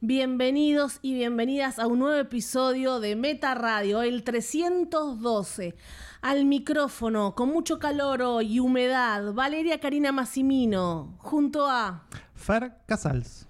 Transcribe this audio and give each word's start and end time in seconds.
Bienvenidos 0.00 1.00
y 1.02 1.14
bienvenidas 1.14 1.80
a 1.80 1.88
un 1.88 1.98
nuevo 1.98 2.20
episodio 2.20 3.00
de 3.00 3.16
Meta 3.16 3.56
Radio, 3.56 4.02
el 4.02 4.22
312. 4.22 5.74
Al 6.20 6.44
micrófono, 6.44 7.34
con 7.34 7.48
mucho 7.48 7.80
calor 7.80 8.44
y 8.44 8.60
humedad, 8.60 9.32
Valeria 9.32 9.80
Karina 9.80 10.12
Massimino, 10.12 11.16
junto 11.18 11.66
a 11.66 12.06
Fer 12.36 12.74
Casals. 12.86 13.48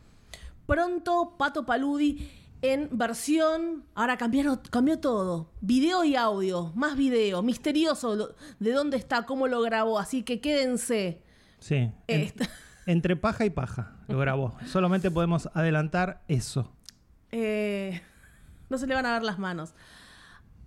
Pronto 0.64 1.34
Pato 1.36 1.66
Paludi 1.66 2.30
en 2.62 2.88
versión. 2.92 3.84
Ahora 3.94 4.16
cambiaron, 4.16 4.58
cambió 4.70 4.98
todo. 5.00 5.50
Video 5.60 6.02
y 6.02 6.16
audio. 6.16 6.72
Más 6.74 6.96
video. 6.96 7.42
Misterioso 7.42 8.34
de 8.58 8.72
dónde 8.72 8.96
está, 8.96 9.26
cómo 9.26 9.48
lo 9.48 9.60
grabó. 9.60 9.98
Así 9.98 10.22
que 10.22 10.40
quédense. 10.40 11.20
Sí. 11.58 11.92
Entre 12.88 13.16
paja 13.16 13.44
y 13.44 13.50
paja 13.50 13.92
lo 14.08 14.18
grabó. 14.18 14.56
Solamente 14.66 15.10
podemos 15.10 15.50
adelantar 15.52 16.22
eso. 16.26 16.72
Eh, 17.30 18.00
no 18.70 18.78
se 18.78 18.86
le 18.86 18.94
van 18.94 19.04
a 19.04 19.12
ver 19.12 19.22
las 19.22 19.38
manos. 19.38 19.74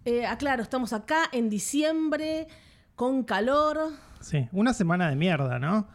Eh, 0.05 0.27
aclaro, 0.27 0.61
estamos 0.61 0.93
acá 0.93 1.23
en 1.31 1.49
diciembre, 1.49 2.47
con 2.95 3.23
calor. 3.23 3.93
Sí, 4.19 4.47
una 4.51 4.73
semana 4.73 5.09
de 5.09 5.15
mierda, 5.15 5.57
¿no? 5.57 5.87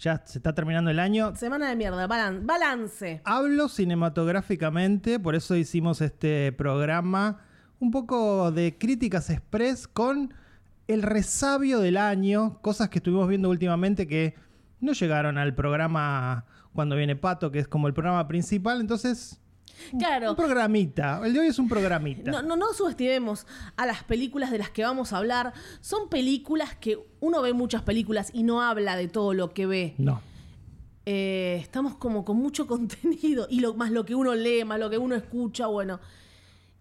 Ya 0.00 0.20
se 0.26 0.38
está 0.38 0.52
terminando 0.52 0.90
el 0.90 0.98
año. 0.98 1.34
Semana 1.36 1.68
de 1.68 1.76
mierda, 1.76 2.08
balance. 2.08 3.20
Hablo 3.24 3.68
cinematográficamente, 3.68 5.20
por 5.20 5.36
eso 5.36 5.54
hicimos 5.54 6.00
este 6.00 6.52
programa 6.52 7.38
un 7.78 7.92
poco 7.92 8.50
de 8.50 8.76
críticas 8.76 9.30
express 9.30 9.86
con 9.86 10.34
el 10.88 11.02
resabio 11.02 11.78
del 11.78 11.96
año, 11.96 12.58
cosas 12.62 12.88
que 12.88 12.98
estuvimos 12.98 13.28
viendo 13.28 13.48
últimamente 13.50 14.08
que 14.08 14.34
no 14.80 14.92
llegaron 14.92 15.38
al 15.38 15.54
programa 15.54 16.44
cuando 16.72 16.96
viene 16.96 17.16
Pato, 17.16 17.50
que 17.50 17.58
es 17.58 17.68
como 17.68 17.88
el 17.88 17.94
programa 17.94 18.28
principal, 18.28 18.80
entonces 18.80 19.40
Claro. 19.98 20.30
Un 20.30 20.36
programita. 20.36 21.20
El 21.24 21.32
de 21.32 21.40
hoy 21.40 21.46
es 21.48 21.58
un 21.58 21.68
programita. 21.68 22.30
No, 22.30 22.42
no, 22.42 22.56
no 22.56 22.72
subestimemos 22.72 23.46
a 23.76 23.86
las 23.86 24.02
películas 24.04 24.50
de 24.50 24.58
las 24.58 24.70
que 24.70 24.82
vamos 24.82 25.12
a 25.12 25.18
hablar. 25.18 25.52
Son 25.80 26.08
películas 26.08 26.74
que 26.76 26.98
uno 27.20 27.42
ve 27.42 27.52
muchas 27.52 27.82
películas 27.82 28.30
y 28.32 28.42
no 28.42 28.62
habla 28.62 28.96
de 28.96 29.08
todo 29.08 29.34
lo 29.34 29.52
que 29.52 29.66
ve. 29.66 29.94
No. 29.98 30.20
Eh, 31.06 31.58
estamos 31.60 31.96
como 31.96 32.24
con 32.24 32.36
mucho 32.36 32.66
contenido 32.66 33.46
y 33.50 33.60
lo, 33.60 33.74
más 33.74 33.90
lo 33.90 34.04
que 34.04 34.14
uno 34.14 34.34
lee, 34.34 34.64
más 34.64 34.78
lo 34.78 34.90
que 34.90 34.98
uno 34.98 35.14
escucha, 35.14 35.66
bueno. 35.66 36.00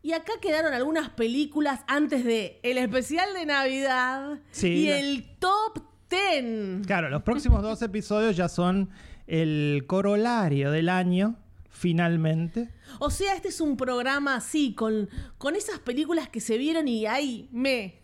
Y 0.01 0.13
acá 0.13 0.33
quedaron 0.41 0.73
algunas 0.73 1.09
películas 1.09 1.81
antes 1.87 2.23
de 2.23 2.59
el 2.63 2.77
especial 2.77 3.33
de 3.33 3.45
Navidad 3.45 4.39
y 4.61 4.87
el 4.87 5.37
top 5.39 5.81
10. 6.09 6.85
Claro, 6.85 7.09
los 7.09 7.23
próximos 7.23 7.61
dos 7.61 7.81
episodios 7.81 8.35
ya 8.35 8.49
son 8.49 8.89
el 9.27 9.83
corolario 9.87 10.71
del 10.71 10.89
año 10.89 11.35
finalmente. 11.69 12.69
O 12.99 13.09
sea, 13.09 13.35
este 13.35 13.49
es 13.49 13.61
un 13.61 13.77
programa 13.77 14.35
así, 14.35 14.73
con, 14.73 15.09
con 15.37 15.55
esas 15.55 15.79
películas 15.79 16.29
que 16.29 16.39
se 16.39 16.57
vieron 16.57 16.87
y 16.87 17.05
ahí 17.05 17.49
me. 17.51 17.99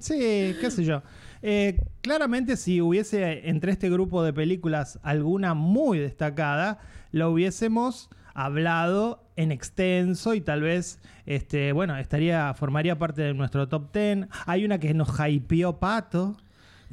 Sí, 0.00 0.56
qué 0.60 0.70
sé 0.70 0.84
yo. 0.84 1.02
Eh, 1.42 1.78
claramente 2.00 2.56
si 2.56 2.80
hubiese 2.80 3.48
entre 3.48 3.72
este 3.72 3.90
grupo 3.90 4.24
de 4.24 4.32
películas 4.32 4.98
alguna 5.02 5.52
muy 5.52 5.98
destacada, 5.98 6.78
lo 7.12 7.30
hubiésemos 7.30 8.08
hablado 8.32 9.22
en 9.36 9.52
extenso 9.52 10.34
y 10.34 10.40
tal 10.40 10.62
vez, 10.62 10.98
este, 11.26 11.72
bueno, 11.72 11.96
estaría, 11.96 12.54
formaría 12.54 12.98
parte 12.98 13.22
de 13.22 13.34
nuestro 13.34 13.68
top 13.68 13.92
10. 13.92 14.26
Hay 14.46 14.64
una 14.64 14.78
que 14.78 14.94
nos 14.94 15.10
hypeó 15.20 15.78
Pato, 15.78 16.36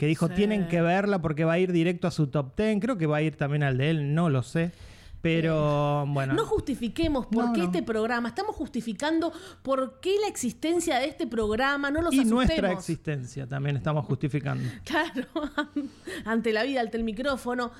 que 0.01 0.07
dijo 0.07 0.29
tienen 0.29 0.67
que 0.67 0.81
verla 0.81 1.21
porque 1.21 1.45
va 1.45 1.53
a 1.53 1.59
ir 1.59 1.71
directo 1.71 2.07
a 2.07 2.11
su 2.11 2.25
top 2.25 2.57
10. 2.57 2.79
Creo 2.81 2.97
que 2.97 3.05
va 3.05 3.17
a 3.17 3.21
ir 3.21 3.35
también 3.35 3.61
al 3.61 3.77
de 3.77 3.91
él, 3.91 4.15
no 4.15 4.31
lo 4.31 4.41
sé. 4.41 4.71
Pero 5.21 6.07
bueno. 6.07 6.33
No 6.33 6.43
justifiquemos 6.47 7.27
por 7.27 7.53
qué 7.53 7.65
este 7.65 7.83
programa. 7.83 8.29
Estamos 8.29 8.55
justificando 8.55 9.31
por 9.61 9.99
qué 9.99 10.15
la 10.19 10.27
existencia 10.27 10.97
de 10.97 11.05
este 11.05 11.27
programa. 11.27 11.91
No 11.91 12.01
los 12.01 12.15
Y 12.15 12.25
nuestra 12.25 12.71
existencia 12.71 13.45
también 13.45 13.77
estamos 13.77 14.03
justificando. 14.07 14.67
Claro, 14.85 15.27
ante 16.25 16.51
la 16.51 16.63
vida, 16.63 16.81
ante 16.81 16.97
el 16.97 17.03
micrófono. 17.03 17.71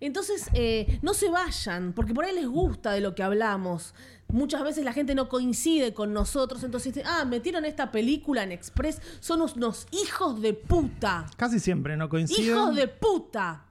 Entonces, 0.00 0.48
eh, 0.54 0.98
no 1.02 1.14
se 1.14 1.30
vayan, 1.30 1.92
porque 1.92 2.14
por 2.14 2.24
ahí 2.24 2.34
les 2.34 2.46
gusta 2.46 2.92
de 2.92 3.00
lo 3.00 3.14
que 3.14 3.22
hablamos. 3.22 3.94
Muchas 4.28 4.62
veces 4.62 4.84
la 4.84 4.92
gente 4.92 5.14
no 5.14 5.28
coincide 5.28 5.92
con 5.92 6.12
nosotros, 6.12 6.62
entonces, 6.64 7.02
ah, 7.04 7.24
metieron 7.24 7.64
esta 7.64 7.90
película 7.90 8.42
en 8.42 8.52
Express, 8.52 9.00
son 9.20 9.42
unos 9.42 9.86
hijos 9.90 10.40
de 10.40 10.54
puta. 10.54 11.26
Casi 11.36 11.58
siempre 11.58 11.96
no 11.96 12.08
coinciden. 12.08 12.56
¡Hijos 12.56 12.74
de 12.74 12.88
puta! 12.88 13.64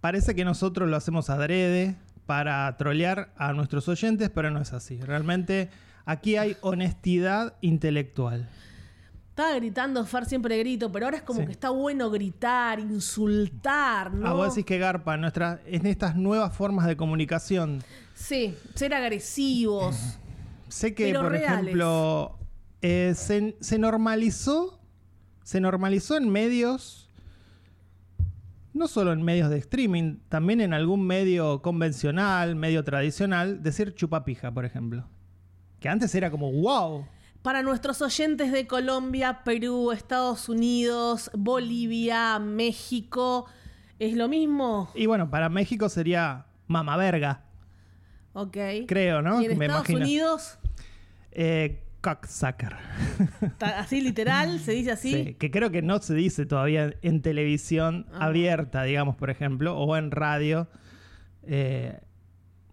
Parece 0.00 0.34
que 0.34 0.44
nosotros 0.44 0.88
lo 0.88 0.96
hacemos 0.96 1.28
adrede, 1.30 1.96
para 2.26 2.76
trolear 2.76 3.32
a 3.36 3.52
nuestros 3.52 3.88
oyentes, 3.88 4.30
pero 4.30 4.50
no 4.50 4.60
es 4.60 4.72
así. 4.72 5.00
Realmente 5.00 5.70
aquí 6.04 6.36
hay 6.36 6.56
honestidad 6.60 7.54
intelectual. 7.60 8.48
Estaba 9.36 9.54
gritando, 9.56 10.02
Far 10.06 10.24
siempre 10.24 10.56
grito, 10.56 10.90
pero 10.90 11.04
ahora 11.04 11.18
es 11.18 11.22
como 11.22 11.44
que 11.44 11.52
está 11.52 11.68
bueno 11.68 12.10
gritar, 12.10 12.80
insultar, 12.80 14.10
¿no? 14.14 14.26
Ah, 14.26 14.32
vos 14.32 14.54
decís 14.54 14.64
que 14.64 14.78
Garpa, 14.78 15.14
en 15.14 15.84
estas 15.84 16.16
nuevas 16.16 16.56
formas 16.56 16.86
de 16.86 16.96
comunicación. 16.96 17.82
Sí, 18.14 18.56
ser 18.74 18.94
agresivos. 18.94 19.94
sé 20.68 20.94
que, 20.94 21.12
por 21.12 21.36
ejemplo, 21.36 22.38
eh, 22.80 23.12
se 23.14 23.78
normalizó, 23.78 24.80
se 25.42 25.60
normalizó 25.60 26.16
en 26.16 26.30
medios 26.30 27.10
no 28.72 28.88
solo 28.88 29.12
en 29.12 29.22
medios 29.22 29.50
de 29.50 29.58
streaming, 29.58 30.16
también 30.30 30.62
en 30.62 30.72
algún 30.72 31.06
medio 31.06 31.60
convencional, 31.60 32.56
medio 32.56 32.84
tradicional, 32.84 33.62
decir 33.62 33.94
chupapija, 33.94 34.50
por 34.50 34.64
ejemplo. 34.64 35.06
Que 35.78 35.90
antes 35.90 36.14
era 36.14 36.30
como 36.30 36.50
wow. 36.50 37.04
Para 37.46 37.62
nuestros 37.62 38.02
oyentes 38.02 38.50
de 38.50 38.66
Colombia, 38.66 39.44
Perú, 39.44 39.92
Estados 39.92 40.48
Unidos, 40.48 41.30
Bolivia, 41.32 42.40
México, 42.40 43.46
¿es 44.00 44.16
lo 44.16 44.26
mismo? 44.26 44.90
Y 44.96 45.06
bueno, 45.06 45.30
para 45.30 45.48
México 45.48 45.88
sería 45.88 46.46
mama 46.66 46.96
verga. 46.96 47.44
Ok. 48.32 48.56
Creo, 48.88 49.22
¿no? 49.22 49.40
¿Y 49.40 49.44
en 49.44 49.62
Estados 49.62 49.88
Unidos? 49.90 50.58
Eh, 51.30 51.84
cocksucker. 52.00 52.74
Así 53.60 54.00
literal, 54.00 54.58
se 54.58 54.72
dice 54.72 54.90
así. 54.90 55.12
Sí, 55.12 55.34
que 55.34 55.52
creo 55.52 55.70
que 55.70 55.82
no 55.82 56.00
se 56.00 56.14
dice 56.14 56.46
todavía 56.46 56.94
en 57.02 57.22
televisión 57.22 58.06
ah. 58.12 58.26
abierta, 58.26 58.82
digamos, 58.82 59.14
por 59.14 59.30
ejemplo, 59.30 59.78
o 59.78 59.96
en 59.96 60.10
radio. 60.10 60.66
Eh, 61.44 61.96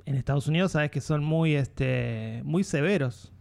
en 0.08 0.16
Estados 0.16 0.48
Unidos 0.48 0.72
sabes 0.72 0.90
que 0.90 1.00
son 1.00 1.24
muy, 1.24 1.54
este, 1.54 2.42
muy 2.44 2.64
severos. 2.64 3.33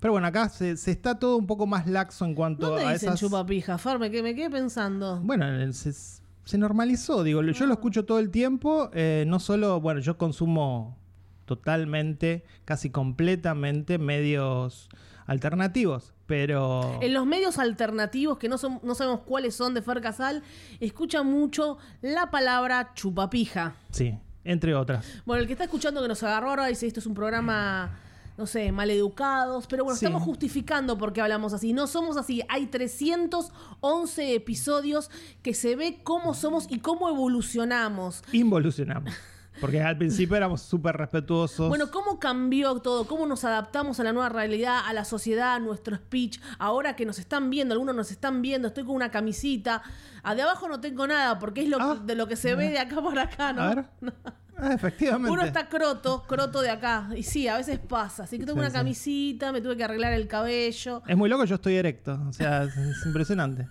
Pero 0.00 0.12
bueno, 0.12 0.26
acá 0.26 0.48
se, 0.48 0.72
está 0.72 1.18
todo 1.18 1.36
un 1.36 1.46
poco 1.46 1.66
más 1.66 1.86
laxo 1.86 2.24
en 2.24 2.34
cuanto 2.34 2.68
¿Dónde 2.68 2.84
a 2.84 2.92
dicen 2.92 3.10
esas... 3.10 3.20
chupapija, 3.20 3.78
Farme, 3.78 4.10
que 4.10 4.22
me 4.22 4.34
quedé 4.34 4.50
pensando. 4.50 5.20
Bueno, 5.22 5.46
se, 5.72 6.58
normalizó, 6.58 7.22
digo, 7.22 7.42
yo 7.42 7.66
lo 7.66 7.72
ah. 7.72 7.74
escucho 7.74 8.04
todo 8.04 8.18
el 8.18 8.30
tiempo, 8.30 8.90
eh, 8.92 9.24
no 9.26 9.40
solo, 9.40 9.80
bueno, 9.80 10.00
yo 10.00 10.18
consumo 10.18 10.98
totalmente, 11.44 12.44
casi 12.64 12.90
completamente 12.90 13.98
medios 13.98 14.88
alternativos, 15.26 16.12
pero... 16.26 16.98
En 17.00 17.14
los 17.14 17.26
medios 17.26 17.58
alternativos, 17.58 18.38
que 18.38 18.48
no, 18.48 18.58
son, 18.58 18.80
no 18.82 18.94
sabemos 18.94 19.20
cuáles 19.20 19.54
son 19.54 19.74
de 19.74 19.82
Fer 19.82 20.00
Casal, 20.00 20.42
escucha 20.80 21.22
mucho 21.22 21.78
la 22.02 22.30
palabra 22.30 22.92
chupapija. 22.94 23.74
Sí, 23.90 24.18
entre 24.44 24.74
otras. 24.74 25.06
Bueno, 25.24 25.40
el 25.40 25.46
que 25.46 25.54
está 25.54 25.64
escuchando 25.64 26.02
que 26.02 26.08
nos 26.08 26.22
agarró 26.22 26.50
ahora 26.50 26.66
dice, 26.66 26.86
esto 26.86 27.00
es 27.00 27.06
un 27.06 27.14
programa 27.14 27.98
no 28.36 28.46
sé, 28.46 28.70
maleducados, 28.72 29.66
pero 29.66 29.84
bueno, 29.84 29.94
estamos 29.94 30.22
justificando 30.22 30.98
por 30.98 31.12
qué 31.12 31.20
hablamos 31.20 31.52
así. 31.52 31.72
No 31.72 31.86
somos 31.86 32.16
así. 32.16 32.42
Hay 32.48 32.66
311 32.66 34.34
episodios 34.34 35.10
que 35.42 35.54
se 35.54 35.76
ve 35.76 36.00
cómo 36.02 36.34
somos 36.34 36.66
y 36.68 36.80
cómo 36.80 37.08
evolucionamos. 37.08 38.22
Involucionamos. 38.32 39.12
Porque 39.60 39.80
al 39.80 39.96
principio 39.96 40.36
éramos 40.36 40.60
súper 40.60 40.96
respetuosos. 40.96 41.68
Bueno, 41.68 41.90
¿cómo 41.90 42.18
cambió 42.18 42.78
todo? 42.80 43.06
¿Cómo 43.06 43.26
nos 43.26 43.44
adaptamos 43.44 43.98
a 44.00 44.04
la 44.04 44.12
nueva 44.12 44.28
realidad, 44.28 44.80
a 44.86 44.92
la 44.92 45.06
sociedad, 45.06 45.54
a 45.54 45.58
nuestro 45.58 45.96
speech? 45.96 46.40
Ahora 46.58 46.94
que 46.94 47.06
nos 47.06 47.18
están 47.18 47.48
viendo, 47.48 47.72
algunos 47.72 47.94
nos 47.94 48.10
están 48.10 48.42
viendo, 48.42 48.68
estoy 48.68 48.84
con 48.84 48.94
una 48.94 49.10
camisita. 49.10 49.82
A 50.22 50.34
de 50.34 50.42
abajo 50.42 50.68
no 50.68 50.80
tengo 50.80 51.06
nada, 51.06 51.38
porque 51.38 51.62
es 51.62 51.68
lo 51.68 51.80
ah. 51.80 51.94
de 51.94 52.14
lo 52.14 52.26
que 52.26 52.36
se 52.36 52.54
ve 52.54 52.68
de 52.68 52.78
acá 52.78 53.02
para 53.02 53.22
acá, 53.22 53.52
¿no? 53.54 53.62
A 53.62 53.74
ver. 53.74 53.84
Ah, 54.58 54.72
efectivamente. 54.72 55.30
Uno 55.30 55.42
está 55.42 55.68
croto, 55.68 56.24
croto 56.26 56.62
de 56.62 56.70
acá. 56.70 57.08
Y 57.14 57.22
sí, 57.22 57.46
a 57.46 57.56
veces 57.56 57.78
pasa. 57.78 58.24
Así 58.24 58.38
que 58.38 58.46
tengo 58.46 58.58
una 58.58 58.72
camisita, 58.72 59.52
me 59.52 59.60
tuve 59.60 59.76
que 59.76 59.84
arreglar 59.84 60.14
el 60.14 60.26
cabello. 60.26 61.02
Es 61.06 61.16
muy 61.16 61.28
loco, 61.28 61.44
yo 61.44 61.56
estoy 61.56 61.76
erecto. 61.76 62.18
O 62.28 62.32
sea, 62.32 62.64
es 62.64 62.74
impresionante. 63.04 63.68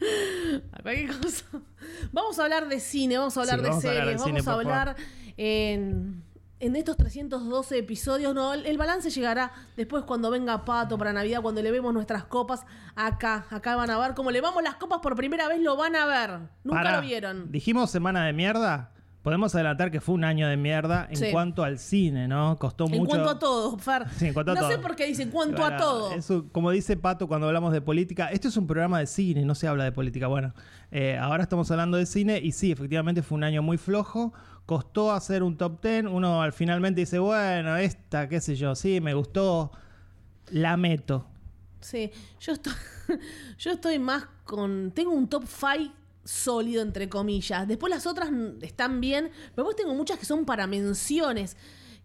Vamos 2.12 2.38
a 2.38 2.44
hablar 2.44 2.68
de 2.68 2.80
cine, 2.80 3.18
vamos 3.18 3.36
a 3.36 3.40
hablar 3.40 3.62
de 3.62 3.72
series, 3.74 4.20
vamos 4.20 4.48
a 4.48 4.52
hablar 4.52 4.96
en, 5.36 6.24
estos 6.58 6.96
312 6.96 7.78
episodios. 7.78 8.34
No, 8.34 8.54
el, 8.54 8.78
balance 8.78 9.10
llegará 9.10 9.52
después 9.76 10.04
cuando 10.04 10.30
venga 10.30 10.64
Pato 10.64 10.96
para 10.96 11.12
Navidad, 11.12 11.42
cuando 11.42 11.62
le 11.62 11.70
vemos 11.70 11.92
nuestras 11.92 12.24
copas 12.24 12.64
acá. 12.96 13.46
Acá 13.50 13.76
van 13.76 13.90
a 13.90 13.98
ver 13.98 14.14
cómo 14.14 14.30
le 14.30 14.40
vamos 14.40 14.62
las 14.62 14.76
copas 14.76 15.00
por 15.00 15.14
primera 15.16 15.48
vez, 15.48 15.60
lo 15.60 15.76
van 15.76 15.96
a 15.96 16.06
ver. 16.06 16.38
Nunca 16.64 16.96
lo 16.96 17.02
vieron. 17.02 17.52
Dijimos 17.52 17.90
semana 17.90 18.24
de 18.24 18.32
mierda. 18.32 18.92
Podemos 19.22 19.54
adelantar 19.54 19.90
que 19.90 20.00
fue 20.00 20.14
un 20.14 20.24
año 20.24 20.48
de 20.48 20.56
mierda 20.56 21.06
en 21.10 21.16
Sí. 21.16 21.26
cuanto 21.30 21.62
al 21.62 21.78
cine, 21.78 22.26
¿no? 22.26 22.58
Costó 22.58 22.86
En 22.86 22.92
mucho. 22.92 23.06
cuanto 23.10 23.30
a 23.30 23.38
todo, 23.38 23.76
Fer. 23.78 24.08
Sí, 24.16 24.28
en 24.28 24.34
cuanto 24.34 24.52
a 24.52 24.54
no 24.54 24.68
sé 24.68 24.78
por 24.78 24.96
qué 24.96 25.06
dice 25.06 25.22
en 25.24 25.30
cuanto 25.30 25.64
a 25.64 25.76
todo. 25.76 26.12
eso, 26.12 26.46
como 26.52 26.70
dice 26.70 26.96
Pato 26.96 27.28
cuando 27.28 27.46
hablamos 27.46 27.72
de 27.72 27.80
política, 27.80 28.28
esto 28.30 28.48
es 28.48 28.56
un 28.56 28.66
programa 28.66 28.98
de 28.98 29.06
cine, 29.06 29.44
no 29.44 29.54
se 29.54 29.68
habla 29.68 29.84
de 29.84 29.92
política. 29.92 30.26
Bueno, 30.26 30.54
eh, 30.90 31.18
ahora 31.18 31.42
estamos 31.42 31.70
hablando 31.70 31.96
de 31.96 32.06
cine 32.06 32.38
y 32.42 32.52
sí, 32.52 32.72
efectivamente 32.72 33.22
fue 33.22 33.36
un 33.36 33.44
año 33.44 33.62
muy 33.62 33.76
flojo. 33.76 34.32
Costó 34.66 35.12
hacer 35.12 35.42
un 35.42 35.56
top 35.56 35.82
10. 35.82 36.06
Uno 36.06 36.42
al 36.42 36.52
finalmente 36.52 37.00
dice, 37.00 37.18
bueno, 37.18 37.76
esta, 37.76 38.28
qué 38.28 38.40
sé 38.40 38.54
yo, 38.56 38.74
sí, 38.74 39.00
me 39.00 39.14
gustó. 39.14 39.72
La 40.50 40.76
meto. 40.76 41.26
Sí, 41.80 42.10
yo 42.40 42.52
estoy, 42.52 42.72
yo 43.58 43.70
estoy 43.72 43.98
más 43.98 44.26
con. 44.44 44.92
Tengo 44.92 45.10
un 45.12 45.28
top 45.28 45.44
5 45.46 45.92
sólido, 46.24 46.82
entre 46.82 47.08
comillas. 47.08 47.66
Después 47.68 47.90
las 47.90 48.06
otras 48.06 48.30
están 48.62 49.00
bien, 49.00 49.30
pero 49.54 49.66
después 49.68 49.76
tengo 49.76 49.94
muchas 49.94 50.18
que 50.18 50.26
son 50.26 50.44
para 50.44 50.66
menciones, 50.66 51.56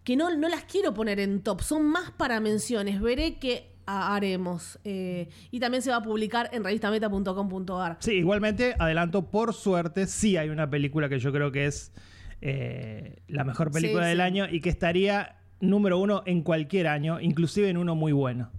que 0.04 0.16
no, 0.16 0.34
no 0.36 0.48
las 0.48 0.64
quiero 0.64 0.94
poner 0.94 1.20
en 1.20 1.42
top, 1.42 1.60
son 1.62 1.84
más 1.84 2.10
para 2.12 2.40
menciones. 2.40 3.00
Veré 3.00 3.38
qué 3.38 3.72
ha- 3.86 4.14
haremos. 4.16 4.78
Eh, 4.84 5.28
y 5.50 5.60
también 5.60 5.82
se 5.82 5.90
va 5.90 5.96
a 5.96 6.02
publicar 6.02 6.48
en 6.52 6.62
revistameta.com.ar. 6.64 7.96
Sí, 8.00 8.12
igualmente, 8.12 8.74
adelanto, 8.78 9.30
por 9.30 9.52
suerte, 9.54 10.06
sí 10.06 10.36
hay 10.36 10.48
una 10.48 10.68
película 10.68 11.08
que 11.08 11.18
yo 11.18 11.32
creo 11.32 11.52
que 11.52 11.66
es 11.66 11.92
eh, 12.40 13.16
la 13.28 13.44
mejor 13.44 13.70
película 13.70 14.04
Sí, 14.04 14.08
del 14.10 14.18
sí. 14.18 14.22
año 14.22 14.46
y 14.50 14.60
que 14.60 14.68
estaría 14.68 15.36
número 15.60 15.98
uno 15.98 16.22
en 16.26 16.42
cualquier 16.42 16.86
año, 16.86 17.20
inclusive 17.20 17.68
en 17.68 17.76
uno 17.76 17.94
muy 17.94 18.12
bueno. 18.12 18.50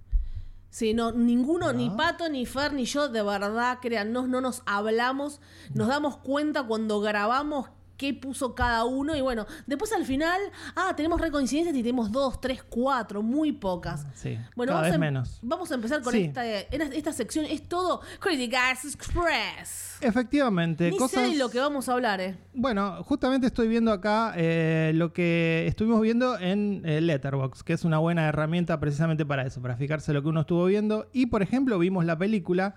Sí, 0.70 0.94
no, 0.94 1.12
ninguno, 1.12 1.70
Ah. 1.70 1.74
ni 1.74 1.90
Pato, 1.90 2.28
ni 2.30 2.46
Fer, 2.46 2.74
ni 2.74 2.86
yo, 2.86 3.08
de 3.10 3.24
verdad, 3.24 3.80
créannos, 3.82 4.28
no 4.28 4.42
nos 4.42 4.62
hablamos, 4.66 5.40
nos 5.74 5.88
damos 5.88 6.18
cuenta 6.18 6.64
cuando 6.64 7.00
grabamos 7.00 7.70
qué 7.98 8.14
puso 8.14 8.54
cada 8.56 8.86
uno 8.86 9.16
y 9.16 9.22
bueno, 9.22 9.46
después 9.66 9.92
al 9.92 10.06
final, 10.06 10.40
ah, 10.76 10.94
tenemos 10.96 11.20
recoincidencias 11.20 11.76
y 11.76 11.82
tenemos 11.82 12.12
dos, 12.12 12.40
tres, 12.40 12.64
cuatro, 12.64 13.22
muy 13.22 13.52
pocas. 13.52 14.06
Sí, 14.16 14.38
Bueno, 14.56 14.72
cada 14.74 14.82
vamos, 14.82 14.84
vez 14.84 14.92
a, 14.92 14.96
em- 14.96 15.02
menos. 15.02 15.40
vamos 15.42 15.72
a 15.72 15.76
empezar 15.76 16.02
con 16.02 16.14
Sí. 16.14 16.22
esta, 16.24 16.46
esta, 16.46 17.12
sección, 17.14 17.46
es 17.46 17.68
todo 17.68 18.02
Critics 18.20 18.86
Express. 18.86 19.98
Efectivamente, 20.02 20.92
Ni 20.92 20.98
cosas... 20.98 21.24
sé 21.24 21.32
de 21.32 21.38
lo 21.38 21.50
que 21.50 21.60
vamos 21.60 21.90
a 21.90 21.94
hablar, 21.94 22.22
eh. 22.22 22.38
Bueno, 22.54 23.04
justamente 23.04 23.48
estoy 23.48 23.68
viendo 23.68 23.92
acá 23.92 24.34
eh, 24.36 24.92
lo 24.94 25.12
que 25.12 25.66
estuvimos 25.68 26.02
viendo 26.02 26.38
en 26.38 26.84
eh, 26.86 27.02
Letterboxd, 27.02 27.64
que 27.64 27.74
es 27.74 27.84
una 27.84 27.98
buena 27.98 28.28
herramienta 28.28 28.80
precisamente 28.80 29.26
para 29.26 29.46
eso, 29.46 29.62
para 29.62 29.76
fijarse 29.76 30.14
lo 30.14 30.22
que 30.22 30.30
uno 30.30 30.42
estuvo 30.42 30.66
viendo. 30.66 31.10
Y, 31.14 31.26
por 31.28 31.42
ejemplo, 31.42 31.80
vimos 31.80 32.06
la 32.06 32.18
película 32.18 32.76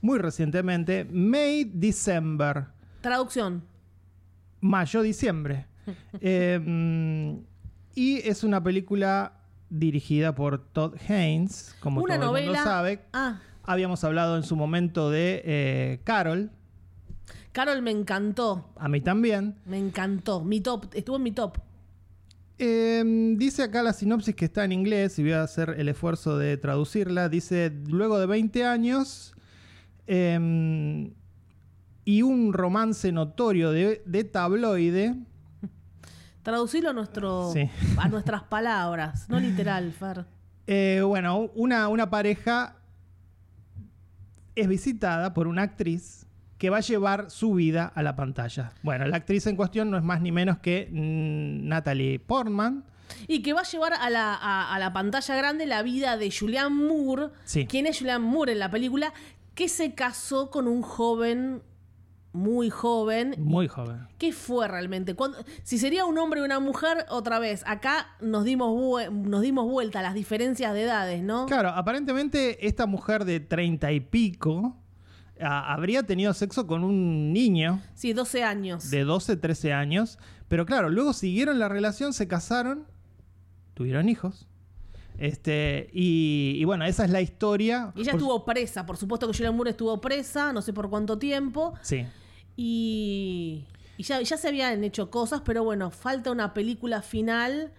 muy 0.00 0.18
recientemente, 0.18 1.06
May 1.10 1.64
December, 1.64 2.66
Traducción. 3.02 3.64
Mayo-diciembre. 4.62 5.66
Eh, 6.20 6.60
mm, 6.64 7.38
y 7.96 8.18
es 8.18 8.44
una 8.44 8.62
película 8.62 9.32
dirigida 9.68 10.32
por 10.34 10.64
Todd 10.72 10.94
Haynes, 11.08 11.74
como 11.80 12.00
Una 12.02 12.14
todo 12.14 12.36
el 12.36 12.46
novela. 12.46 12.46
mundo 12.58 12.62
sabe. 12.62 13.00
Ah, 13.12 13.40
Habíamos 13.64 14.04
hablado 14.04 14.36
en 14.36 14.44
su 14.44 14.54
momento 14.54 15.10
de 15.10 15.42
eh, 15.44 16.00
Carol, 16.04 16.50
Carol 17.52 17.82
me 17.82 17.90
encantó. 17.90 18.70
a 18.76 18.88
mí 18.88 19.00
también. 19.00 19.56
Me 19.66 19.76
encantó. 19.78 20.42
Mi 20.42 20.60
top, 20.60 20.86
estuvo 20.94 21.16
en 21.16 21.22
mi 21.24 21.32
top. 21.32 21.58
Eh, 22.58 23.34
dice 23.36 23.64
acá 23.64 23.82
la 23.82 23.92
sinopsis 23.92 24.34
que 24.36 24.44
está 24.44 24.64
en 24.64 24.70
inglés 24.72 25.18
y 25.18 25.22
voy 25.24 25.32
a 25.32 25.42
hacer 25.42 25.74
el 25.78 25.88
esfuerzo 25.88 26.38
de 26.38 26.56
traducirla. 26.56 27.28
Dice, 27.28 27.72
luego 27.88 28.18
de 28.20 28.26
20 28.26 28.64
años 28.64 29.34
eh, 30.06 31.10
y 32.04 32.22
un 32.22 32.52
romance 32.52 33.10
notorio 33.12 33.70
de, 33.70 34.02
de 34.06 34.24
tabloide, 34.24 35.14
Traducirlo 36.42 36.90
a, 36.90 36.92
nuestro, 36.92 37.52
Sí. 37.52 37.70
a 37.98 38.08
nuestras 38.08 38.42
palabras, 38.42 39.28
no 39.28 39.38
literal, 39.38 39.92
Fer. 39.92 40.24
eh, 40.66 41.00
bueno, 41.06 41.50
una, 41.54 41.86
una 41.88 42.10
pareja 42.10 42.76
es 44.54 44.68
visitada 44.68 45.32
por 45.34 45.46
una 45.46 45.62
actriz 45.62 46.26
que 46.58 46.68
va 46.70 46.78
a 46.78 46.80
llevar 46.80 47.30
su 47.30 47.54
vida 47.54 47.92
a 47.94 48.02
la 48.02 48.14
pantalla. 48.16 48.72
Bueno, 48.82 49.06
la 49.06 49.16
actriz 49.16 49.46
en 49.46 49.56
cuestión 49.56 49.90
no 49.90 49.96
es 49.96 50.02
más 50.04 50.20
ni 50.20 50.30
menos 50.32 50.58
que 50.58 50.88
mm, 50.90 51.68
Natalie 51.68 52.18
Portman. 52.18 52.84
Y 53.28 53.42
que 53.42 53.52
va 53.52 53.60
a 53.60 53.64
llevar 53.64 53.92
a 53.94 54.10
la, 54.10 54.34
a, 54.34 54.74
a 54.74 54.78
la 54.78 54.92
pantalla 54.92 55.36
grande 55.36 55.66
la 55.66 55.82
vida 55.82 56.16
de 56.16 56.30
Julianne 56.30 56.70
Moore. 56.74 57.28
Sí. 57.44 57.66
¿Quién 57.66 57.86
es 57.86 57.98
Julianne 57.98 58.24
Moore 58.26 58.52
en 58.52 58.58
la 58.58 58.70
película? 58.70 59.12
Que 59.54 59.68
se 59.68 59.94
casó 59.94 60.50
con 60.50 60.66
un 60.68 60.82
joven, 60.82 61.62
muy 62.32 62.70
joven. 62.70 63.34
Muy 63.38 63.68
joven. 63.68 64.08
¿Qué 64.18 64.32
fue 64.32 64.66
realmente? 64.68 65.14
Si 65.64 65.78
sería 65.78 66.04
un 66.06 66.16
hombre 66.18 66.40
o 66.40 66.44
una 66.44 66.60
mujer, 66.60 67.04
otra 67.10 67.38
vez, 67.38 67.62
acá 67.66 68.08
nos 68.20 68.44
dimos, 68.44 68.72
nos 69.12 69.42
dimos 69.42 69.66
vuelta 69.70 69.98
a 70.00 70.02
las 70.02 70.14
diferencias 70.14 70.72
de 70.74 70.82
edades, 70.84 71.22
¿no? 71.22 71.46
Claro, 71.46 71.68
aparentemente 71.70 72.66
esta 72.66 72.86
mujer 72.86 73.24
de 73.24 73.40
treinta 73.40 73.92
y 73.92 74.00
pico 74.00 74.76
habría 75.40 76.04
tenido 76.04 76.32
sexo 76.34 76.66
con 76.66 76.84
un 76.84 77.32
niño 77.32 77.80
Sí, 77.94 78.12
12 78.12 78.44
años. 78.44 78.90
de 78.90 79.02
12, 79.04 79.36
13 79.36 79.72
años, 79.72 80.18
pero 80.48 80.64
claro, 80.66 80.88
luego 80.88 81.12
siguieron 81.12 81.58
la 81.58 81.68
relación, 81.68 82.12
se 82.12 82.28
casaron, 82.28 82.86
tuvieron 83.74 84.08
hijos. 84.08 84.46
Este, 85.18 85.90
y, 85.92 86.54
y 86.56 86.64
bueno, 86.64 86.84
esa 86.84 87.04
es 87.04 87.10
la 87.10 87.20
historia. 87.20 87.92
Y 87.94 88.00
ella 88.00 88.12
Por- 88.12 88.20
estuvo 88.20 88.44
presa, 88.44 88.86
por 88.86 88.96
supuesto 88.96 89.26
que 89.26 89.34
Julianne 89.36 89.56
Moore 89.56 89.70
estuvo 89.70 90.00
presa, 90.00 90.52
no 90.52 90.62
sé 90.62 90.72
por 90.72 90.88
cuánto 90.88 91.18
tiempo. 91.18 91.74
Sí. 91.82 92.06
Y, 92.56 93.66
ya, 93.98 94.20
ya 94.20 94.36
se 94.36 94.48
habían 94.48 94.84
hecho 94.84 95.10
cosas, 95.10 95.42
pero 95.44 95.64
bueno, 95.64 95.90
falta 95.90 96.30
una 96.30 96.54
película 96.54 97.02
final 97.02 97.72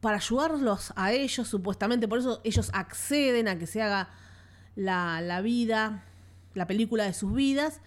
para 0.00 0.16
ayudarlos 0.16 0.92
a 0.96 1.12
ellos, 1.12 1.48
supuestamente. 1.48 2.08
Por 2.08 2.18
eso 2.18 2.40
ellos 2.44 2.70
acceden 2.72 3.48
a 3.48 3.58
que 3.58 3.66
se 3.66 3.82
haga 3.82 4.10
la, 4.74 5.20
la 5.20 5.40
vida, 5.40 6.04
la 6.54 6.66
película 6.66 7.04
de 7.04 7.14
sus 7.14 7.32
vidas. 7.32 7.80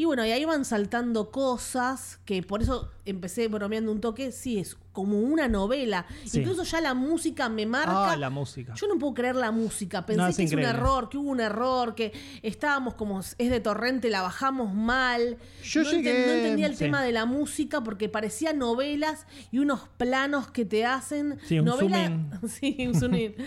Y 0.00 0.04
bueno, 0.04 0.24
y 0.24 0.30
ahí 0.30 0.44
van 0.44 0.64
saltando 0.64 1.32
cosas 1.32 2.20
que 2.24 2.40
por 2.44 2.62
eso 2.62 2.88
empecé 3.04 3.48
bromeando 3.48 3.90
un 3.90 4.00
toque. 4.00 4.30
Sí, 4.30 4.58
es 4.60 4.76
como 4.92 5.18
una 5.20 5.48
novela. 5.48 6.06
Sí. 6.24 6.38
Incluso 6.38 6.62
ya 6.62 6.80
la 6.80 6.94
música 6.94 7.48
me 7.48 7.66
marca. 7.66 8.12
Ah, 8.12 8.16
la 8.16 8.30
música. 8.30 8.74
Yo 8.74 8.86
no 8.86 8.96
puedo 8.96 9.12
creer 9.14 9.34
la 9.34 9.50
música. 9.50 10.06
Pensé 10.06 10.22
No, 10.22 10.28
es 10.28 10.36
que 10.36 10.44
es 10.44 10.52
un 10.52 10.60
error, 10.60 11.08
que 11.08 11.18
hubo 11.18 11.28
un 11.30 11.40
error, 11.40 11.96
que 11.96 12.12
estábamos 12.42 12.94
como 12.94 13.18
es 13.18 13.36
de 13.38 13.58
torrente, 13.60 14.08
la 14.08 14.22
bajamos 14.22 14.72
mal. 14.72 15.36
Yo 15.64 15.82
no, 15.82 15.90
llegué- 15.90 16.26
no 16.26 16.32
entendía 16.32 16.66
el 16.68 16.74
sí. 16.74 16.84
tema 16.84 17.02
de 17.02 17.10
la 17.10 17.26
música 17.26 17.82
porque 17.82 18.08
parecía 18.08 18.52
novelas 18.52 19.26
y 19.50 19.58
unos 19.58 19.88
planos 19.96 20.48
que 20.52 20.64
te 20.64 20.86
hacen. 20.86 21.40
Sí, 21.44 21.58
un 21.58 21.64
novela, 21.64 22.16
sí, 22.48 22.86
un 22.86 22.94
zoom. 22.94 23.12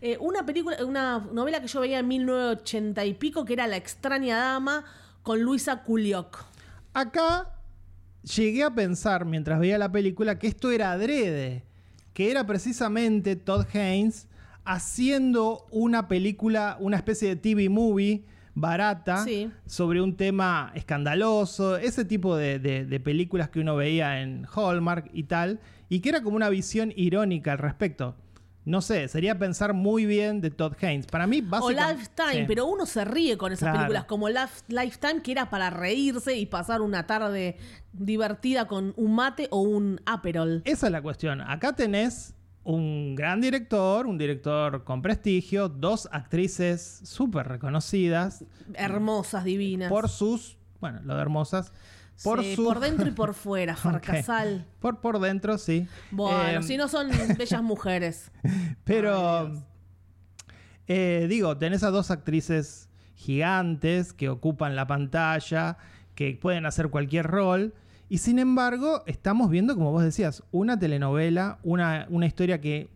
Eh, 0.00 0.18
una 0.20 0.44
película, 0.44 0.84
una 0.84 1.18
novela 1.32 1.62
que 1.62 1.66
yo 1.66 1.80
veía 1.80 2.00
en 2.00 2.08
1980 2.08 3.06
y 3.06 3.14
pico, 3.14 3.46
que 3.46 3.54
era 3.54 3.66
La 3.66 3.76
extraña 3.78 4.36
dama 4.36 4.84
con 5.24 5.42
Luisa 5.42 5.82
Kuliok. 5.82 6.44
Acá 6.92 7.50
llegué 8.36 8.62
a 8.62 8.72
pensar 8.74 9.24
mientras 9.24 9.58
veía 9.58 9.78
la 9.78 9.90
película 9.90 10.38
que 10.38 10.46
esto 10.46 10.70
era 10.70 10.92
adrede, 10.92 11.64
que 12.12 12.30
era 12.30 12.46
precisamente 12.46 13.34
Todd 13.34 13.66
Haynes 13.74 14.28
haciendo 14.64 15.66
una 15.70 16.08
película, 16.08 16.76
una 16.78 16.96
especie 16.98 17.28
de 17.30 17.36
TV 17.36 17.68
movie 17.68 18.24
barata 18.54 19.24
Sí. 19.24 19.50
sobre 19.66 20.00
un 20.00 20.14
tema 20.16 20.70
escandaloso, 20.74 21.76
ese 21.78 22.04
tipo 22.04 22.36
de, 22.36 22.58
de- 22.60 22.84
de 22.84 23.00
películas 23.00 23.48
que 23.48 23.60
uno 23.60 23.74
veía 23.76 24.20
en 24.22 24.46
Hallmark 24.54 25.10
y 25.12 25.24
tal, 25.24 25.58
y 25.88 26.00
que 26.00 26.10
era 26.10 26.22
como 26.22 26.36
una 26.36 26.50
visión 26.50 26.92
irónica 26.94 27.52
al 27.52 27.58
respecto. 27.58 28.14
No 28.64 28.80
sé, 28.80 29.08
sería 29.08 29.38
pensar 29.38 29.74
muy 29.74 30.06
bien 30.06 30.40
de 30.40 30.50
Todd 30.50 30.72
Haynes. 30.80 31.06
Para 31.06 31.26
mí, 31.26 31.40
O 31.40 31.50
básicamente... 31.50 31.98
Lifetime, 31.98 32.32
sí. 32.40 32.44
pero 32.48 32.66
uno 32.66 32.86
se 32.86 33.04
ríe 33.04 33.36
con 33.36 33.52
esas 33.52 33.60
Claro. 33.66 33.78
películas, 33.78 34.04
como 34.06 34.28
Lif- 34.30 34.64
Lifetime, 34.68 35.20
que 35.22 35.32
era 35.32 35.50
para 35.50 35.68
reírse 35.68 36.34
y 36.36 36.46
pasar 36.46 36.80
una 36.80 37.06
tarde 37.06 37.58
divertida 37.92 38.66
con 38.66 38.94
un 38.96 39.14
mate 39.14 39.48
o 39.50 39.60
un 39.60 40.00
aperol. 40.06 40.62
Esa 40.64 40.86
es 40.86 40.92
la 40.92 41.02
cuestión. 41.02 41.40
Acá 41.42 41.74
tenés 41.74 42.34
un 42.62 43.14
gran 43.14 43.42
director, 43.42 44.06
un 44.06 44.16
director 44.16 44.84
con 44.84 45.02
prestigio, 45.02 45.68
dos 45.68 46.08
actrices 46.10 47.00
súper 47.04 47.46
reconocidas 47.46 48.44
Hermosas, 48.72 49.44
divinas. 49.44 49.90
por 49.90 50.08
sus, 50.08 50.56
bueno, 50.80 51.00
lo 51.04 51.14
de 51.16 51.20
hermosas, 51.20 51.72
por 52.22 52.42
Sí, 52.42 52.54
su... 52.56 52.64
por 52.64 52.80
dentro 52.80 53.08
y 53.08 53.12
por 53.12 53.34
fuera. 53.34 53.76
Farcasal. 53.76 54.66
Por, 54.80 55.00
por 55.00 55.18
dentro, 55.20 55.58
sí. 55.58 55.86
Bueno, 56.10 56.60
Eh, 56.60 56.62
si 56.62 56.76
no 56.76 56.88
son 56.88 57.08
bellas 57.38 57.62
mujeres. 57.62 58.30
Pero, 58.84 59.52
eh, 60.86 61.26
digo, 61.28 61.56
tenés 61.56 61.82
a 61.82 61.90
dos 61.90 62.10
actrices 62.10 62.88
gigantes 63.14 64.12
que 64.12 64.28
ocupan 64.28 64.76
la 64.76 64.86
pantalla, 64.86 65.78
que 66.14 66.38
pueden 66.40 66.66
hacer 66.66 66.90
cualquier 66.90 67.26
rol. 67.26 67.74
Y 68.08 68.18
sin 68.18 68.38
embargo, 68.38 69.02
estamos 69.06 69.50
viendo, 69.50 69.74
como 69.74 69.90
vos 69.90 70.02
decías, 70.04 70.42
una 70.52 70.78
telenovela, 70.78 71.58
una, 71.62 72.06
una 72.10 72.26
historia 72.26 72.60
que 72.60 72.90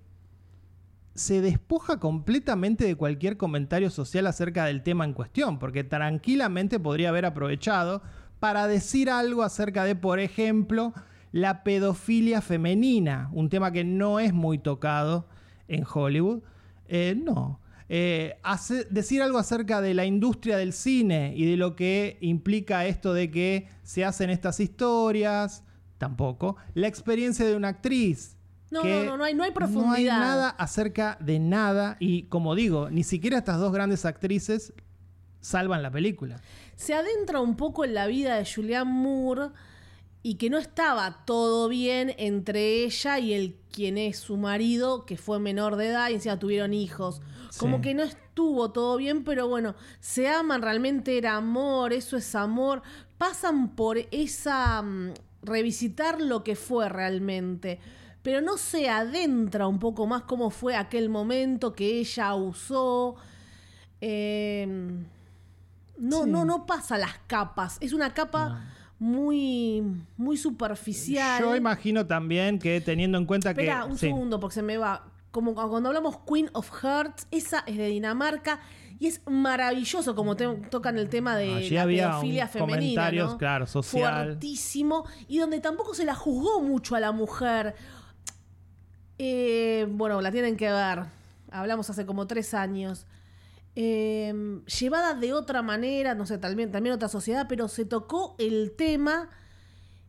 se 1.15 1.41
despoja 1.41 1.99
completamente 1.99 2.85
de 2.85 2.95
cualquier 2.95 3.37
comentario 3.37 3.91
social 3.91 4.27
acerca 4.29 4.67
del 4.67 4.83
tema 4.83 5.05
en 5.05 5.15
cuestión, 5.15 5.59
porque 5.59 5.83
tranquilamente 5.83 6.79
podría 6.79 7.09
haber 7.09 7.25
aprovechado 7.25 8.03
para 8.41 8.67
decir 8.67 9.11
algo 9.11 9.43
acerca 9.43 9.85
de, 9.85 9.95
por 9.97 10.21
ejemplo, 10.21 10.93
la 11.33 11.63
pedofilia 11.65 12.41
femenina, 12.41 13.29
un 13.33 13.49
tema 13.49 13.73
que 13.73 13.85
no 13.85 14.21
es 14.21 14.33
muy 14.33 14.59
tocado 14.59 15.27
en 15.69 15.85
Hollywood. 15.93 16.43
Eh, 16.87 17.15
no. 17.23 17.61
Eh, 17.91 18.39
hace- 18.43 18.85
decir 18.91 19.23
algo 19.23 19.39
acerca 19.39 19.81
de 19.81 19.95
la 19.95 20.05
industria 20.05 20.57
del 20.59 20.73
cine 20.73 21.33
y 21.37 21.47
de 21.51 21.57
lo 21.57 21.75
que 21.75 22.19
implica 22.21 22.85
esto 22.87 23.15
de 23.15 23.31
que 23.31 23.69
se 23.83 24.05
hacen 24.05 24.31
estas 24.31 24.61
historias, 24.61 25.65
tampoco. 25.99 26.57
La 26.75 26.87
experiencia 26.87 27.45
de 27.47 27.57
una 27.57 27.69
actriz. 27.69 28.37
No, 28.71 28.85
no, 28.85 29.05
no, 29.05 29.05
no 29.05 29.13
hay- 29.13 29.17
no 29.17 29.25
hay 29.25 29.35
No 29.35 29.43
hay 29.45 29.51
profundidad. 29.53 30.21
nada 30.21 30.51
acerca 30.51 31.17
de 31.21 31.39
nada 31.39 31.97
y 32.01 32.25
como 32.25 32.55
digo, 32.55 32.91
ni 32.91 33.03
siquiera 33.03 33.39
estas 33.39 33.59
dos 33.59 33.73
grandes 33.73 34.05
actrices 34.05 34.75
salvan 35.41 35.83
la 35.83 35.91
película. 35.91 36.37
Se 36.79 36.95
adentra 36.95 37.41
un 37.41 37.57
poco 37.57 37.85
en 37.85 37.93
la 37.93 38.07
vida 38.07 38.37
de 38.37 38.47
Julianne 38.47 38.93
Moore 38.93 39.49
y 40.23 40.37
que 40.37 40.49
no 40.49 40.59
estaba 40.59 41.25
todo 41.25 41.69
bien 41.69 42.15
entre 42.19 42.85
ella 42.85 43.19
y 43.19 43.35
el 43.35 43.57
quien 43.73 43.99
es 43.99 44.19
su 44.19 44.37
marido, 44.37 45.05
que 45.05 45.17
fue 45.17 45.41
menor 45.41 45.75
de 45.75 45.89
edad 45.89 46.09
y 46.11 46.15
encima 46.15 46.39
tuvieron 46.39 46.73
hijos. 46.75 47.21
Como 47.59 47.77
Sí. 47.79 47.83
que 47.83 47.95
no 47.95 48.05
estuvo 48.05 48.71
todo 48.71 48.97
bien, 48.97 49.25
pero 49.25 49.49
bueno, 49.49 49.75
se 49.99 50.29
aman, 50.29 50.63
realmente 50.63 51.19
era 51.19 51.35
amor, 51.37 51.93
eso 51.93 52.17
es 52.17 52.35
amor. 52.37 52.83
Pasan 53.19 53.75
por 53.75 53.99
esa... 54.13 54.81
mm, 54.83 55.15
revisitar 55.43 56.21
lo 56.21 56.45
que 56.45 56.55
fue 56.57 56.89
realmente. 56.89 57.81
Pero 58.23 58.41
no 58.41 58.57
se 58.57 58.89
adentra 58.89 59.67
un 59.67 59.79
poco 59.81 60.07
más 60.07 60.23
cómo 60.23 60.51
fue 60.51 60.77
aquel 60.77 61.09
momento 61.09 61.73
que 61.73 61.99
ella 61.99 62.35
usó. 62.35 63.17
Eh, 64.01 64.67
no, 65.99 66.25
Sí. 66.25 66.31
no, 66.31 66.45
no 66.45 66.67
pasa 66.67 66.97
las 66.99 67.19
capas. 67.27 67.77
Es 67.81 67.93
una 67.93 68.15
capa 68.15 68.65
muy, 68.99 69.83
muy 70.17 70.37
superficial. 70.37 71.41
Yo 71.41 71.55
imagino 71.57 72.07
también 72.07 72.59
que 72.59 72.81
teniendo 72.81 73.19
en 73.19 73.27
cuenta 73.27 73.51
Espera, 73.51 73.83
que... 73.85 73.91
un 73.93 73.99
sí. 73.99 74.07
segundo, 74.07 74.41
porque 74.41 74.55
se 74.55 74.63
me 74.63 74.77
va. 74.77 75.05
Como 75.31 75.55
cu- 75.55 75.69
cuando 75.69 75.91
hablamos 75.91 76.19
Queen 76.27 76.51
of 76.55 76.71
Hearts, 76.83 77.27
esa 77.31 77.61
es 77.67 77.77
de 77.77 77.87
Dinamarca 77.89 78.61
y 78.99 79.07
es 79.07 79.21
maravilloso 79.27 80.17
como 80.17 80.35
te- 80.37 80.49
tocan 80.71 80.99
el 80.99 81.09
tema 81.09 81.37
de 81.37 81.55
Allí 81.55 81.71
la 81.71 81.83
había 81.83 82.09
pedofilia 82.11 82.45
un 82.47 82.51
femenina. 82.51 82.77
comentarios, 82.81 83.31
¿no? 83.33 83.39
claro, 83.39 83.67
social. 83.67 84.25
Fuertísimo 84.25 85.05
y 85.29 85.39
donde 85.39 85.61
tampoco 85.61 85.95
se 85.95 86.05
la 86.05 86.15
juzgó 86.15 86.61
mucho 86.63 86.97
a 86.97 87.01
la 87.01 87.13
mujer. 87.13 87.77
Eh, 89.19 89.87
bueno, 89.91 90.21
la 90.21 90.31
tienen 90.33 90.57
que 90.57 90.71
ver. 90.71 91.05
Hablamos 91.51 91.89
hace 91.91 92.07
como 92.07 92.27
tres 92.27 92.55
años. 92.55 93.07
Eh, 93.81 94.35
llevada 94.81 95.15
de 95.15 95.33
otra 95.33 95.63
manera, 95.63 96.17
no 96.17 96.27
sé, 96.27 96.37
también, 96.37 96.73
también 96.73 96.97
otra 96.97 97.07
sociedad, 97.07 97.47
pero 97.49 97.69
se 97.69 97.85
tocó 97.85 98.35
el 98.41 98.73
tema 98.77 99.29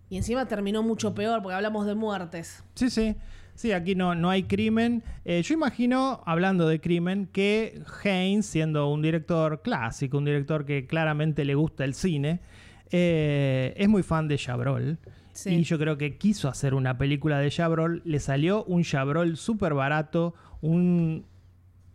y 0.10 0.18
encima 0.18 0.48
terminó 0.48 0.82
mucho 0.82 1.14
peor 1.14 1.44
porque 1.44 1.54
hablamos 1.54 1.86
de 1.86 1.94
muertes. 1.94 2.64
Sí, 2.74 2.90
sí. 2.90 3.16
Sí, 3.54 3.72
aquí 3.72 3.94
no, 3.94 4.16
no 4.16 4.32
hay 4.32 4.44
crimen. 4.44 5.04
Eh, 5.24 5.44
yo 5.44 5.54
imagino, 5.54 6.24
hablando 6.26 6.68
de 6.68 6.82
crimen, 6.82 7.30
que 7.32 7.84
Haynes, 8.04 8.48
siendo 8.48 8.90
un 8.90 9.04
director 9.04 9.62
clásico, 9.62 10.18
un 10.18 10.26
director 10.26 10.66
que 10.66 10.88
claramente 10.88 11.46
le 11.46 11.54
gusta 11.54 11.84
el 11.86 11.94
cine, 11.94 12.40
eh, 12.90 13.76
es 13.78 13.88
muy 13.88 14.02
fan 14.02 14.28
de 14.28 14.38
Chabrol. 14.40 14.98
Sí. 15.34 15.52
Y 15.52 15.64
yo 15.64 15.78
creo 15.78 15.96
que 15.96 16.18
quiso 16.18 16.48
hacer 16.48 16.74
una 16.74 16.98
película 16.98 17.38
de 17.38 17.52
Chabrol. 17.52 18.02
Le 18.04 18.20
salió 18.20 18.64
un 18.64 18.84
Chabrol 18.84 19.38
súper 19.38 19.76
barato, 19.76 20.34
un, 20.62 21.26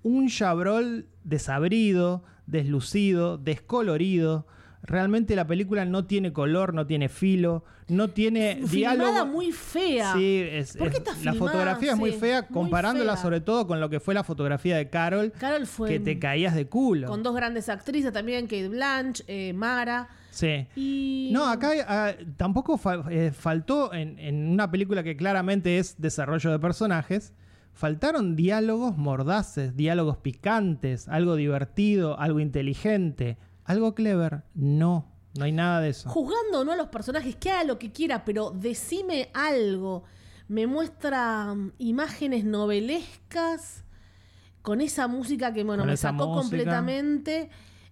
un 0.04 0.28
Chabrol 0.28 1.08
desabrido, 1.24 2.22
deslucido, 2.46 3.36
descolorido. 3.38 4.46
Realmente 4.82 5.34
la 5.34 5.46
película 5.46 5.86
no 5.86 6.04
tiene 6.04 6.34
color, 6.34 6.74
no 6.74 6.86
tiene 6.86 7.08
filo, 7.08 7.64
no 7.88 8.10
tiene 8.10 8.60
Filmada 8.66 8.96
diálogo. 8.96 9.26
muy 9.32 9.50
fea. 9.50 10.12
Sí, 10.12 10.42
es, 10.46 10.76
¿Por 10.76 10.90
qué 10.90 10.98
es- 10.98 11.06
está 11.08 11.24
la 11.24 11.32
fotografía 11.32 11.92
es 11.92 11.98
muy 11.98 12.12
fea 12.12 12.42
Muy 12.42 12.50
comparándola 12.52 13.14
fea. 13.14 13.22
sobre 13.22 13.40
todo 13.40 13.66
con 13.66 13.80
lo 13.80 13.88
que 13.88 13.98
fue 13.98 14.12
la 14.12 14.24
fotografía 14.24 14.76
de 14.76 14.90
Carol, 14.90 15.32
Carol 15.32 15.66
fue 15.66 15.88
que 15.88 16.00
te 16.00 16.18
caías 16.18 16.54
de 16.54 16.66
culo. 16.66 17.08
con 17.08 17.22
dos 17.22 17.34
grandes 17.34 17.70
actrices 17.70 18.12
también, 18.12 18.44
Kate 18.44 18.68
Blanche, 18.68 19.24
eh, 19.26 19.54
Mara. 19.54 20.08
Sí. 20.30 20.66
Y. 20.76 21.30
No, 21.32 21.46
acá 21.46 21.70
ah, 21.88 22.12
tampoco 22.36 22.76
fa- 22.76 23.04
eh, 23.10 23.30
faltó 23.32 23.94
en, 23.94 24.18
en 24.18 24.48
una 24.50 24.70
película 24.70 25.02
que 25.02 25.16
claramente 25.16 25.78
es 25.78 25.94
desarrollo 25.98 26.50
de 26.50 26.58
personajes, 26.58 27.32
faltaron 27.74 28.36
diálogos 28.36 28.96
mordaces, 28.96 29.76
diálogos 29.76 30.16
picantes, 30.18 31.08
algo 31.08 31.36
divertido, 31.36 32.18
algo 32.18 32.40
inteligente, 32.40 33.36
algo 33.64 33.94
clever. 33.94 34.44
No, 34.54 35.12
no 35.36 35.44
hay 35.44 35.52
nada 35.52 35.80
de 35.80 35.90
eso. 35.90 36.08
Juzgando 36.08 36.64
no 36.64 36.72
a 36.72 36.76
los 36.76 36.88
personajes, 36.88 37.36
que 37.36 37.50
haga 37.50 37.64
lo 37.64 37.78
que 37.78 37.92
quiera, 37.92 38.24
pero 38.24 38.50
decime 38.50 39.28
algo. 39.34 40.04
Me 40.48 40.66
muestra 40.66 41.52
mm, 41.54 41.72
imágenes 41.78 42.44
novelescas 42.44 43.84
con 44.62 44.80
esa 44.80 45.08
música 45.08 45.52
que, 45.52 45.64
bueno, 45.64 45.84
me 45.84 45.96
sacó 45.96 46.28
música. 46.28 46.40
completamente. 46.40 47.50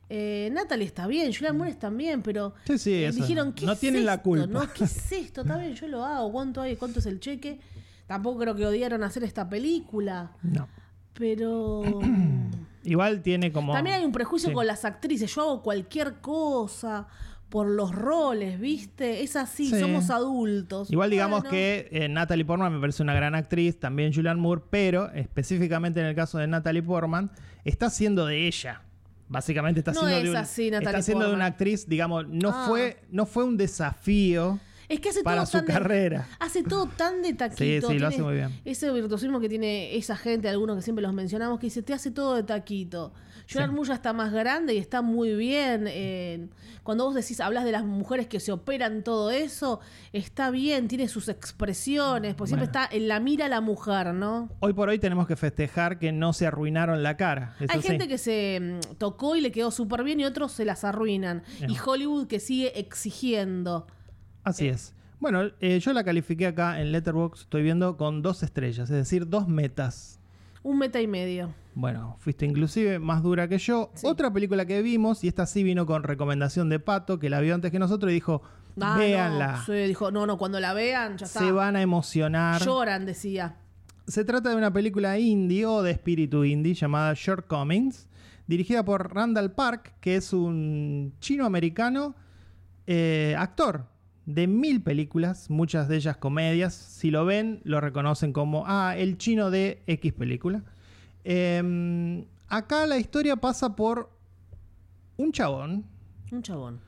Eh, 0.08 0.50
Natalie 0.52 0.86
está 0.86 1.06
bien, 1.06 1.32
Julian 1.32 1.56
Moore 1.56 1.70
está 1.70 1.88
bien, 1.88 2.22
pero 2.22 2.54
Sí, 2.66 2.76
sí, 2.78 3.04
eh, 3.04 3.12
dijeron 3.12 3.54
¿qué 3.54 3.64
No 3.64 3.72
es 3.72 3.80
tienen 3.80 4.04
la 4.04 4.20
culpa. 4.22 4.46
¿no? 4.46 4.72
¿Qué 4.72 4.84
es 4.84 5.10
esto? 5.12 5.40
Está 5.40 5.56
bien, 5.56 5.74
yo 5.74 5.88
lo 5.88 6.04
hago. 6.04 6.30
¿Cuánto 6.30 6.60
hay? 6.60 6.76
¿Cuánto 6.76 6.98
es 6.98 7.06
el 7.06 7.18
cheque? 7.18 7.60
Tampoco 8.06 8.40
creo 8.40 8.54
que 8.54 8.66
odiaron 8.66 9.02
hacer 9.04 9.24
esta 9.24 9.48
película, 9.48 10.32
No. 10.42 10.68
pero 11.14 11.82
Igual 12.84 13.22
tiene 13.22 13.52
como... 13.52 13.72
también 13.72 13.96
hay 13.96 14.04
un 14.04 14.12
prejuicio 14.12 14.48
Sí. 14.48 14.54
con 14.54 14.66
las 14.66 14.84
actrices. 14.84 15.32
Yo 15.34 15.42
hago 15.42 15.62
cualquier 15.62 16.20
cosa 16.20 17.06
por 17.48 17.68
los 17.68 17.94
roles, 17.94 18.58
¿viste? 18.58 19.22
Es 19.22 19.36
así, 19.36 19.66
Sí. 19.70 19.78
somos 19.78 20.10
adultos. 20.10 20.90
Igual 20.90 21.10
digamos 21.10 21.44
que 21.44 21.88
eh, 21.92 22.08
Natalie 22.08 22.44
Portman 22.44 22.72
me 22.72 22.80
parece 22.80 23.02
una 23.02 23.14
gran 23.14 23.34
actriz, 23.34 23.78
también 23.78 24.12
Julianne 24.12 24.40
Moore, 24.40 24.62
pero 24.70 25.10
específicamente 25.12 26.00
en 26.00 26.06
el 26.06 26.14
caso 26.14 26.38
de 26.38 26.46
Natalie 26.46 26.82
Portman, 26.82 27.30
está 27.64 27.86
haciendo 27.86 28.26
de 28.26 28.46
ella. 28.48 28.82
Básicamente 29.28 29.80
está 29.80 29.92
No 29.92 30.00
haciendo 30.00 30.16
es 30.18 30.24
de 30.24 30.30
un- 30.30 30.36
así, 30.36 30.68
está 30.68 30.90
haciendo 30.98 31.28
de 31.28 31.34
una 31.34 31.46
actriz, 31.46 31.86
digamos, 31.88 32.26
no 32.28 32.50
Ah. 32.50 32.64
fue 32.68 33.02
no 33.10 33.26
fue 33.26 33.44
un 33.44 33.56
desafío 33.56 34.58
Es 34.92 35.00
que 35.00 35.08
hace 35.08 35.22
para 35.22 35.38
todo 35.42 35.46
su 35.46 35.52
tan 35.58 35.66
de- 35.66 35.72
carrera. 35.72 36.28
hace 36.38 36.62
todo 36.62 36.86
tan 36.86 37.22
de 37.22 37.32
taquito. 37.34 37.88
Sí, 37.88 37.94
sí, 37.94 37.98
lo 37.98 38.06
hace 38.08 38.22
muy 38.22 38.34
bien. 38.34 38.50
Ese 38.64 38.90
virtuosismo 38.92 39.40
que 39.40 39.48
tiene 39.48 39.96
esa 39.96 40.16
gente, 40.16 40.48
algunos 40.48 40.76
que 40.76 40.82
siempre 40.82 41.02
los 41.02 41.12
mencionamos, 41.14 41.58
que 41.58 41.66
dice, 41.66 41.82
te 41.82 41.94
hace 41.94 42.10
todo 42.10 42.34
de 42.34 42.42
taquito. 42.42 43.12
Moore 43.54 43.88
ya 43.88 43.94
está 43.94 44.12
más 44.12 44.32
grande 44.32 44.74
y 44.74 44.78
está 44.78 45.02
muy 45.02 45.34
bien. 45.34 45.84
eh, 45.88 46.48
cuando 46.82 47.04
vos 47.04 47.14
decís, 47.14 47.38
hablas 47.40 47.64
de 47.64 47.72
las 47.72 47.84
mujeres 47.84 48.26
que 48.26 48.40
se 48.40 48.50
operan 48.52 49.02
todo 49.02 49.30
eso, 49.30 49.80
está 50.12 50.50
bien, 50.50 50.88
tiene 50.88 51.06
sus 51.08 51.28
expresiones, 51.28 52.34
pues 52.34 52.48
siempre 52.50 52.64
está 52.66 52.88
en 52.90 53.08
la 53.08 53.20
mira 53.20 53.48
la 53.48 53.60
mujer, 53.60 54.12
¿no? 54.14 54.48
Hoy 54.60 54.72
por 54.72 54.88
hoy 54.88 54.98
tenemos 54.98 55.26
que 55.26 55.36
festejar 55.36 55.98
que 55.98 56.12
no 56.12 56.32
se 56.32 56.46
arruinaron 56.46 57.02
la 57.02 57.16
cara. 57.16 57.54
Eso 57.60 57.72
Hay 57.72 57.82
sí. 57.82 57.88
gente 57.88 58.08
que 58.08 58.18
se 58.18 58.58
mm, 58.60 58.94
tocó 58.96 59.36
y 59.36 59.40
le 59.40 59.52
quedó 59.52 59.70
súper 59.70 60.02
bien 60.02 60.20
y 60.20 60.24
otros 60.24 60.52
se 60.52 60.64
las 60.64 60.84
arruinan. 60.84 61.42
No. 61.60 61.72
Y 61.72 61.76
Hollywood 61.84 62.26
que 62.26 62.40
sigue 62.40 62.78
exigiendo. 62.78 63.86
Así 64.44 64.68
es. 64.68 64.94
Bueno, 65.20 65.42
eh, 65.60 65.78
yo 65.78 65.92
la 65.92 66.02
califiqué 66.02 66.48
acá 66.48 66.80
en 66.80 66.90
Letterboxd, 66.90 67.42
estoy 67.42 67.62
viendo 67.62 67.96
con 67.96 68.22
dos 68.22 68.42
estrellas, 68.42 68.90
es 68.90 68.96
decir, 68.96 69.28
dos 69.28 69.46
metas. 69.46 70.18
Un 70.64 70.78
meta 70.78 71.00
y 71.00 71.06
medio. 71.06 71.54
Bueno, 71.74 72.16
fuiste 72.18 72.44
inclusive 72.44 72.98
más 72.98 73.22
dura 73.22 73.46
que 73.46 73.58
yo. 73.58 73.92
Otra 74.02 74.32
película 74.32 74.66
que 74.66 74.82
vimos, 74.82 75.22
y 75.22 75.28
esta 75.28 75.46
sí 75.46 75.62
vino 75.62 75.86
con 75.86 76.02
recomendación 76.02 76.68
de 76.68 76.80
Pato, 76.80 77.20
que 77.20 77.30
la 77.30 77.40
vio 77.40 77.54
antes 77.54 77.70
que 77.70 77.78
nosotros, 77.78 78.10
y 78.10 78.14
dijo, 78.14 78.42
Ah, 78.80 78.96
véanla, 78.98 79.52
No, 79.52 79.64
sí, 79.64 79.72
dijo, 79.72 80.10
no, 80.10 80.26
no, 80.26 80.38
cuando 80.38 80.58
la 80.58 80.72
vean, 80.74 81.18
ya 81.18 81.26
está. 81.26 81.38
se 81.38 81.52
van 81.52 81.76
a 81.76 81.82
emocionar. 81.82 82.60
Lloran, 82.60 83.06
decía. 83.06 83.56
Se 84.08 84.24
trata 84.24 84.50
de 84.50 84.56
una 84.56 84.72
película 84.72 85.18
indie 85.20 85.66
o 85.66 85.82
de 85.82 85.92
espíritu 85.92 86.44
indie 86.44 86.74
llamada 86.74 87.14
Shortcomings, 87.14 88.08
dirigida 88.48 88.84
por 88.84 89.14
Randall 89.14 89.52
Park, 89.52 89.94
que 90.00 90.16
es 90.16 90.32
un 90.32 91.14
chino-americano 91.20 92.16
eh, 92.88 93.36
actor 93.38 93.91
de 94.26 94.46
mil 94.46 94.82
películas, 94.82 95.50
muchas 95.50 95.88
de 95.88 95.96
ellas 95.96 96.16
comedias. 96.16 96.74
Si 96.74 97.10
lo 97.10 97.24
ven, 97.24 97.60
lo 97.64 97.80
reconocen 97.80 98.32
como, 98.32 98.64
ah, 98.66 98.94
el 98.96 99.18
chino 99.18 99.50
de 99.50 99.82
X 99.86 100.12
película. 100.12 100.62
Eh, 101.24 102.24
acá 102.48 102.86
la 102.86 102.98
historia 102.98 103.36
pasa 103.36 103.74
por 103.76 104.10
un 105.16 105.32
chabón, 105.32 105.84
Un 106.30 106.42
chabón. 106.42 106.80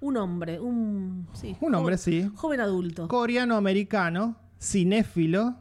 Un 0.00 0.16
hombre, 0.16 0.60
un. 0.60 1.26
Sí, 1.32 1.56
Un 1.60 1.74
hombre, 1.74 1.96
joven- 1.96 1.98
sí. 1.98 2.30
Joven 2.36 2.60
adulto. 2.60 3.08
coreano-americano, 3.08 4.36
cinéfilo, 4.60 5.56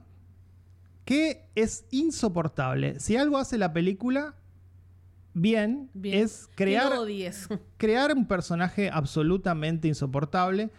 que 1.06 1.48
es 1.56 1.86
insoportable. 1.92 3.00
Si 3.00 3.16
algo 3.18 3.38
hace 3.40 3.58
la 3.58 3.74
película 3.74 4.36
bien, 5.34 5.90
Bien. 5.94 6.24
es 6.24 6.50
crear, 6.56 6.92
crear 7.78 8.14
un 8.16 8.28
personaje 8.28 8.90
absolutamente 8.92 9.88
insoportable. 9.88 10.70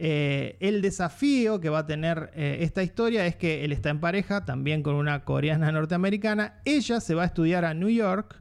Eh, 0.00 0.56
el 0.60 0.80
desafío 0.80 1.60
que 1.60 1.70
va 1.70 1.80
a 1.80 1.86
tener 1.86 2.30
eh, 2.34 2.58
esta 2.60 2.84
historia 2.84 3.26
es 3.26 3.34
que 3.34 3.64
él 3.64 3.72
está 3.72 3.90
en 3.90 3.98
pareja 3.98 4.44
también 4.44 4.84
con 4.84 4.94
una 4.94 5.24
coreana 5.24 5.72
norteamericana. 5.72 6.60
Ella 6.64 7.00
se 7.00 7.14
va 7.14 7.24
a 7.24 7.26
estudiar 7.26 7.64
a 7.64 7.74
New 7.74 7.88
York 7.88 8.40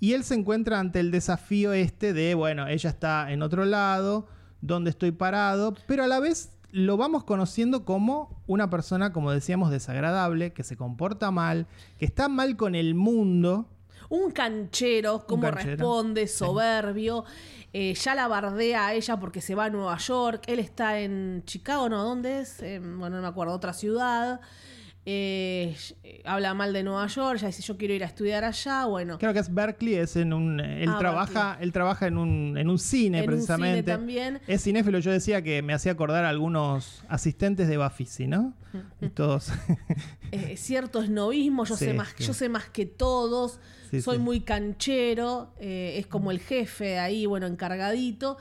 y 0.00 0.12
él 0.12 0.22
se 0.22 0.34
encuentra 0.34 0.78
ante 0.78 1.00
el 1.00 1.10
desafío 1.10 1.72
este 1.72 2.12
de, 2.12 2.34
bueno, 2.34 2.68
ella 2.68 2.90
está 2.90 3.32
en 3.32 3.40
otro 3.40 3.64
lado, 3.64 4.28
dónde 4.60 4.90
estoy 4.90 5.12
parado, 5.12 5.74
pero 5.86 6.04
a 6.04 6.08
la 6.08 6.20
vez 6.20 6.52
lo 6.72 6.98
vamos 6.98 7.24
conociendo 7.24 7.86
como 7.86 8.42
una 8.46 8.68
persona, 8.68 9.12
como 9.12 9.30
decíamos, 9.30 9.70
desagradable, 9.70 10.52
que 10.52 10.62
se 10.62 10.76
comporta 10.76 11.30
mal, 11.30 11.68
que 11.98 12.04
está 12.04 12.28
mal 12.28 12.56
con 12.56 12.74
el 12.74 12.94
mundo. 12.94 13.68
Un 14.14 14.30
canchero, 14.30 15.24
cómo 15.26 15.42
canchero, 15.42 15.70
responde, 15.70 16.26
sí. 16.26 16.36
soberbio. 16.38 17.24
Eh, 17.72 17.94
ya 17.94 18.14
la 18.14 18.28
bardea 18.28 18.88
a 18.88 18.92
ella 18.94 19.18
porque 19.18 19.40
se 19.40 19.54
va 19.54 19.64
a 19.64 19.70
Nueva 19.70 19.96
York. 19.96 20.42
Él 20.46 20.58
está 20.58 21.00
en 21.00 21.42
Chicago, 21.46 21.88
¿no? 21.88 22.04
¿Dónde 22.04 22.40
es? 22.40 22.60
Eh, 22.62 22.78
bueno, 22.78 23.16
no 23.16 23.22
me 23.22 23.28
acuerdo, 23.28 23.54
otra 23.54 23.72
ciudad. 23.72 24.40
Eh, 25.04 25.74
habla 26.24 26.54
mal 26.54 26.72
de 26.72 26.84
Nueva 26.84 27.06
York, 27.08 27.40
ya 27.40 27.48
dice 27.48 27.60
yo 27.62 27.76
quiero 27.76 27.92
ir 27.94 28.04
a 28.04 28.06
estudiar 28.06 28.44
allá. 28.44 28.84
Bueno, 28.84 29.18
Creo 29.18 29.32
que 29.32 29.40
es 29.40 29.52
Berkeley, 29.52 29.94
es 29.94 30.14
en 30.16 30.32
un. 30.32 30.60
Él 30.60 30.90
Ah, 30.90 30.98
trabaja, 30.98 31.56
él 31.60 31.72
trabaja 31.72 32.06
en 32.06 32.18
un, 32.18 32.56
en 32.56 32.68
un 32.68 32.78
cine, 32.78 33.18
En 33.18 33.24
un 33.24 33.30
precisamente. 33.30 33.80
cine 33.80 33.82
también. 33.82 34.40
Es 34.46 34.62
cinéfilo, 34.62 34.98
yo 35.00 35.10
decía 35.10 35.42
que 35.42 35.60
me 35.62 35.72
hacía 35.72 35.92
acordar 35.92 36.24
a 36.24 36.28
algunos 36.28 37.02
asistentes 37.08 37.66
de 37.66 37.78
Bafisi, 37.78 38.26
¿no? 38.28 38.54
Y 39.00 39.08
todos. 39.08 39.50
eh, 40.30 40.56
cierto 40.56 41.02
esnovismo, 41.02 41.64
yo, 41.64 41.74
Sí, 41.78 41.86
sé 41.86 41.94
más, 41.94 42.14
sí. 42.16 42.24
yo 42.24 42.32
sé 42.34 42.48
más 42.48 42.66
que 42.68 42.86
todos, 42.86 43.58
Sí, 43.92 44.02
soy 44.02 44.16
sí. 44.16 44.22
muy 44.22 44.40
canchero, 44.40 45.52
eh, 45.60 45.94
es 45.98 46.06
como 46.08 46.30
el 46.32 46.40
jefe 46.40 46.98
ahí, 46.98 47.26
bueno, 47.26 47.46
encargadito, 47.46 48.38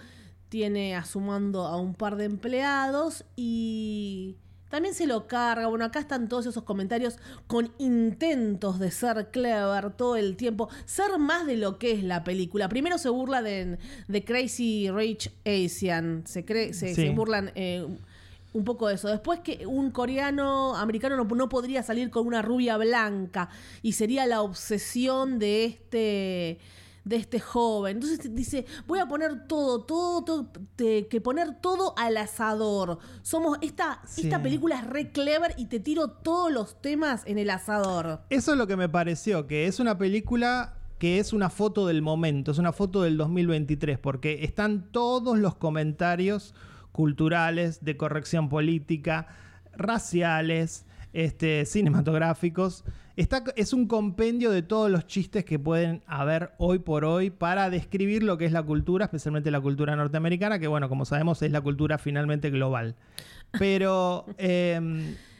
tiene 0.50 0.96
a 0.96 1.04
su 1.06 1.20
mando 1.20 1.66
a 1.68 1.78
un 1.80 1.94
par 1.94 2.16
de 2.16 2.26
empleados 2.26 3.24
y 3.36 4.38
también 4.70 4.96
se 4.96 5.06
lo 5.06 5.28
carga. 5.28 5.68
Bueno, 5.68 5.84
acá 5.86 6.00
están 6.00 6.30
todos 6.30 6.46
esos 6.46 6.64
comentarios 6.64 7.18
con 7.48 7.72
intentos 7.78 8.80
de 8.80 8.90
ser 8.92 9.30
clever 9.32 9.92
todo 9.92 10.16
el 10.16 10.38
tiempo, 10.38 10.70
ser 10.86 11.18
más 11.20 11.46
de 11.46 11.58
lo 11.58 11.78
que 11.78 11.92
es 11.92 12.04
la 12.04 12.24
película. 12.24 12.70
Primero 12.70 12.98
se 12.98 13.10
burla 13.10 13.42
de, 13.42 13.78
de 14.08 14.24
Crazy 14.26 14.90
Rich 14.90 15.32
Asian, 15.46 16.24
se, 16.26 16.46
cree, 16.46 16.74
se, 16.74 16.96
Sí. 16.96 17.02
se 17.08 17.10
burlan... 17.12 17.52
eh, 17.56 17.86
un 18.54 18.64
poco 18.66 18.88
de 18.88 18.96
eso. 18.96 19.08
Después 19.08 19.40
que 19.40 19.66
un 19.66 19.92
coreano 19.92 20.76
americano 20.76 21.16
no, 21.16 21.24
no 21.24 21.50
podría 21.50 21.84
salir 21.84 22.10
con 22.10 22.28
una 22.28 22.42
rubia 22.42 22.78
blanca 22.78 23.50
y 23.82 23.94
sería 23.94 24.26
la 24.26 24.42
obsesión 24.42 25.40
de 25.40 25.66
este 25.66 26.60
de 27.04 27.16
este 27.16 27.40
joven. 27.40 27.98
Entonces 27.98 28.36
dice, 28.36 28.68
voy 28.86 29.00
a 29.00 29.08
poner 29.08 29.48
todo, 29.48 29.82
todo, 29.86 30.24
todo 30.24 30.52
te- 30.76 31.08
que 31.08 31.20
poner 31.20 31.60
todo 31.60 31.96
al 31.98 32.16
asador. 32.16 33.00
Somos 33.24 33.58
esta 33.62 34.02
Sí. 34.06 34.22
esta 34.24 34.44
película 34.44 34.78
es 34.80 34.86
re 34.86 35.12
clever 35.12 35.56
y 35.58 35.66
te 35.66 35.80
tiro 35.80 36.10
todos 36.12 36.52
los 36.52 36.80
temas 36.80 37.24
en 37.26 37.40
el 37.40 37.50
asador. 37.50 38.22
Eso 38.30 38.52
es 38.52 38.58
lo 38.60 38.68
que 38.68 38.76
me 38.76 38.88
pareció, 38.88 39.48
que 39.48 39.66
es 39.66 39.80
una 39.80 39.98
película 39.98 40.76
que 41.00 41.18
es 41.18 41.34
una 41.34 41.50
foto 41.50 41.88
del 41.88 42.04
momento, 42.04 42.52
es 42.52 42.60
una 42.60 42.72
foto 42.72 43.02
del 43.02 43.18
2023, 43.18 43.98
porque 43.98 44.44
están 44.44 44.92
todos 44.92 45.40
los 45.40 45.56
comentarios 45.56 46.54
culturales, 46.92 47.84
de 47.84 47.98
corrección 47.98 48.50
política, 48.50 49.28
raciales, 49.76 50.86
este, 51.14 51.66
cinematográficos. 51.66 52.84
Está, 53.18 53.44
es 53.56 53.74
un 53.74 53.88
compendio 53.88 54.52
de 54.52 54.62
todos 54.62 54.90
los 54.90 55.06
chistes 55.06 55.44
que 55.44 55.60
pueden 55.60 56.02
haber 56.08 56.52
hoy 56.58 56.80
por 56.80 57.04
hoy 57.04 57.30
para 57.30 57.70
describir 57.70 58.24
lo 58.24 58.38
que 58.38 58.46
es 58.46 58.52
la 58.52 58.64
cultura, 58.64 59.06
especialmente 59.06 59.52
la 59.52 59.60
cultura 59.60 59.96
norteamericana, 59.96 60.60
que 60.60 60.68
bueno, 60.68 60.88
como 60.88 61.06
sabemos 61.06 61.42
es 61.42 61.52
la 61.52 61.62
cultura 61.62 61.98
finalmente 61.98 62.50
global. 62.50 62.96
Pero 63.60 64.26
eh, 64.38 64.80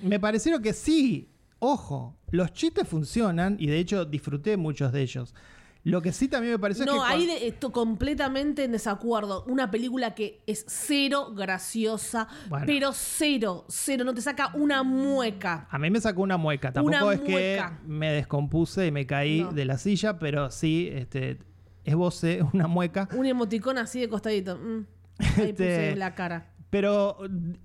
me 0.02 0.20
parecieron 0.20 0.62
que 0.62 0.74
sí, 0.74 1.30
ojo, 1.60 2.18
los 2.30 2.52
chistes 2.52 2.88
funcionan 2.88 3.56
y 3.60 3.68
de 3.68 3.80
hecho 3.80 4.06
disfruté 4.06 4.58
muchos 4.58 4.92
de 4.92 5.02
ellos. 5.02 5.34
Lo 5.84 6.02
que 6.02 6.12
sí 6.12 6.28
también 6.28 6.54
me 6.54 6.60
pareció 6.60 6.84
es 6.84 6.92
No, 6.92 6.98
que... 7.04 7.12
ahí 7.14 7.26
cuan- 7.26 7.40
de- 7.40 7.48
estoy 7.48 7.72
completamente 7.72 8.64
en 8.64 8.72
desacuerdo. 8.72 9.44
Una 9.48 9.72
película 9.72 10.14
que 10.14 10.44
es 10.46 10.64
cero 10.68 11.34
graciosa, 11.36 12.28
Bueno. 12.50 12.66
pero 12.68 12.92
cero, 12.94 13.66
cero, 13.68 14.04
no 14.04 14.14
te 14.14 14.22
saca 14.22 14.52
una 14.54 14.84
mueca. 14.84 15.68
A 15.72 15.80
mí 15.80 15.90
me 15.90 16.00
sacó 16.00 16.22
una 16.22 16.38
mueca. 16.38 16.72
Tampoco 16.72 16.96
Una 16.98 17.14
es 17.14 17.20
que 17.22 17.32
mueca. 17.32 17.80
me 17.88 18.12
descompuse 18.12 18.86
y 18.88 18.92
me 18.92 19.06
caí 19.08 19.42
No. 19.42 19.52
de 19.52 19.66
la 19.66 19.78
silla, 19.80 20.20
pero 20.20 20.52
sí, 20.52 20.90
este, 20.92 21.40
es 21.84 21.96
vos 21.96 22.22
una 22.54 22.68
mueca. 22.68 23.10
Un 23.16 23.26
emoticón 23.26 23.78
así 23.80 24.00
de 24.02 24.10
costadito. 24.10 24.58
Mm. 24.58 24.86
Ahí 25.20 25.50
Este- 25.50 25.52
puse 25.52 25.96
la 25.96 26.14
cara. 26.16 26.48
Pero 26.70 27.18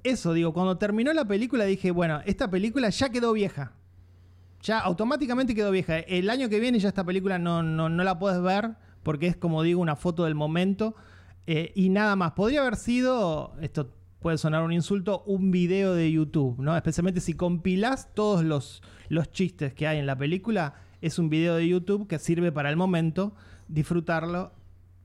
eso, 0.02 0.32
digo, 0.32 0.52
cuando 0.52 0.78
terminó 0.78 1.12
la 1.12 1.24
película 1.26 1.64
dije, 1.64 1.90
bueno, 1.92 2.20
esta 2.26 2.50
película 2.50 2.88
ya 2.90 3.08
quedó 3.10 3.32
vieja. 3.34 3.72
Ya 4.66 4.80
automáticamente 4.80 5.54
quedó 5.54 5.70
vieja. 5.70 5.98
El 6.00 6.28
año 6.28 6.48
que 6.48 6.58
viene 6.58 6.80
ya 6.80 6.88
esta 6.88 7.04
película 7.04 7.38
no, 7.38 7.62
no, 7.62 7.88
no 7.88 8.02
la 8.02 8.18
puedes 8.18 8.42
ver 8.42 8.74
porque 9.04 9.28
es, 9.28 9.36
como 9.36 9.62
digo, 9.62 9.80
una 9.80 9.94
foto 9.94 10.24
del 10.24 10.34
momento 10.34 10.96
eh, 11.46 11.70
y 11.76 11.88
nada 11.88 12.16
más. 12.16 12.32
Podría 12.32 12.62
haber 12.62 12.74
sido, 12.74 13.54
esto 13.60 13.94
puede 14.18 14.38
sonar 14.38 14.64
un 14.64 14.72
insulto, 14.72 15.22
un 15.24 15.52
video 15.52 15.94
de 15.94 16.10
YouTube, 16.10 16.58
¿no? 16.58 16.76
Especialmente 16.76 17.20
si 17.20 17.34
compilás 17.34 18.12
todos 18.12 18.42
los, 18.42 18.82
los 19.08 19.30
chistes 19.30 19.72
que 19.72 19.86
hay 19.86 19.98
en 19.98 20.06
la 20.06 20.18
película, 20.18 20.74
es 21.00 21.20
un 21.20 21.30
video 21.30 21.54
de 21.54 21.68
YouTube 21.68 22.08
que 22.08 22.18
sirve 22.18 22.50
para 22.50 22.68
el 22.68 22.76
momento, 22.76 23.36
disfrutarlo 23.68 24.50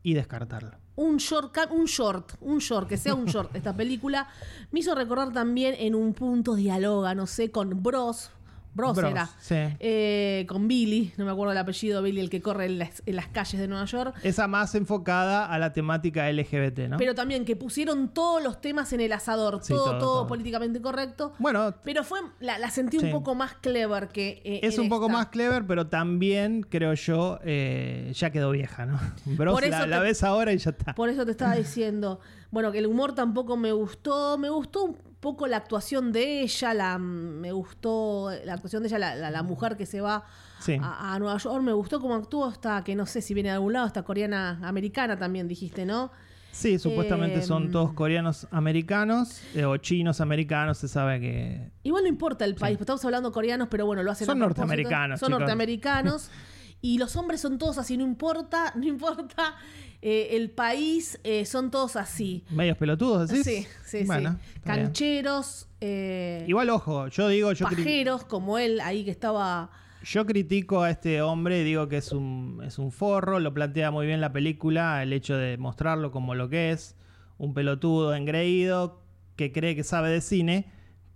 y 0.01 0.15
descartarlo. 0.15 0.71
Un 0.95 1.17
short, 1.17 1.55
un 1.69 1.85
short, 1.85 2.31
un 2.41 2.57
short, 2.57 2.89
que 2.89 2.97
sea 2.97 3.13
un 3.13 3.25
short. 3.25 3.55
Esta 3.55 3.75
película 3.77 4.27
me 4.71 4.79
hizo 4.79 4.95
recordar 4.95 5.31
también 5.31 5.75
en 5.77 5.93
un 5.93 6.15
punto 6.15 6.55
dialoga, 6.55 7.13
no 7.13 7.27
sé, 7.27 7.51
con 7.51 7.83
Bros. 7.83 8.31
Bros, 8.73 8.95
Bros, 8.95 9.11
era. 9.11 9.29
sí. 9.39 9.55
Eh, 9.79 10.45
con 10.47 10.67
Billy, 10.67 11.13
no 11.17 11.25
me 11.25 11.31
acuerdo 11.31 11.51
el 11.51 11.57
apellido, 11.57 12.01
Billy, 12.01 12.21
el 12.21 12.29
que 12.29 12.41
corre 12.41 12.65
en 12.67 12.79
las, 12.79 13.03
en 13.05 13.15
las 13.17 13.27
calles 13.27 13.59
de 13.59 13.67
Nueva 13.67 13.85
York. 13.85 14.15
Esa 14.23 14.47
más 14.47 14.73
enfocada 14.75 15.45
a 15.45 15.59
la 15.59 15.73
temática 15.73 16.31
LGBT, 16.31 16.79
¿no? 16.89 16.97
Pero 16.97 17.13
también 17.13 17.43
que 17.43 17.55
pusieron 17.55 18.13
todos 18.13 18.41
los 18.41 18.61
temas 18.61 18.93
en 18.93 19.01
el 19.01 19.11
asador, 19.11 19.59
Sí, 19.61 19.73
todo, 19.73 19.83
todo, 19.85 19.99
todo, 19.99 20.13
todo. 20.13 20.27
políticamente 20.27 20.81
correcto. 20.81 21.33
bueno, 21.39 21.73
Pero 21.83 22.03
fue, 22.03 22.19
la, 22.39 22.59
la 22.59 22.69
sentí 22.69 22.99
Sí. 22.99 23.05
un 23.05 23.11
poco 23.11 23.35
más 23.35 23.55
clever 23.55 24.07
que. 24.09 24.41
eh, 24.45 24.59
es 24.63 24.77
un 24.77 24.87
poco 24.89 25.09
más 25.09 25.27
clever, 25.27 25.65
pero 25.67 25.87
también, 25.87 26.61
creo 26.67 26.93
yo, 26.93 27.39
eh, 27.43 28.11
ya 28.15 28.29
quedó 28.31 28.51
vieja, 28.51 28.85
¿no? 28.85 28.99
Bros, 29.25 29.53
Por 29.53 29.63
eso 29.63 29.79
la, 29.79 29.87
la 29.87 29.99
ves 29.99 30.23
ahora 30.23 30.53
y 30.53 30.57
ya 30.57 30.69
está. 30.71 30.95
Por 30.95 31.09
eso 31.09 31.25
te 31.25 31.31
estaba 31.31 31.55
diciendo, 31.55 32.19
bueno, 32.51 32.71
que 32.71 32.77
el 32.79 32.87
humor 32.87 33.13
tampoco 33.15 33.57
me 33.57 33.71
gustó, 33.73 34.37
me 34.37 34.49
gustó 34.49 34.83
un 34.85 35.10
poco 35.21 35.47
la 35.47 35.57
actuación 35.57 36.11
de 36.11 36.41
ella, 36.41 36.73
la, 36.73 36.97
me 36.97 37.51
gustó 37.53 38.29
la 38.43 38.53
actuación 38.55 38.83
de 38.83 38.89
ella, 38.89 38.99
la, 38.99 39.15
la- 39.15 39.31
la 39.31 39.43
mujer 39.43 39.77
que 39.77 39.85
se 39.85 40.01
va 40.01 40.25
Sí. 40.59 40.77
a, 40.81 41.13
a 41.13 41.19
Nueva 41.19 41.37
York, 41.37 41.63
me 41.63 41.73
gustó 41.73 42.01
cómo 42.01 42.15
actuó 42.15 42.45
hasta, 42.45 42.83
que 42.83 42.95
no 42.95 43.05
sé 43.05 43.21
si 43.21 43.33
viene 43.33 43.49
de 43.49 43.55
algún 43.55 43.73
lado, 43.73 43.87
esta 43.87 44.03
coreana 44.03 44.59
americana 44.63 45.17
también 45.17 45.47
dijiste, 45.47 45.85
¿no? 45.85 46.11
Sí, 46.51 46.77
supuestamente 46.79 47.39
Eh, 47.39 47.41
son 47.43 47.71
todos 47.71 47.93
coreanos 47.93 48.45
americanos 48.51 49.41
eh, 49.55 49.63
o 49.63 49.77
chinos 49.77 50.19
americanos, 50.21 50.77
se 50.79 50.87
sabe 50.89 51.19
que... 51.21 51.71
Igual 51.83 52.03
no 52.03 52.09
importa 52.09 52.43
el 52.45 52.55
país, 52.55 52.77
estamos 52.79 53.03
hablando 53.05 53.31
coreanos, 53.31 53.69
pero 53.71 53.85
bueno, 53.85 54.03
lo 54.03 54.11
hacen 54.11 54.25
Son 54.27 54.37
norteamericanos, 54.39 55.19
Son 55.19 55.27
chicos. 55.27 55.39
norteamericanos. 55.39 56.29
y 56.81 56.97
los 56.97 57.15
hombres 57.15 57.39
son 57.41 57.57
todos 57.59 57.77
así, 57.77 57.95
no 57.95 58.03
importa, 58.03 58.73
no 58.75 58.85
importa 58.85 59.55
eh, 60.01 60.29
el 60.31 60.49
país, 60.49 61.19
eh, 61.23 61.45
son 61.45 61.69
todos 61.71 61.95
así. 61.95 62.43
Medios 62.49 62.77
pelotudos. 62.77 63.29
Sí, 63.29 63.65
sí, 63.85 64.03
Bueno, 64.05 64.31
sí. 64.31 64.37
bien. 64.53 64.61
Cancheros, 64.63 65.67
eh, 65.79 66.43
Igual, 66.47 66.69
ojo, 66.69 67.07
yo 67.07 67.27
digo, 67.27 67.51
yo, 67.53 67.65
pajeros, 67.65 68.23
como 68.23 68.57
él 68.57 68.79
ahí 68.81 69.03
que 69.05 69.11
estaba. 69.11 69.69
yo 70.03 70.25
critico 70.25 70.81
a 70.81 70.89
este 70.89 71.21
hombre, 71.21 71.63
digo 71.63 71.87
que 71.87 71.97
es 71.97 72.11
un, 72.11 72.61
es 72.65 72.79
un 72.79 72.91
forro, 72.91 73.39
lo 73.39 73.53
plantea 73.53 73.91
muy 73.91 74.05
bien 74.07 74.21
la 74.21 74.31
película, 74.33 75.03
el 75.03 75.13
hecho 75.13 75.35
de 75.37 75.57
mostrarlo 75.57 76.11
como 76.11 76.33
lo 76.35 76.49
que 76.49 76.71
es, 76.71 76.95
un 77.37 77.53
pelotudo 77.53 78.15
engreído 78.15 79.01
que 79.35 79.51
cree 79.51 79.75
que 79.75 79.83
sabe 79.83 80.09
de 80.09 80.21
cine. 80.21 80.71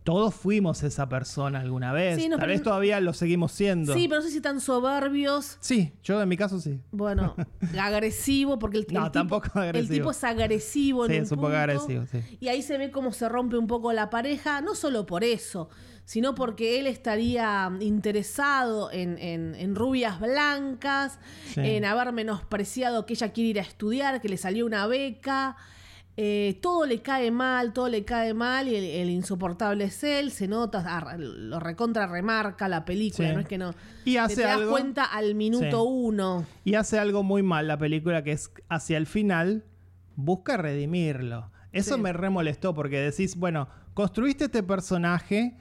Todos 0.06 0.34
fuimos 0.36 0.84
esa 0.84 1.10
persona 1.10 1.60
alguna 1.60 1.91
vez. 1.91 2.22
Sí, 2.22 2.30
no, 2.30 2.38
Tal 2.38 2.48
vez 2.50 2.62
todavía 2.63 3.02
lo 3.02 3.12
seguimos 3.12 3.52
siendo. 3.52 3.94
Sí, 3.94 4.08
pero 4.08 4.22
no 4.22 4.26
sé 4.28 4.32
si 4.32 4.39
tan 4.39 4.62
soberbios. 4.62 5.58
Sí, 5.60 5.91
yo 6.04 6.22
en 6.22 6.30
mi 6.30 6.38
caso 6.38 6.62
sí. 6.62 6.80
Bueno, 6.91 7.36
agresivo, 7.82 8.58
porque 8.60 8.78
el, 8.78 8.86
tipo, 8.86 9.00
agresivo. 9.00 9.72
el 9.74 9.89
tipo 9.89 10.12
es 10.12 10.24
agresivo 10.24 11.06
en 11.06 11.12
Sí, 11.12 11.18
un 11.18 11.24
es 11.24 11.32
un 11.32 11.36
poco 11.38 11.48
punto, 11.48 11.58
agresivo, 11.58 12.06
sí. 12.06 12.38
Y 12.39 12.48
ahí 12.50 12.62
se 12.62 12.78
ve 12.78 12.91
cómo 12.91 13.12
se 13.12 13.28
rompe 13.28 13.58
un 13.58 13.65
poco 13.68 13.91
la 13.94 14.10
pareja, 14.12 14.62
no 14.62 14.76
solo 14.76 15.06
por 15.08 15.24
eso, 15.24 15.70
sino 16.06 16.36
porque 16.36 16.80
él 16.80 16.86
estaría 16.88 17.72
interesado 17.80 18.91
en, 18.91 19.18
en- 19.18 19.56
en 19.56 19.76
rubias 19.76 20.20
blancas, 20.20 21.18
Sí. 21.54 21.62
en 21.62 21.84
haber 21.84 22.12
menospreciado 22.13 23.06
que 23.08 23.13
ella 23.13 23.34
quiere 23.34 23.50
ir 23.50 23.60
a 23.60 23.63
estudiar, 23.63 24.22
que 24.22 24.30
le 24.30 24.38
salió 24.38 24.65
una 24.68 24.86
beca. 24.88 25.58
Eh, 26.17 26.60
todo 26.62 26.86
le 26.86 27.01
cae 27.01 27.30
mal, 27.30 27.73
todo 27.73 27.89
le 27.89 28.06
cae 28.06 28.34
mal 28.34 28.69
y 28.69 28.75
el, 28.75 28.84
el 28.86 29.10
insoportable 29.10 29.84
es 29.84 30.01
él, 30.04 30.32
se 30.32 30.47
nota, 30.47 31.13
lo 31.17 31.60
recontra 31.60 32.08
remarca 32.08 32.69
la 32.69 32.86
película, 32.86 33.28
Sí. 33.30 33.34
no 33.34 33.41
es 33.41 33.47
que 33.47 33.58
no. 33.58 33.73
Y 34.06 34.15
hace 34.15 34.36
te 34.38 34.41
das 34.43 34.54
algo- 34.58 34.71
cuenta 34.71 35.04
al 35.04 35.36
minuto 35.36 35.65
Sí. 35.84 35.88
uno. 35.89 36.45
Y 36.63 36.75
hace 36.75 36.99
algo 36.99 37.21
muy 37.23 37.43
mal 37.43 37.67
la 37.67 37.78
película 37.78 38.23
que 38.23 38.32
es 38.32 38.49
hacia 38.69 38.95
el 38.97 39.08
final 39.08 39.65
busca 40.15 40.56
redimirlo. 40.56 41.51
Eso 41.73 41.95
Sí. 41.95 42.01
me 42.01 42.13
remolestó 42.13 42.73
porque 42.73 42.97
decís, 43.01 43.36
bueno, 43.36 43.67
construiste 43.93 44.45
este 44.45 44.63
personaje, 44.63 45.58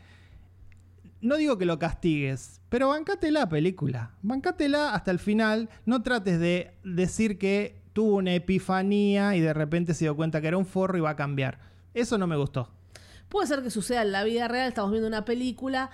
no 1.20 1.36
digo 1.36 1.58
que 1.58 1.64
lo 1.64 1.80
castigues, 1.80 2.60
pero 2.68 2.88
bancate 2.90 3.30
la 3.32 3.48
película, 3.48 4.12
bancatela 4.22 4.94
hasta 4.94 5.10
el 5.10 5.18
final, 5.18 5.68
no 5.86 6.02
trates 6.02 6.38
de 6.38 6.74
decir 6.84 7.38
que 7.38 7.82
tuvo 7.94 8.16
una 8.16 8.34
epifanía 8.34 9.34
y 9.36 9.40
de 9.40 9.54
repente 9.54 9.94
se 9.94 10.04
dio 10.04 10.14
cuenta 10.14 10.42
que 10.42 10.48
era 10.48 10.58
un 10.58 10.66
forro 10.66 10.98
y 10.98 11.00
va 11.00 11.10
a 11.10 11.16
cambiar. 11.16 11.58
Eso 11.94 12.18
no 12.18 12.26
me 12.26 12.36
gustó. 12.36 12.68
Puede 13.30 13.46
ser 13.46 13.62
que 13.62 13.70
suceda 13.70 14.02
en 14.02 14.12
la 14.12 14.22
vida 14.24 14.46
real, 14.48 14.68
estamos 14.68 14.90
viendo 14.90 15.08
una 15.08 15.24
película, 15.24 15.90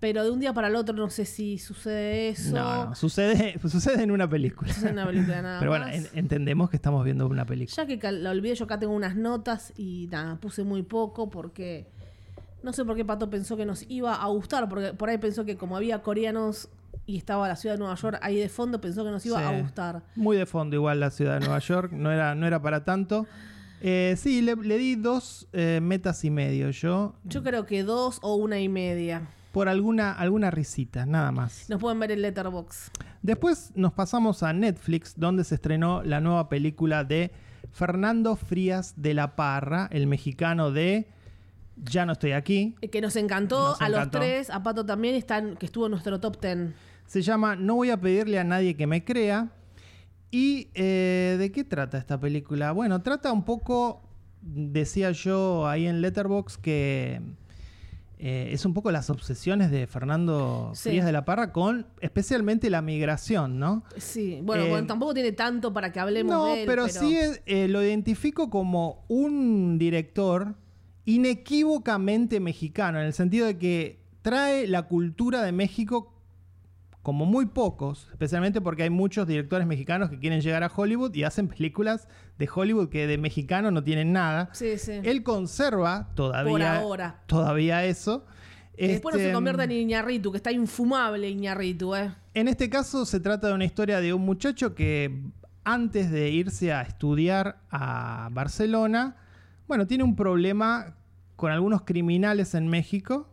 pero 0.00 0.22
de 0.22 0.30
un 0.30 0.38
día 0.40 0.52
para 0.52 0.68
el 0.68 0.76
otro 0.76 0.94
no 0.94 1.08
sé 1.08 1.24
si 1.24 1.58
sucede 1.58 2.28
eso. 2.28 2.54
No, 2.54 2.86
no, 2.90 2.94
sucede, 2.94 3.58
sucede 3.68 4.02
en 4.02 4.10
una 4.10 4.28
película. 4.28 4.72
Sucede 4.72 4.90
en 4.90 4.94
una 4.98 5.06
película 5.06 5.40
nada 5.42 5.58
Pero 5.60 5.70
bueno, 5.70 5.86
más. 5.86 5.94
en- 5.94 6.08
entendemos 6.12 6.68
que 6.68 6.76
estamos 6.76 7.02
viendo 7.04 7.26
una 7.26 7.46
película. 7.46 7.74
Ya 7.74 7.86
que 7.98 8.12
la 8.12 8.30
olvidé, 8.30 8.54
yo 8.54 8.64
acá 8.66 8.78
tengo 8.78 8.92
unas 8.92 9.16
notas 9.16 9.72
y 9.78 10.08
nada, 10.10 10.36
puse 10.36 10.62
muy 10.64 10.82
poco 10.82 11.30
porque 11.30 11.86
no 12.62 12.72
sé 12.72 12.84
por 12.84 12.96
qué 12.96 13.04
Pato 13.04 13.30
pensó 13.30 13.56
que 13.56 13.64
nos 13.66 13.88
iba 13.88 14.14
a 14.14 14.26
gustar, 14.28 14.68
porque 14.68 14.92
por 14.92 15.08
ahí 15.08 15.18
pensó 15.18 15.44
que 15.44 15.56
como 15.56 15.76
había 15.76 16.02
coreanos 16.02 16.68
y 17.06 17.16
estaba 17.18 17.46
la 17.48 17.56
ciudad 17.56 17.74
de 17.74 17.78
Nueva 17.80 17.94
York 17.96 18.18
ahí 18.22 18.36
de 18.38 18.48
fondo, 18.48 18.80
pensó 18.80 19.04
que 19.04 19.10
nos 19.10 19.24
iba 19.26 19.38
Sí. 19.38 19.44
a 19.44 19.60
gustar. 19.60 20.02
Muy 20.16 20.36
de 20.36 20.46
fondo 20.46 20.74
igual 20.76 21.00
la 21.00 21.10
ciudad 21.10 21.34
de 21.34 21.40
Nueva 21.40 21.58
York, 21.58 21.92
no 21.92 22.10
era, 22.10 22.34
no 22.34 22.46
era 22.46 22.60
para 22.62 22.84
tanto. 22.84 23.26
Eh, 23.80 24.14
sí, 24.16 24.40
le, 24.40 24.56
le 24.56 24.78
di 24.78 24.94
dos 24.96 25.46
eh, 25.52 25.80
metas 25.82 26.24
y 26.24 26.30
medio 26.30 26.70
yo, 26.70 27.14
Yo 27.24 27.42
creo 27.42 27.66
que 27.66 27.82
dos 27.82 28.18
o 28.22 28.34
una 28.36 28.58
y 28.60 28.68
media. 28.68 29.22
por 29.52 29.68
alguna, 29.68 30.12
alguna 30.12 30.50
risita, 30.50 31.04
nada 31.06 31.30
más. 31.30 31.68
Nos 31.68 31.80
pueden 31.80 32.00
ver 32.00 32.10
en 32.10 32.22
Letterbox. 32.22 32.90
Después 33.22 33.70
nos 33.74 33.92
pasamos 33.92 34.42
a 34.42 34.52
Netflix, 34.52 35.14
donde 35.16 35.44
se 35.44 35.54
estrenó 35.56 36.02
la 36.02 36.20
nueva 36.20 36.48
película 36.48 37.04
de 37.04 37.30
Fernando 37.72 38.36
Frías 38.36 38.94
de 38.96 39.14
la 39.14 39.36
Parra, 39.36 39.88
el 39.92 40.06
mexicano 40.06 40.70
de 40.70 41.06
Ya 41.76 42.06
no 42.06 42.12
estoy 42.12 42.32
aquí. 42.32 42.74
Eh, 42.80 42.88
Que 42.88 43.00
nos 43.00 43.16
encantó 43.16 43.68
Nos 43.70 43.82
a 43.82 43.88
los 43.88 44.10
tres, 44.10 44.48
a 44.50 44.62
Pato 44.62 44.86
también, 44.86 45.14
están, 45.14 45.56
que 45.56 45.66
estuvo 45.66 45.86
en 45.86 45.90
nuestro 45.92 46.20
top 46.20 46.38
ten. 46.38 46.74
Se 47.06 47.22
llama 47.22 47.56
No 47.56 47.76
voy 47.76 47.90
a 47.90 48.00
pedirle 48.00 48.38
a 48.38 48.44
nadie 48.44 48.76
que 48.76 48.86
me 48.86 49.04
crea. 49.04 49.50
¿Y 50.30 50.68
eh, 50.74 51.36
de 51.38 51.52
qué 51.52 51.62
trata 51.64 51.96
esta 51.98 52.18
película? 52.18 52.72
Bueno, 52.72 53.02
trata 53.02 53.30
un 53.32 53.44
poco, 53.44 54.02
decía 54.42 55.12
yo 55.12 55.68
ahí 55.68 55.86
en 55.86 56.00
Letterbox, 56.00 56.58
que 56.58 57.20
eh, 58.18 58.48
es 58.52 58.64
un 58.64 58.74
poco 58.74 58.90
las 58.90 59.10
obsesiones 59.10 59.70
de 59.70 59.86
Fernando 59.86 60.72
Sí. 60.74 60.88
Frías 60.88 61.06
de 61.06 61.12
la 61.12 61.24
Parra 61.24 61.52
con 61.52 61.86
especialmente 62.00 62.68
la 62.68 62.82
migración, 62.82 63.60
¿no? 63.60 63.84
Sí, 63.96 64.40
bueno, 64.42 64.64
Eh, 64.64 64.70
bueno, 64.70 64.86
tampoco 64.88 65.14
tiene 65.14 65.30
tanto 65.32 65.72
para 65.72 65.92
que 65.92 66.00
hablemos 66.00 66.32
No, 66.34 66.46
de 66.46 66.62
él. 66.62 66.66
pero, 66.66 66.88
sí 66.88 67.16
es- 67.16 67.40
lo 67.70 67.84
identifico 67.84 68.50
como 68.50 69.04
un 69.08 69.78
director 69.78 70.54
inequívocamente 71.04 72.40
mexicano, 72.40 72.98
en 72.98 73.06
el 73.06 73.12
sentido 73.12 73.46
de 73.46 73.58
que 73.58 74.00
trae 74.22 74.66
la 74.66 74.82
cultura 74.88 75.42
de 75.42 75.52
México 75.52 76.13
como 77.04 77.26
muy 77.26 77.44
pocos, 77.44 78.08
especialmente 78.12 78.62
porque 78.62 78.82
hay 78.84 78.90
muchos 78.90 79.28
directores 79.28 79.66
mexicanos 79.66 80.08
que 80.08 80.18
quieren 80.18 80.40
llegar 80.40 80.62
a 80.64 80.72
Hollywood 80.74 81.14
y 81.14 81.22
hacen 81.24 81.48
películas 81.48 82.08
de 82.38 82.48
Hollywood 82.52 82.88
que 82.88 83.06
de 83.06 83.18
mexicano 83.18 83.70
no 83.70 83.84
tienen 83.84 84.12
nada. 84.12 84.48
Sí, 84.54 84.78
sí. 84.78 84.92
Él 85.04 85.22
conserva 85.22 86.08
todavía, 86.14 86.50
Por 86.50 86.62
ahora. 86.62 87.22
todavía 87.26 87.84
eso. 87.84 88.24
Después 88.76 89.14
no 89.14 89.18
se 89.18 89.26
Este, 89.26 89.34
convierta 89.34 89.64
en 89.64 89.72
Iñarritu, 89.72 90.30
que 90.32 90.38
está 90.38 90.50
infumable 90.50 91.28
Iñarritu, 91.28 91.94
¿eh? 91.94 92.14
En 92.32 92.48
este 92.48 92.70
caso 92.70 93.04
se 93.04 93.20
trata 93.20 93.48
de 93.48 93.52
una 93.52 93.66
historia 93.66 94.00
de 94.00 94.14
un 94.14 94.22
muchacho 94.22 94.74
que 94.74 95.20
antes 95.62 96.10
de 96.10 96.30
irse 96.30 96.72
a 96.72 96.80
estudiar 96.80 97.58
a 97.70 98.30
Barcelona, 98.32 99.16
bueno, 99.68 99.86
tiene 99.86 100.04
un 100.04 100.16
problema 100.16 100.96
con 101.36 101.52
algunos 101.52 101.82
criminales 101.82 102.54
en 102.54 102.66
México 102.68 103.28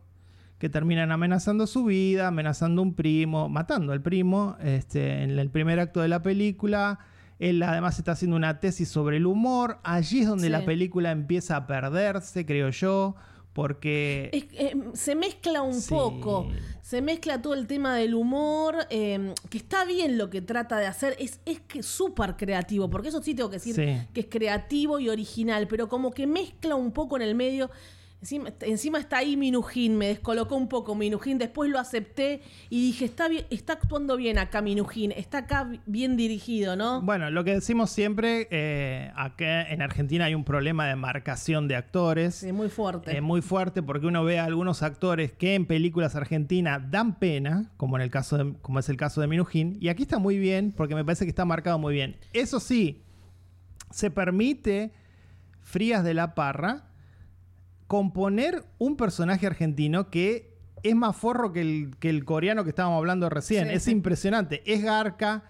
que 0.62 0.68
terminan 0.68 1.10
amenazando 1.10 1.66
su 1.66 1.84
vida, 1.86 2.28
amenazando 2.28 2.82
a 2.82 2.84
un 2.84 2.94
primo, 2.94 3.48
matando 3.48 3.92
al 3.92 4.00
primo 4.00 4.56
este, 4.62 5.24
en 5.24 5.36
el 5.36 5.50
primer 5.50 5.80
acto 5.80 6.00
de 6.00 6.06
la 6.06 6.22
película. 6.22 7.00
Él 7.40 7.60
además 7.64 7.98
está 7.98 8.12
haciendo 8.12 8.36
una 8.36 8.60
tesis 8.60 8.88
sobre 8.88 9.16
el 9.16 9.26
humor. 9.26 9.80
Allí 9.82 10.20
es 10.20 10.28
donde 10.28 10.44
Sí. 10.46 10.50
la 10.52 10.64
película 10.64 11.10
empieza 11.10 11.56
a 11.56 11.66
perderse, 11.66 12.46
creo 12.46 12.68
yo, 12.70 13.16
porque... 13.54 14.30
Es- 14.32 14.46
eh, 14.52 14.76
se 14.92 15.16
mezcla 15.16 15.62
un 15.62 15.74
Sí. 15.74 15.90
poco. 15.90 16.46
Se 16.80 17.02
mezcla 17.02 17.42
todo 17.42 17.54
el 17.54 17.66
tema 17.66 17.96
del 17.96 18.14
humor, 18.14 18.76
eh, 18.88 19.34
que 19.50 19.58
está 19.58 19.84
bien 19.84 20.16
lo 20.16 20.30
que 20.30 20.42
trata 20.42 20.78
de 20.78 20.86
hacer. 20.86 21.16
Es, 21.18 21.40
es 21.44 21.58
que 21.58 21.82
súper 21.82 22.36
creativo, 22.36 22.88
porque 22.88 23.08
eso 23.08 23.20
sí 23.20 23.34
tengo 23.34 23.50
que 23.50 23.56
decir 23.56 23.74
Sí. 23.74 24.06
que 24.14 24.20
es 24.20 24.26
creativo 24.30 25.00
y 25.00 25.08
original, 25.08 25.66
pero 25.66 25.88
como 25.88 26.12
que 26.12 26.28
mezcla 26.28 26.76
un 26.76 26.92
poco 26.92 27.16
en 27.16 27.22
el 27.22 27.34
medio. 27.34 27.68
Encima, 28.22 28.50
encima 28.60 28.98
está 29.00 29.16
ahí 29.18 29.36
Minujín, 29.36 29.98
me 29.98 30.06
descolocó 30.06 30.54
un 30.54 30.68
poco 30.68 30.94
Minujín, 30.94 31.38
después 31.38 31.68
lo 31.68 31.80
acepté 31.80 32.40
y 32.70 32.80
dije, 32.80 33.04
está, 33.04 33.26
bien, 33.26 33.46
está 33.50 33.72
actuando 33.72 34.16
bien 34.16 34.38
acá 34.38 34.62
Minujín, 34.62 35.10
está 35.10 35.38
acá 35.38 35.64
bi- 35.64 35.80
bien 35.86 36.16
dirigido, 36.16 36.76
¿no? 36.76 37.02
Bueno, 37.02 37.30
lo 37.32 37.42
que 37.42 37.52
decimos 37.54 37.90
siempre, 37.90 38.46
eh, 38.52 39.10
acá 39.16 39.68
en 39.68 39.82
Argentina 39.82 40.26
hay 40.26 40.36
un 40.36 40.44
problema 40.44 40.86
de 40.86 40.94
marcación 40.94 41.66
de 41.66 41.74
actores. 41.74 42.36
Sí, 42.36 42.52
muy 42.52 42.68
fuerte. 42.68 43.16
eh, 43.16 43.20
muy 43.20 43.42
fuerte 43.42 43.82
porque 43.82 44.06
uno 44.06 44.22
ve 44.22 44.38
a 44.38 44.44
algunos 44.44 44.84
actores 44.84 45.32
que 45.32 45.56
en 45.56 45.66
películas 45.66 46.14
argentinas 46.14 46.92
dan 46.92 47.18
pena, 47.18 47.72
como 47.76 47.96
en 47.96 48.02
el 48.02 48.10
caso 48.12 48.38
de- 48.38 48.54
como 48.62 48.78
es 48.78 48.88
el 48.88 48.96
caso 48.96 49.20
de 49.20 49.26
Minujín, 49.26 49.76
y 49.80 49.88
aquí 49.88 50.02
está 50.04 50.20
muy 50.20 50.38
bien 50.38 50.72
porque 50.76 50.94
me 50.94 51.04
parece 51.04 51.24
que 51.24 51.30
está 51.30 51.44
marcado 51.44 51.76
muy 51.80 51.92
bien. 51.92 52.16
Eso 52.32 52.60
sí, 52.60 53.02
se 53.90 54.12
permite 54.12 54.92
Frías 55.60 56.04
de 56.04 56.14
la 56.14 56.36
Parra 56.36 56.84
componer 57.92 58.64
un 58.78 58.96
personaje 58.96 59.46
argentino 59.46 60.08
que 60.08 60.56
es 60.82 60.94
más 60.96 61.14
forro 61.14 61.52
que 61.52 61.60
el, 61.60 61.94
que 62.00 62.08
el 62.08 62.24
coreano 62.24 62.64
que 62.64 62.70
estábamos 62.70 62.96
hablando 62.96 63.28
recién. 63.28 63.68
Sí, 63.68 63.74
es 63.74 63.82
sí. 63.82 63.90
impresionante. 63.90 64.62
Es 64.64 64.82
garca, 64.82 65.44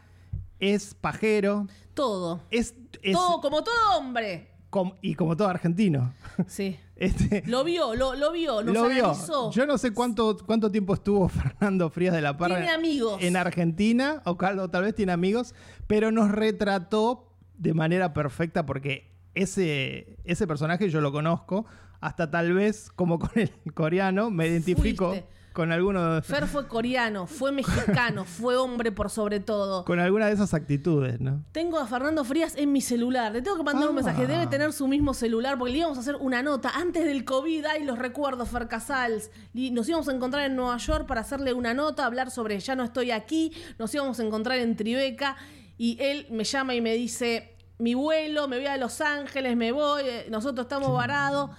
es 0.59 0.93
pajero, 0.95 1.69
todo. 1.95 2.43
es, 2.51 2.75
es 3.01 3.13
todo, 3.15 3.41
como 3.41 3.63
todo 3.63 3.77
hombre. 3.97 4.49
com- 4.71 4.95
y 5.03 5.15
como 5.15 5.37
todo 5.37 5.47
argentino. 5.47 6.13
Sí. 6.49 6.77
Este, 6.97 7.43
Lo 7.47 7.63
vio, 7.65 7.95
lo, 7.97 8.15
lo 8.15 8.31
vio, 8.33 8.63
nos 8.63 8.75
lo 8.75 8.89
vio. 8.89 9.13
Yo 9.51 9.67
no 9.67 9.77
sé 9.79 9.93
cuánto, 9.93 10.37
cuánto 10.47 10.71
tiempo 10.71 10.95
estuvo 10.95 11.29
Fernando 11.29 11.91
Frías 11.91 12.15
de 12.15 12.21
la 12.23 12.37
Parra 12.37 12.57
Tiene 12.57 12.71
amigos. 12.71 13.21
en 13.23 13.37
Argentina, 13.37 14.21
o, 14.25 14.33
o 14.33 14.69
tal 14.71 14.83
vez 14.83 14.95
tiene 14.97 15.11
amigos, 15.11 15.53
pero 15.89 16.11
nos 16.13 16.31
retrató 16.31 17.33
de 17.57 17.75
manera 17.75 18.13
perfecta 18.13 18.67
porque 18.67 19.11
ese, 19.35 20.17
ese 20.25 20.47
personaje 20.47 20.91
yo 20.91 21.01
lo 21.01 21.11
conozco, 21.11 21.67
hasta 22.03 22.31
tal 22.31 22.53
vez 22.53 22.91
como 22.95 23.19
con 23.19 23.31
el 23.37 23.51
coreano 23.75 24.31
me 24.31 24.47
identifico 24.49 25.09
Fuiste. 25.11 25.27
con 25.55 25.71
alguno 25.73 26.15
de- 26.17 26.23
Fer 26.23 26.47
fue 26.47 26.67
coreano, 26.67 27.27
fue 27.27 27.53
mexicano, 27.53 28.25
fue 28.27 28.57
hombre 28.57 28.91
por 28.91 29.09
sobre 29.11 29.39
todo. 29.41 29.85
con 29.85 30.01
alguna 30.01 30.27
de 30.27 30.33
esas 30.33 30.53
actitudes, 30.55 31.21
¿no? 31.21 31.45
Tengo 31.53 31.79
a 31.79 31.87
Fernando 31.87 32.25
Frías 32.25 32.55
en 32.57 32.73
mi 32.73 32.81
celular. 32.81 33.33
Le 33.33 33.41
tengo 33.43 33.57
que 33.57 33.63
mandar 33.63 33.85
un 33.89 33.91
Ah. 33.99 34.03
mensaje. 34.03 34.27
Debe 34.27 34.47
tener 34.49 34.73
su 34.73 34.89
mismo 34.89 35.15
celular 35.15 35.59
porque 35.59 35.73
le 35.73 35.79
íbamos 35.79 35.99
a 35.99 36.01
hacer 36.01 36.17
una 36.17 36.43
nota 36.43 36.71
antes 36.75 37.05
del 37.05 37.25
COVID. 37.25 37.65
Ay, 37.67 37.85
los 37.85 37.99
recuerdos, 37.99 38.49
Fer 38.49 38.67
Casals. 38.69 39.31
Y 39.55 39.71
Nos 39.71 39.89
íbamos 39.89 40.09
a 40.09 40.13
encontrar 40.13 40.45
en 40.47 40.57
Nueva 40.57 40.77
York 40.79 41.07
para 41.07 41.21
hacerle 41.21 41.53
una 41.53 41.73
nota, 41.75 42.05
hablar 42.07 42.31
sobre 42.31 42.59
Ya 42.61 42.75
no 42.75 42.83
estoy 42.85 43.11
aquí. 43.11 43.53
Nos 43.79 43.95
íbamos 43.95 44.19
a 44.19 44.25
encontrar 44.25 44.59
en 44.59 44.75
Tribeca. 44.77 45.37
Y 45.79 45.99
él 46.01 46.27
me 46.31 46.45
llama 46.45 46.75
y 46.75 46.81
me 46.81 46.95
dice: 46.95 47.57
Mi 47.79 47.95
vuelo, 47.95 48.49
me 48.49 48.57
voy 48.57 48.67
a 48.67 48.77
Los 48.79 49.01
Ángeles, 49.01 49.57
me 49.57 49.71
voy. 49.73 50.03
eh, 50.05 50.27
Nosotros 50.31 50.65
estamos 50.65 50.93
varados. 50.93 51.51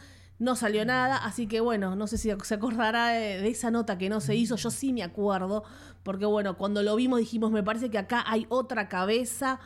No 0.44 0.56
salió 0.58 0.84
nada, 0.84 1.16
así 1.18 1.48
que 1.48 1.62
bueno, 1.62 1.96
no 1.96 2.06
sé 2.08 2.18
si 2.18 2.30
se 2.44 2.54
acordará 2.54 3.08
de, 3.10 3.40
de 3.42 3.48
esa 3.48 3.72
nota 3.72 3.98
que 3.98 4.10
no 4.10 4.20
se 4.20 4.36
hizo, 4.36 4.58
yo 4.58 4.70
sí 4.72 4.92
me 4.92 5.02
acuerdo, 5.04 5.64
porque 6.04 6.26
bueno, 6.26 6.58
cuando 6.58 6.84
lo 6.84 6.96
vimos 6.98 7.20
dijimos, 7.20 7.52
me 7.52 7.64
parece 7.64 7.90
que 7.90 7.98
acá 7.98 8.24
hay 8.28 8.46
otra 8.50 8.90
cabeza, 8.90 9.60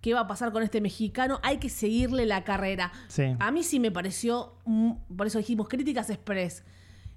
¿qué 0.00 0.12
va 0.12 0.20
a 0.20 0.26
pasar 0.26 0.50
con 0.50 0.64
este 0.64 0.80
mexicano? 0.80 1.38
Hay 1.44 1.58
que 1.58 1.68
seguirle 1.68 2.26
la 2.26 2.42
carrera. 2.42 2.90
Sí. 3.06 3.36
A 3.38 3.50
mí 3.52 3.62
sí 3.62 3.78
me 3.78 3.92
pareció, 3.92 4.54
mm, 4.64 4.92
por 5.16 5.28
eso 5.28 5.38
dijimos, 5.38 5.68
críticas 5.68 6.10
express. 6.10 6.64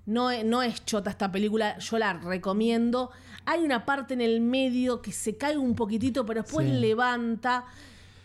No, 0.05 0.29
no 0.43 0.61
es 0.63 0.85
chota 0.85 1.09
esta 1.09 1.31
película, 1.31 1.77
yo 1.79 1.97
la 1.97 2.13
recomiendo. 2.13 3.09
Hay 3.45 3.63
una 3.65 3.83
parte 3.85 4.13
en 4.13 4.21
el 4.21 4.39
medio 4.41 5.01
que 5.01 5.11
se 5.11 5.35
cae 5.37 5.57
un 5.57 5.73
poquitito, 5.75 6.25
pero 6.25 6.43
después 6.43 6.65
Sí. 6.67 6.73
levanta. 6.79 7.65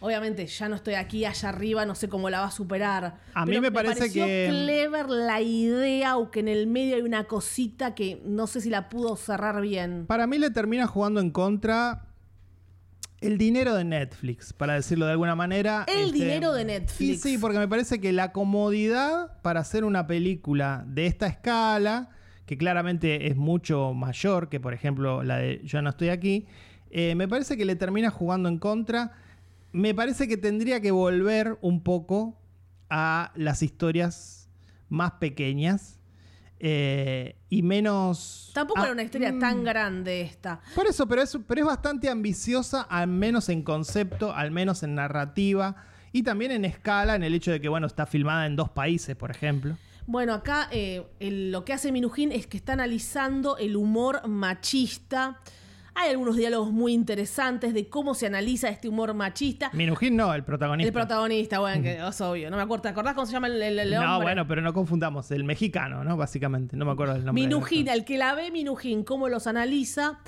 Obviamente, 0.03 0.47
ya 0.47 0.69
no 0.69 0.75
estoy 0.77 0.95
aquí 0.95 1.25
allá 1.25 1.49
arriba, 1.51 1.87
no 1.87 1.95
sé 1.95 2.09
cómo 2.09 2.29
la 2.29 2.41
va 2.41 2.47
a 2.47 2.51
superar. 2.51 3.19
A 3.35 3.47
mí 3.47 3.51
Pero 3.53 3.63
me 3.63 3.71
parece 3.73 3.99
pareció 4.01 4.27
que- 4.27 4.49
clever 4.51 5.09
la 5.09 5.41
idea, 5.41 6.11
aunque 6.11 6.41
en 6.41 6.49
el 6.49 6.67
medio 6.67 6.97
hay 6.97 7.03
una 7.03 7.25
cosita 7.25 7.95
que 7.95 8.21
no 8.25 8.47
sé 8.49 8.61
si 8.61 8.69
la 8.69 8.89
pudo 8.89 9.15
cerrar 9.17 9.61
bien. 9.63 10.05
Para 10.07 10.27
mí 10.27 10.39
le 10.39 10.51
termina 10.51 10.87
jugando 10.89 11.21
en 11.21 11.31
contra 11.31 12.07
el 13.21 13.39
dinero 13.39 13.75
de 13.77 13.85
Netflix, 13.85 14.53
para 14.53 14.75
decirlo 14.75 15.07
de 15.07 15.13
alguna 15.13 15.37
manera. 15.37 15.85
este, 15.87 16.03
El 16.03 16.11
dinero 16.11 16.53
de 16.53 16.63
Y 16.63 16.65
Netflix. 16.65 17.23
sí, 17.23 17.39
porque 17.39 17.59
me 17.61 17.69
parece 17.69 18.01
que 18.01 18.13
la 18.13 18.33
comodidad 18.33 19.41
para 19.43 19.61
hacer 19.61 19.85
una 19.85 20.09
película 20.09 20.83
de 20.89 21.07
esta 21.07 21.29
escala, 21.29 22.09
que 22.47 22.59
claramente 22.59 23.29
es 23.29 23.37
mucho 23.37 23.95
mayor 23.95 24.49
que, 24.49 24.59
por 24.59 24.75
ejemplo, 24.75 25.23
la 25.23 25.37
de 25.37 25.61
Yo 25.63 25.81
no 25.81 25.91
estoy 25.91 26.09
aquí, 26.09 26.47
eh, 26.91 27.15
me 27.15 27.29
parece 27.29 27.57
que 27.57 27.65
le 27.65 27.77
termina 27.77 28.11
jugando 28.11 28.49
en 28.49 28.59
contra. 28.59 29.13
Me 29.73 29.95
parece 29.95 30.29
que 30.29 30.37
tendría 30.37 30.81
que 30.81 30.91
volver 30.91 31.59
un 31.63 31.83
poco 31.83 32.39
a 32.91 33.33
las 33.37 33.63
historias 33.63 34.49
más 34.89 35.13
pequeñas. 35.13 35.99
eh, 36.65 37.35
y 37.49 37.63
menos... 37.63 38.53
Tampoco 38.55 38.83
era 38.83 38.93
una 38.93 39.03
historia 39.03 39.33
mm, 39.33 39.39
tan 39.41 39.65
grande 39.65 40.21
esta. 40.21 40.61
Por 40.77 40.87
eso, 40.87 41.09
pero 41.09 41.21
es, 41.23 41.37
pero 41.49 41.61
es 41.63 41.67
bastante 41.67 42.09
ambiciosa, 42.09 42.83
al 42.83 43.09
menos 43.09 43.49
en 43.49 43.63
concepto, 43.63 44.33
al 44.33 44.53
menos 44.53 44.83
en 44.85 44.95
narrativa 44.95 45.75
y 46.13 46.23
también 46.23 46.53
en 46.53 46.65
escala, 46.65 47.17
en 47.17 47.25
el 47.25 47.35
hecho 47.35 47.51
de 47.51 47.61
que, 47.61 47.69
bueno, 47.69 47.89
está 47.89 48.07
filmada 48.07 48.47
en 48.47 48.55
dos 48.55 48.71
países, 48.71 49.17
por 49.17 49.31
ejemplo. 49.33 49.77
Bueno, 50.07 50.35
acá 50.35 50.69
eh, 50.71 51.05
el- 51.19 51.51
lo 51.51 51.65
que 51.65 51.73
hace 51.73 51.91
Minujín 51.91 52.31
es 52.31 52.47
que 52.47 52.59
está 52.59 52.75
analizando 52.75 53.57
el 53.57 53.75
humor 53.77 54.29
machista. 54.29 55.41
Hay 55.95 56.09
algunos 56.11 56.37
diálogos 56.37 56.73
muy 56.73 56.93
interesantes 56.95 57.75
de 57.75 57.89
cómo 57.89 58.15
se 58.15 58.27
analiza 58.27 58.69
este 58.71 58.89
humor 58.89 59.13
machista. 59.15 59.71
Minujín 59.75 60.17
no, 60.17 60.33
el 60.33 60.43
protagonista. 60.43 60.87
El 60.89 60.93
protagonista, 60.93 61.59
bueno, 61.59 61.83
que 61.83 61.99
es 62.07 62.21
obvio. 62.23 62.51
No 62.51 62.57
me 62.57 62.63
acuerdo. 62.63 62.83
¿Te 62.83 62.89
acordás 62.89 63.15
cómo 63.15 63.27
se 63.27 63.33
llama 63.33 63.49
el, 63.49 63.61
el- 63.61 63.79
el 63.79 63.91
No, 63.91 64.01
hombre? 64.17 64.27
bueno, 64.27 64.47
pero 64.49 64.63
no 64.63 64.73
confundamos. 64.73 65.31
El 65.31 65.45
mexicano, 65.45 66.03
¿no? 66.03 66.17
Básicamente. 66.17 66.77
No 66.77 66.87
me 66.87 66.93
acuerdo 66.93 67.15
del 67.15 67.25
nombre. 67.27 67.43
Minujín, 67.45 67.89
el 67.89 68.05
que 68.07 68.17
la 68.17 68.35
ve 68.35 68.51
Minujín, 68.51 69.05
cómo 69.05 69.29
los 69.29 69.47
analiza 69.47 70.21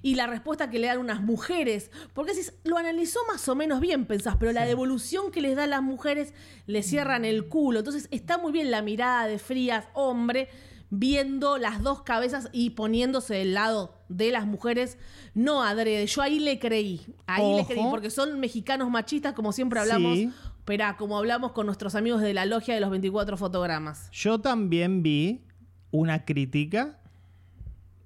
y 0.00 0.14
la 0.14 0.26
respuesta 0.26 0.70
que 0.70 0.78
le 0.78 0.86
dan 0.86 0.98
unas 0.98 1.20
mujeres. 1.20 1.90
Porque 2.14 2.32
si 2.34 2.50
lo 2.64 2.78
analizó 2.78 3.20
más 3.30 3.46
o 3.48 3.54
menos 3.54 3.80
bien, 3.80 4.06
pensás, 4.06 4.36
pero 4.40 4.50
la 4.52 4.64
devolución 4.64 5.30
que 5.30 5.42
les 5.42 5.54
dan 5.56 5.70
las 5.70 5.82
mujeres 5.82 6.32
le 6.66 6.82
cierran 6.82 7.24
el 7.26 7.48
culo. 7.48 7.80
Entonces 7.80 8.08
está 8.10 8.38
muy 8.38 8.50
bien 8.50 8.70
la 8.70 8.80
mirada 8.82 9.26
de 9.26 9.38
Frías, 9.38 9.84
hombre, 9.92 10.48
viendo 10.90 11.56
las 11.58 11.82
dos 11.82 12.02
cabezas 12.02 12.48
y 12.52 12.70
poniéndose 12.70 13.34
del 13.34 13.54
lado 13.54 13.94
de 14.16 14.30
las 14.30 14.46
mujeres. 14.46 14.98
No 15.34 15.62
adrede, 15.62 16.06
yo 16.06 16.22
ahí 16.22 16.38
le 16.40 16.58
creí. 16.58 17.00
Ahí 17.26 17.56
le 17.56 17.64
creí, 17.66 17.84
porque 17.90 18.10
son 18.10 18.38
mexicanos 18.40 18.90
machistas, 18.90 19.32
como 19.34 19.52
siempre 19.52 19.80
hablamos. 19.80 20.16
Sí. 20.16 20.30
Pero 20.64 20.84
como 20.96 21.18
hablamos 21.18 21.52
con 21.52 21.66
nuestros 21.66 21.94
amigos 21.94 22.20
de 22.20 22.34
la 22.34 22.46
logia 22.46 22.74
de 22.74 22.80
los 22.80 22.90
24 22.90 23.36
fotogramas. 23.36 24.08
Yo 24.12 24.40
también 24.40 25.02
vi 25.02 25.42
una 25.90 26.24
crítica, 26.24 26.98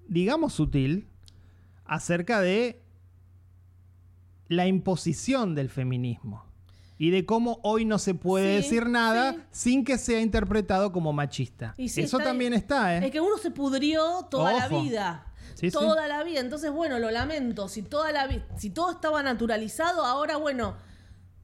digamos 0.09 0.55
sutil, 0.55 1.07
acerca 1.85 2.41
de 2.41 2.81
la 4.49 4.67
imposición 4.67 5.55
del 5.55 5.69
feminismo 5.69 6.45
y 6.99 7.11
de 7.11 7.27
cómo 7.27 7.59
hoy 7.63 7.85
no 7.85 7.99
se 7.99 8.15
puede 8.15 8.63
Sí, 8.63 8.69
decir 8.69 8.89
nada 8.89 9.33
sí. 9.35 9.41
sin 9.51 9.85
que 9.85 9.99
sea 9.99 10.21
interpretado 10.21 10.93
como 10.93 11.13
machista. 11.13 11.75
Y 11.77 11.91
sí, 11.91 12.03
Eso 12.03 12.17
está- 12.19 12.31
también 12.31 12.55
está, 12.55 12.97
¿eh? 12.97 13.07
Es 13.07 13.11
que 13.13 13.21
uno 13.21 13.37
se 13.39 13.51
pudrió 13.51 14.27
toda 14.31 14.53
la 14.53 14.69
vida. 14.69 15.26
Sí, 15.57 15.71
sí. 15.71 15.77
toda 15.77 16.07
la 16.07 16.23
vida. 16.23 16.41
Entonces, 16.41 16.71
bueno, 16.71 16.99
lo 16.99 17.11
lamento. 17.11 17.67
Si 17.69 17.83
toda 17.83 18.13
la 18.13 18.29
si 18.57 18.71
todo 18.71 18.93
estaba 18.93 19.23
naturalizado, 19.23 20.05
ahora, 20.05 20.37
bueno, 20.37 20.77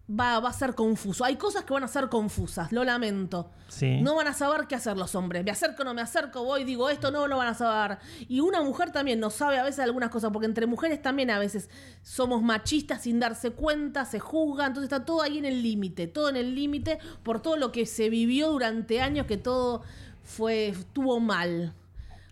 va, 0.08 0.38
va 0.40 0.50
a 0.50 0.52
ser 0.52 0.74
confuso. 0.74 1.24
Hay 1.24 1.36
cosas 1.36 1.64
que 1.64 1.72
van 1.72 1.84
a 1.84 1.88
ser 1.88 2.08
confusas, 2.08 2.72
lo 2.72 2.84
lamento. 2.84 3.50
Sí. 3.68 4.00
No 4.02 4.14
van 4.14 4.26
a 4.26 4.34
saber 4.34 4.66
qué 4.66 4.74
hacer 4.74 4.96
los 4.96 5.14
hombres. 5.14 5.44
Me 5.44 5.50
acerco, 5.50 5.84
no 5.84 5.94
me 5.94 6.02
acerco, 6.02 6.44
voy, 6.44 6.64
digo 6.64 6.90
esto, 6.90 7.10
no 7.10 7.26
lo 7.26 7.38
van 7.38 7.48
a 7.48 7.54
saber. 7.54 7.98
Y 8.28 8.40
una 8.40 8.62
mujer 8.62 8.92
también 8.92 9.18
no 9.20 9.30
sabe 9.30 9.58
a 9.58 9.62
veces 9.62 9.80
algunas 9.80 10.10
cosas, 10.10 10.30
porque 10.30 10.46
entre 10.46 10.66
mujeres 10.66 11.00
también 11.00 11.30
a 11.30 11.38
veces 11.38 11.70
somos 12.02 12.42
machistas 12.42 13.02
sin 13.02 13.18
darse 13.18 13.50
cuenta, 13.50 14.04
se 14.04 14.20
juzga, 14.20 14.66
entonces 14.66 14.92
está 14.92 15.04
todo 15.04 15.22
ahí 15.22 15.38
en 15.38 15.46
el 15.46 15.62
límite, 15.62 16.06
todo 16.06 16.28
en 16.28 16.36
el 16.36 16.54
límite 16.54 16.98
por 17.22 17.40
todo 17.40 17.56
lo 17.56 17.72
que 17.72 17.86
se 17.86 18.10
vivió 18.10 18.50
durante 18.50 19.00
años 19.00 19.26
que 19.26 19.38
todo 19.38 19.82
fue 20.22 20.68
estuvo 20.68 21.18
mal. 21.20 21.74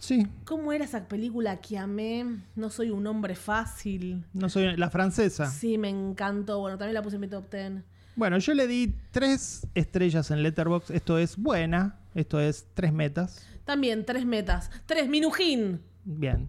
Sí. 0.00 0.26
¿Cómo 0.46 0.72
era 0.72 0.84
esa 0.84 1.06
película 1.06 1.60
que 1.60 1.76
amé? 1.78 2.24
No 2.56 2.70
soy 2.70 2.90
un 2.90 3.06
hombre 3.06 3.34
fácil. 3.36 4.24
No 4.32 4.48
soy 4.48 4.74
la 4.76 4.88
francesa. 4.88 5.46
Sí, 5.50 5.76
me 5.76 5.90
encantó. 5.90 6.58
Bueno, 6.58 6.78
también 6.78 6.94
la 6.94 7.02
puse 7.02 7.16
en 7.16 7.20
mi 7.20 7.28
top 7.28 7.50
10. 7.52 7.72
Bueno, 8.16 8.38
yo 8.38 8.54
le 8.54 8.66
di 8.66 8.94
tres 9.10 9.66
estrellas 9.74 10.30
en 10.30 10.42
Letterboxd. 10.42 10.90
Esto 10.94 11.18
es 11.18 11.36
buena. 11.36 11.98
Esto 12.14 12.40
es 12.40 12.66
tres 12.72 12.92
metas. 12.94 13.46
También, 13.64 14.04
tres 14.06 14.24
metas. 14.24 14.70
Tres, 14.86 15.06
Minujín. 15.08 15.82
Bien. 16.04 16.48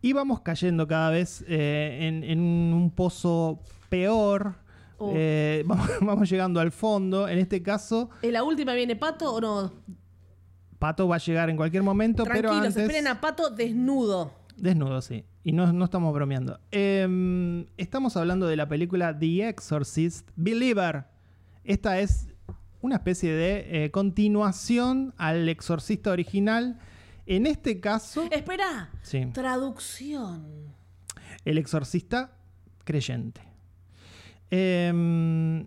Y 0.00 0.14
vamos 0.14 0.40
cayendo 0.40 0.88
cada 0.88 1.10
vez 1.10 1.44
eh, 1.46 1.98
en, 2.08 2.24
en 2.24 2.40
un 2.40 2.90
pozo 2.90 3.60
peor. 3.90 4.54
Oh. 4.96 5.12
Eh, 5.14 5.62
vamos, 5.66 5.88
vamos 6.00 6.30
llegando 6.30 6.58
al 6.58 6.72
fondo. 6.72 7.28
En 7.28 7.38
este 7.38 7.62
caso, 7.62 8.08
¿En 8.22 8.32
la 8.32 8.42
última 8.44 8.72
viene 8.72 8.96
Pato 8.96 9.32
o 9.34 9.40
no? 9.40 9.72
Pato 10.78 11.08
va 11.08 11.16
a 11.16 11.18
llegar 11.18 11.50
en 11.50 11.56
cualquier 11.56 11.82
momento, 11.82 12.24
pero 12.24 12.40
Tranquilos, 12.50 12.66
antes... 12.68 12.82
esperen 12.82 13.06
a 13.08 13.20
Pato 13.20 13.50
desnudo. 13.50 14.32
Desnudo, 14.56 15.00
sí. 15.02 15.24
Y 15.44 15.52
no, 15.52 15.72
no 15.72 15.84
estamos 15.84 16.12
bromeando. 16.12 16.58
Em, 16.70 17.66
estamos 17.76 18.16
hablando 18.16 18.46
de 18.46 18.56
la 18.56 18.68
película 18.68 19.16
The 19.18 19.48
Exorcist 19.48 20.28
Believer. 20.36 21.04
Esta 21.64 21.98
es 22.00 22.28
una 22.80 22.96
especie 22.96 23.32
de 23.32 23.84
eh, 23.84 23.90
continuación 23.90 25.14
al 25.16 25.48
exorcista 25.48 26.10
original. 26.10 26.78
En 27.26 27.46
este 27.46 27.80
caso, 27.80 28.26
Espera. 28.30 28.90
sí, 29.02 29.26
Traducción. 29.32 30.74
el 31.44 31.58
exorcista 31.58 32.32
creyente. 32.84 33.42
Em, 34.50 35.60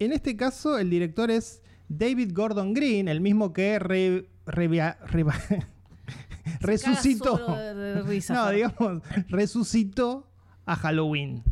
en 0.00 0.12
este 0.12 0.36
caso, 0.36 0.78
el 0.78 0.90
director 0.90 1.30
es 1.30 1.62
David 1.88 2.32
Gordon 2.34 2.74
Green, 2.74 3.08
el 3.08 3.20
mismo 3.20 3.52
que 3.52 3.78
re- 3.78 4.28
revia- 4.48 4.98
reva- 5.06 5.34
resucitó. 6.60 7.32
Caga 7.36 7.46
solo 7.46 7.56
de- 7.58 7.74
de 7.74 8.02
risa, 8.02 8.34
No, 8.34 8.50
digamos, 8.50 9.02
resucitó 9.28 10.30
a 10.66 10.76
Halloween. 10.76 11.42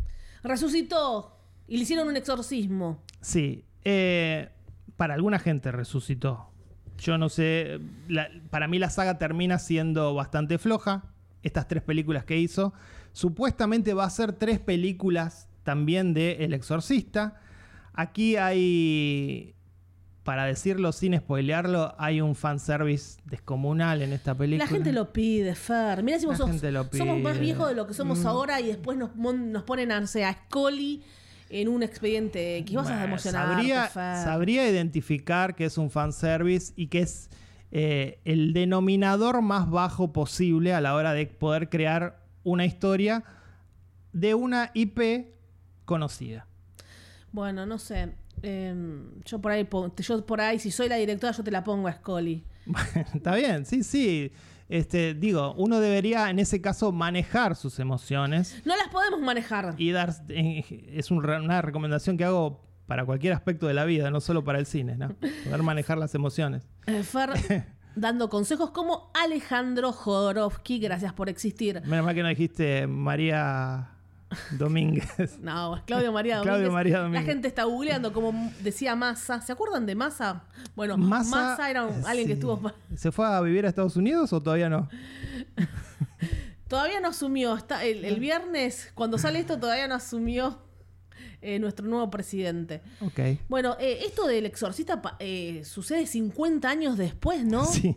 Resucitó. 0.43 1.39
Y 1.69 1.77
le 1.77 1.83
hicieron 1.83 2.09
un 2.09 2.17
exorcismo. 2.17 3.03
Sí. 3.21 3.65
eh, 3.85 4.51
para 4.97 5.15
alguna 5.15 5.39
gente 5.39 5.71
resucitó. 5.73 6.51
Yo 6.99 7.19
no 7.19 7.29
sé. 7.29 7.81
la- 8.09 8.29
para 8.51 8.67
mí 8.69 8.79
la 8.79 8.89
saga 8.91 9.19
termina 9.19 9.59
siendo 9.59 10.15
bastante 10.15 10.59
floja. 10.59 11.05
Estas 11.43 11.69
tres 11.69 11.83
películas 11.83 12.25
que 12.25 12.39
hizo. 12.39 12.73
Supuestamente 13.13 13.95
va 13.95 14.05
a 14.05 14.11
ser 14.11 14.33
tres 14.33 14.59
películas 14.59 15.49
también 15.65 16.15
de 16.15 16.45
El 16.45 16.55
Exorcista. 16.55 17.41
Aquí 17.93 18.37
hay. 18.37 19.55
Para 20.27 20.45
decirlo 20.45 20.91
sin 20.91 21.17
spoilearlo, 21.17 21.95
hay 21.99 22.21
un 22.21 22.35
fanservice 22.35 23.21
descomunal 23.27 24.03
en 24.03 24.13
esta 24.13 24.35
película. 24.35 24.65
La 24.65 24.69
gente 24.69 24.93
lo 24.93 25.13
pide, 25.13 25.55
Fer. 25.55 26.03
Mira 26.03 26.19
si 26.19 26.27
vos 26.27 26.37
sos- 26.37 26.51
somos 26.93 27.21
más 27.23 27.39
viejos 27.39 27.69
de 27.69 27.77
lo 27.77 27.87
que 27.87 27.95
somos 27.95 28.19
Mm. 28.19 28.27
ahora 28.27 28.61
y 28.61 28.67
después 28.67 28.99
nos, 28.99 29.11
ponen 29.63 29.93
a, 29.93 30.05
Scully 30.05 31.05
en 31.49 31.69
un 31.69 31.85
expediente 31.85 32.57
X. 32.59 32.75
Vas 32.75 32.89
a 32.91 33.05
emocionar. 33.05 33.47
sabría, 33.55 33.89
sabría 33.89 34.69
identificar 34.69 35.55
que 35.55 35.65
es 35.67 35.79
un 35.79 35.91
fanservice 35.93 36.73
y 36.75 36.89
que 36.89 37.03
es 37.03 37.31
eh, 37.71 38.19
el 38.25 38.53
denominador 38.53 39.43
más 39.43 39.71
bajo 39.71 40.13
posible 40.13 40.75
a 40.75 40.81
la 40.81 40.95
hora 40.97 41.13
de 41.13 41.27
poder 41.27 41.69
crear 41.69 42.21
una 42.43 42.65
historia 42.65 43.23
de 44.13 44.35
una 44.35 44.71
IP 44.75 45.29
conocida. 45.85 46.47
Bueno, 47.33 47.65
no 47.67 47.79
sé. 47.79 48.13
Em, 48.43 49.21
yo 49.25 49.41
por 49.41 49.53
ahí, 49.53 49.67
yo 49.99 50.27
por 50.27 50.41
ahí, 50.41 50.59
si 50.59 50.71
soy 50.71 50.89
la 50.89 50.97
directora, 50.97 51.33
yo 51.33 51.43
te 51.43 51.51
la 51.51 51.65
pongo 51.65 51.89
a 51.89 51.93
Scully. 51.93 52.45
Está 53.15 53.35
bien, 53.35 53.65
sí, 53.65 53.83
sí. 53.83 54.33
Este, 54.69 55.15
digo, 55.15 55.55
uno 55.57 55.79
debería 55.79 56.29
en 56.29 56.39
ese 56.41 56.61
caso 56.61 56.91
manejar 56.91 57.55
sus 57.55 57.79
emociones 57.79 58.61
No 58.65 58.77
las 58.77 58.89
podemos 58.89 59.21
manejar. 59.21 59.75
y 59.79 59.93
dar. 59.93 60.13
eh, 60.29 60.65
es 60.93 61.11
una 61.13 61.63
recomendación 61.63 62.17
que 62.17 62.25
hago 62.25 62.65
para 62.87 63.05
cualquier 63.05 63.33
aspecto 63.33 63.67
de 63.69 63.75
la 63.75 63.85
vida, 63.85 64.11
no 64.11 64.21
solo 64.21 64.43
para 64.45 64.59
el 64.59 64.67
cine, 64.67 64.97
¿no? 64.97 65.15
Poder 65.45 65.63
manejar 65.63 65.99
las 65.99 66.15
emociones. 66.15 66.69
Eh, 66.87 67.03
Fer 67.05 67.31
dando 67.97 68.29
consejos 68.29 68.71
como 68.71 69.11
Alejandro 69.15 69.93
Jodorowsky. 69.93 70.79
Gracias 70.81 71.13
por 71.13 71.29
existir. 71.29 71.81
Menos 71.85 72.05
mal 72.05 72.15
que 72.15 72.23
no 72.23 72.29
dijiste 72.29 72.87
María 72.87 73.91
Domínguez. 74.59 75.39
No, 75.41 75.77
es 75.77 75.83
Claudio 75.83 76.13
María 76.13 76.37
Domínguez. 76.39 76.57
Claudio 76.59 76.73
María 76.73 77.09
La 77.09 77.23
gente 77.23 77.49
está 77.49 77.65
googleando, 77.65 78.13
como 78.13 78.53
decía 78.61 78.97
Massa. 78.97 79.41
¿Se 79.41 79.53
acuerdan 79.53 79.87
de 79.87 79.95
Massa? 79.95 80.43
Bueno, 80.75 80.97
Massa, 80.97 81.31
Massa, 81.37 81.71
era 81.71 81.85
un- 81.85 82.05
alguien 82.07 82.27
que 82.27 82.33
estuvo. 82.35 82.73
¿Se 82.97 83.13
fue 83.13 83.27
a 83.27 83.41
vivir 83.41 83.65
a 83.65 83.69
Estados 83.69 83.97
Unidos 83.97 84.33
o 84.33 84.41
todavía 84.43 84.69
no? 84.69 84.89
Todavía 86.69 86.99
no 87.01 87.09
asumió. 87.09 87.55
Está, 87.57 87.85
el, 87.85 88.05
el 88.05 88.19
viernes, 88.19 88.91
cuando 88.95 89.19
sale 89.19 89.39
esto, 89.39 89.59
todavía 89.59 89.87
no 89.87 89.95
asumió 89.95 90.59
eh, 91.43 91.59
nuestro 91.59 91.87
nuevo 91.87 92.11
presidente. 92.11 92.83
Ok. 93.01 93.21
Bueno, 93.49 93.77
eh, 93.79 94.01
esto 94.07 94.27
del 94.27 94.47
exorcista 94.47 95.01
eh, 95.19 95.63
sucede 95.65 96.07
50 96.07 96.69
años 96.69 96.97
después, 96.97 97.45
¿no? 97.45 97.65
Sí, 97.77 97.97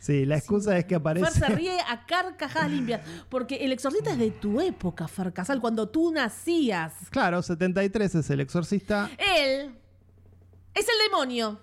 sí, 0.00 0.24
la 0.24 0.36
excusa 0.36 0.76
es 0.78 0.84
que 0.86 0.98
Fer 0.98 1.16
se 1.26 1.38
aparece. 1.38 1.46
ríe 1.54 1.78
a 1.80 2.06
carcajadas 2.06 2.70
limpias. 2.70 3.02
Porque 3.28 3.56
el 3.64 3.72
exorcista 3.72 4.12
es 4.12 4.18
de 4.18 4.30
tu 4.30 4.60
época, 4.60 5.06
Fer 5.08 5.32
Casal, 5.32 5.60
cuando 5.60 5.88
tú 5.88 6.10
nacías. 6.12 6.94
Claro, 7.10 7.42
73 7.42 8.14
es 8.14 8.30
el 8.30 8.40
exorcista. 8.40 9.10
Él 9.18 9.74
es 10.74 10.86
el 10.88 11.10
demonio. 11.10 11.60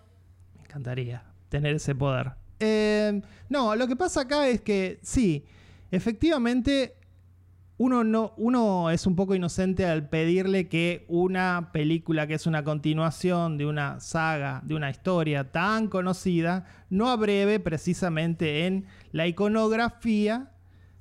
Me 0.56 0.62
encantaría 0.64 1.24
tener 1.50 1.76
ese 1.76 1.96
poder. 1.96 2.34
No, 3.50 3.76
lo 3.76 3.88
que 3.88 3.96
pasa 3.96 4.22
acá 4.22 4.48
es 4.48 4.62
que 4.62 5.00
sí, 5.02 5.46
efectivamente 5.92 6.99
uno, 7.80 8.04
no, 8.04 8.34
uno 8.36 8.90
es 8.90 9.08
un 9.08 9.16
poco 9.16 9.36
inocente 9.36 9.86
al 9.86 10.10
pedirle 10.10 10.68
que 10.68 11.06
una 11.08 11.70
película 11.72 12.28
que 12.28 12.34
es 12.34 12.46
una 12.46 12.66
continuación 12.66 13.58
de 13.58 13.66
una 13.66 14.02
saga, 14.02 14.60
de 14.66 14.76
una 14.76 14.90
historia 14.90 15.50
tan 15.50 15.88
conocida, 15.88 16.66
no 16.90 17.10
abreve 17.10 17.62
precisamente 17.62 18.68
en 18.68 18.86
la 19.14 19.28
iconografía 19.28 20.52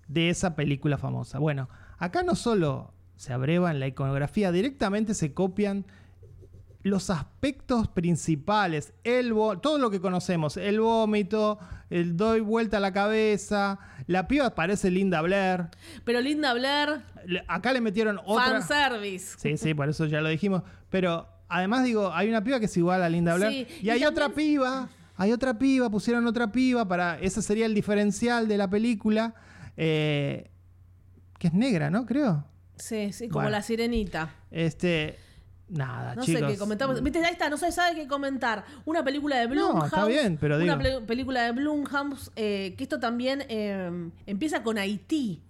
de 0.06 0.30
esa 0.30 0.54
película 0.54 0.98
famosa. 0.98 1.40
Bueno, 1.40 1.68
acá 1.98 2.22
no 2.22 2.36
solo 2.36 2.94
se 3.16 3.32
abreva 3.32 3.72
en 3.72 3.80
la 3.80 3.88
iconografía, 3.88 4.52
directamente 4.52 5.14
se 5.14 5.34
copian 5.34 5.84
los 6.82 7.10
aspectos 7.10 7.88
principales, 7.88 8.92
el 9.04 9.34
todo 9.60 9.78
lo 9.78 9.90
que 9.90 10.00
conocemos, 10.00 10.56
el 10.56 10.80
vómito, 10.80 11.58
el 11.90 12.16
doy 12.16 12.40
vuelta 12.40 12.76
a 12.76 12.80
la 12.80 12.92
cabeza, 12.92 13.78
la 14.06 14.28
piba 14.28 14.54
parece 14.54 14.90
Linda 14.90 15.20
Blair. 15.20 15.66
Pero 16.04 16.20
Linda 16.20 16.54
Blair... 16.54 17.02
acá 17.48 17.72
le 17.72 17.80
metieron 17.80 18.20
otra... 18.24 18.60
Fanservice. 18.60 19.36
Sí, 19.38 19.56
sí, 19.56 19.74
por 19.74 19.88
eso 19.88 20.06
ya 20.06 20.20
lo 20.20 20.28
dijimos. 20.28 20.62
Pero 20.88 21.28
además 21.48 21.84
digo, 21.84 22.12
hay 22.12 22.28
una 22.28 22.44
piba 22.44 22.60
que 22.60 22.66
es 22.66 22.76
igual 22.76 23.02
a 23.02 23.08
Linda 23.08 23.34
Blair. 23.34 23.66
y, 23.82 23.90
hay 23.90 24.04
otra 24.04 24.30
piba, 24.30 24.88
hay 25.16 25.32
otra 25.32 25.58
piba, 25.58 25.90
pusieron 25.90 26.26
otra 26.26 26.52
piba 26.52 26.86
para... 26.86 27.18
Ese 27.18 27.42
sería 27.42 27.66
el 27.66 27.74
diferencial 27.74 28.46
de 28.46 28.56
la 28.56 28.70
película. 28.70 29.34
Eh, 29.76 30.50
que 31.38 31.48
es 31.48 31.54
negra, 31.54 31.90
¿no? 31.90 32.06
Creo. 32.06 32.44
Sí, 32.76 33.12
sí, 33.12 33.28
como 33.28 33.50
la 33.50 33.62
sirenita. 33.62 34.34
Este... 34.50 35.18
Nada, 35.68 36.14
no 36.14 36.22
sé 36.24 36.40
qué 36.46 36.56
comentamos. 36.56 37.02
Viste, 37.02 37.18
ahí 37.24 37.32
está, 37.32 37.50
no 37.50 37.58
se 37.58 37.70
sabe 37.72 37.94
qué 37.94 38.08
comentar. 38.08 38.64
Una 38.84 39.04
película 39.04 39.36
de 39.36 39.46
Blumhouse. 39.46 39.74
No, 39.74 39.84
está 39.84 40.04
bien, 40.06 40.38
pero 40.40 40.56
Una 40.58 40.78
película 41.06 41.42
de 41.44 41.52
Blumhouse, 41.52 42.30
eh, 42.36 42.74
que 42.76 42.84
esto 42.84 42.98
también 42.98 43.44
eh, 43.48 44.10
empieza 44.26 44.62
con 44.62 44.78
Haití. 44.78 45.42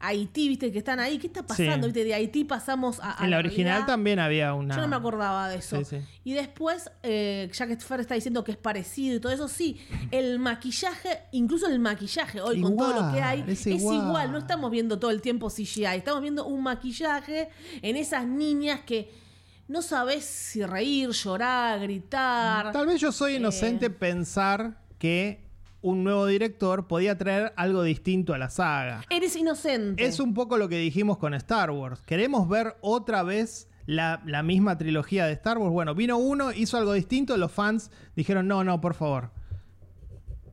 Haití, 0.00 0.48
viste, 0.48 0.70
que 0.70 0.78
están 0.78 1.00
ahí. 1.00 1.18
¿Qué 1.18 1.28
está 1.28 1.46
pasando? 1.46 1.86
Viste, 1.86 2.04
de 2.04 2.14
Haití 2.14 2.44
pasamos 2.44 3.00
a. 3.02 3.16
en 3.24 3.30
la, 3.30 3.38
original 3.38 3.86
también 3.86 4.18
había 4.18 4.52
una. 4.54 4.76
Yo 4.76 4.82
no 4.82 4.88
me 4.88 4.96
acordaba 4.96 5.48
de 5.48 5.56
eso. 5.56 5.80
Y 6.24 6.34
después, 6.34 6.90
eh, 7.02 7.50
ya 7.52 7.66
que 7.66 7.76
Fer 7.76 8.00
está 8.00 8.14
diciendo 8.14 8.44
que 8.44 8.52
es 8.52 8.58
parecido 8.58 9.16
y 9.16 9.20
todo 9.20 9.32
eso, 9.32 9.48
sí, 9.48 9.80
el 10.10 10.38
maquillaje, 10.38 11.20
incluso 11.32 11.68
el 11.68 11.78
maquillaje 11.78 12.40
hoy 12.40 12.60
con 12.60 12.76
todo 12.76 13.02
lo 13.02 13.12
que 13.12 13.22
hay, 13.22 13.44
es, 13.46 13.66
igual. 13.66 14.30
No 14.30 14.38
estamos 14.38 14.70
viendo 14.70 14.98
todo 14.98 15.10
el 15.10 15.20
tiempo 15.20 15.48
CGI, 15.48 15.96
estamos 15.96 16.20
viendo 16.20 16.46
un 16.46 16.62
maquillaje 16.62 17.48
en 17.82 17.96
esas 17.96 18.26
niñas 18.26 18.80
que 18.86 19.23
no 19.68 19.82
sabes 19.82 20.24
si 20.24 20.64
reír, 20.64 21.10
llorar, 21.10 21.80
gritar. 21.80 22.72
Tal 22.72 22.86
vez 22.86 23.00
yo 23.00 23.12
soy 23.12 23.36
inocente 23.36 23.86
eh, 23.86 23.90
pensar 23.90 24.78
que 24.98 25.44
un 25.80 26.02
nuevo 26.02 26.26
director 26.26 26.86
podía 26.86 27.16
traer 27.16 27.52
algo 27.56 27.82
distinto 27.82 28.34
a 28.34 28.38
la 28.38 28.50
saga. 28.50 29.04
Eres 29.10 29.36
inocente. 29.36 30.04
Es 30.04 30.20
un 30.20 30.34
poco 30.34 30.56
lo 30.56 30.68
que 30.68 30.78
dijimos 30.78 31.18
con 31.18 31.34
Star 31.34 31.70
Wars. 31.70 32.00
Queremos 32.02 32.48
ver 32.48 32.76
otra 32.80 33.22
vez 33.22 33.68
la, 33.86 34.18
misma 34.42 34.78
trilogía 34.78 35.26
de 35.26 35.32
Star 35.32 35.58
Wars. 35.58 35.72
Bueno, 35.72 35.94
vino 35.94 36.16
uno, 36.16 36.52
hizo 36.52 36.78
algo 36.78 36.92
distinto, 36.92 37.36
los 37.36 37.52
fans 37.52 37.90
dijeron, 38.16 38.48
no, 38.48 38.64
no, 38.64 38.80
por 38.80 38.94
favor. 38.94 39.30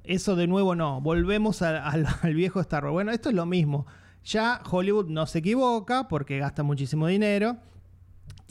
Eso 0.04 0.36
de 0.36 0.48
nuevo 0.48 0.76
no, 0.76 1.00
volvemos 1.00 1.62
al 1.62 2.06
viejo 2.34 2.60
Star 2.60 2.84
Wars. 2.84 2.94
Bueno, 2.94 3.12
esto 3.12 3.30
es 3.30 3.36
lo 3.36 3.46
mismo. 3.46 3.86
Ya 4.24 4.62
Hollywood 4.70 5.08
no 5.08 5.26
se 5.28 5.40
equivoca 5.40 6.08
porque 6.08 6.40
gasta 6.40 6.64
muchísimo 6.64 7.08
dinero. 7.08 7.58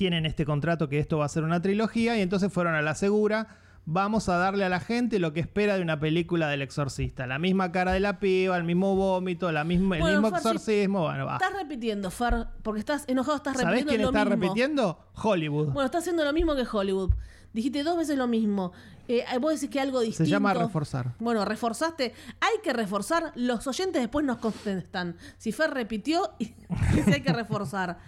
Tienen 0.00 0.24
este 0.24 0.46
contrato 0.46 0.88
que 0.88 0.98
esto 0.98 1.18
va 1.18 1.26
a 1.26 1.28
ser 1.28 1.42
una 1.42 1.60
trilogía 1.60 2.16
y 2.16 2.22
entonces 2.22 2.50
fueron 2.50 2.74
a 2.74 2.80
la 2.80 2.94
segura 2.94 3.48
vamos 3.84 4.30
a 4.30 4.38
darle 4.38 4.64
a 4.64 4.70
la 4.70 4.80
gente 4.80 5.18
lo 5.18 5.34
que 5.34 5.40
espera 5.40 5.76
de 5.76 5.82
una 5.82 6.00
película 6.00 6.48
del 6.48 6.62
exorcista. 6.62 7.26
La 7.26 7.38
misma 7.38 7.70
cara 7.70 7.92
de 7.92 8.00
la 8.00 8.18
piba, 8.18 8.56
el 8.56 8.64
mismo 8.64 8.96
vómito, 8.96 9.52
la 9.52 9.62
misma, 9.62 9.98
el 9.98 10.04
mismo 10.04 10.28
exorcismo. 10.28 11.02
bueno, 11.02 11.26
va. 11.26 11.34
Estás 11.34 11.52
repitiendo, 11.52 12.10
Fer, 12.10 12.46
porque 12.62 12.80
estás 12.80 13.04
enojado, 13.08 13.36
estás 13.36 13.58
repitiendo. 13.58 13.90
¿Sabés 13.90 13.98
quién 13.98 14.08
está 14.08 14.24
repitiendo? 14.24 15.04
Hollywood. 15.22 15.66
Bueno, 15.66 15.84
está 15.84 15.98
haciendo 15.98 16.24
lo 16.24 16.32
mismo 16.32 16.56
que 16.56 16.64
Hollywood. 16.72 17.12
Dijiste 17.52 17.82
dos 17.82 17.98
veces 17.98 18.16
lo 18.16 18.26
mismo. 18.26 18.72
Eh, 19.12 19.24
vos 19.40 19.54
decís 19.54 19.68
que 19.70 19.80
algo 19.80 19.98
distinto. 20.00 20.24
Se 20.24 20.30
llama 20.30 20.54
reforzar. 20.54 21.14
Bueno, 21.18 21.44
reforzaste. 21.44 22.14
Hay 22.40 22.58
que 22.62 22.72
reforzar. 22.72 23.32
Los 23.34 23.66
oyentes 23.66 24.00
después 24.00 24.24
nos 24.24 24.38
contestan. 24.38 25.16
Si 25.36 25.50
Fer 25.50 25.70
repitió, 25.70 26.30
si 26.38 27.12
hay 27.12 27.20
que 27.20 27.32
reforzar. 27.32 27.98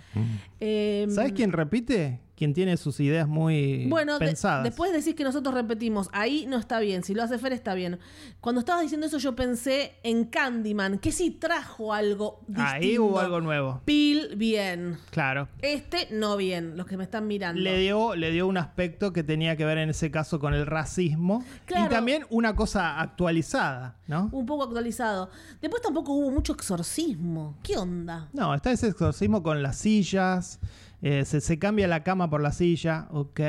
eh, 0.60 1.08
¿Sabés 1.12 1.32
quién 1.32 1.50
repite? 1.50 2.20
Quien 2.42 2.54
tiene 2.54 2.76
sus 2.76 2.98
ideas 2.98 3.28
muy 3.28 3.86
bueno, 3.88 4.18
pensadas. 4.18 4.64
después 4.64 4.92
decís 4.92 5.14
que 5.14 5.22
nosotros 5.22 5.54
repetimos, 5.54 6.08
ahí 6.12 6.44
no 6.48 6.58
está 6.58 6.80
bien, 6.80 7.04
si 7.04 7.14
lo 7.14 7.22
hace 7.22 7.38
Fer 7.38 7.52
está 7.52 7.72
bien. 7.74 8.00
Cuando 8.40 8.58
estabas 8.58 8.82
diciendo 8.82 9.06
eso 9.06 9.18
yo 9.18 9.36
pensé 9.36 9.92
en 10.02 10.24
Candyman, 10.24 10.98
que 10.98 11.12
sí 11.12 11.30
trajo 11.30 11.94
algo 11.94 12.40
distinto. 12.48 12.72
Ahí 12.72 12.98
hubo 12.98 13.20
algo 13.20 13.40
nuevo. 13.40 13.80
Pil 13.84 14.34
bien. 14.34 14.98
Claro. 15.12 15.46
Este 15.60 16.08
no 16.10 16.36
bien, 16.36 16.76
los 16.76 16.86
que 16.88 16.96
me 16.96 17.04
están 17.04 17.28
mirando. 17.28 17.62
Le 17.62 17.78
dio, 17.78 18.16
le 18.16 18.32
dio 18.32 18.48
un 18.48 18.56
aspecto 18.56 19.12
que 19.12 19.22
tenía 19.22 19.56
que 19.56 19.64
ver 19.64 19.78
en 19.78 19.90
ese 19.90 20.10
caso 20.10 20.40
con 20.40 20.52
el 20.52 20.66
racismo 20.66 21.44
y 21.68 21.88
también 21.88 22.26
una 22.28 22.56
cosa 22.56 23.00
actualizada, 23.00 23.98
¿no? 24.08 24.30
Un 24.32 24.46
poco 24.46 24.64
actualizado. 24.64 25.30
Después 25.60 25.80
tampoco 25.80 26.12
hubo 26.12 26.32
mucho 26.32 26.54
exorcismo. 26.54 27.54
¿Qué 27.62 27.76
onda? 27.76 28.28
No, 28.32 28.52
está 28.52 28.72
ese 28.72 28.88
exorcismo 28.88 29.44
con 29.44 29.62
las 29.62 29.76
sillas. 29.78 30.58
Eh, 31.02 31.24
se, 31.24 31.58
cambia 31.58 31.88
la 31.88 32.04
cama 32.04 32.30
por 32.30 32.40
la 32.40 32.52
silla, 32.52 33.08
ok. 33.10 33.40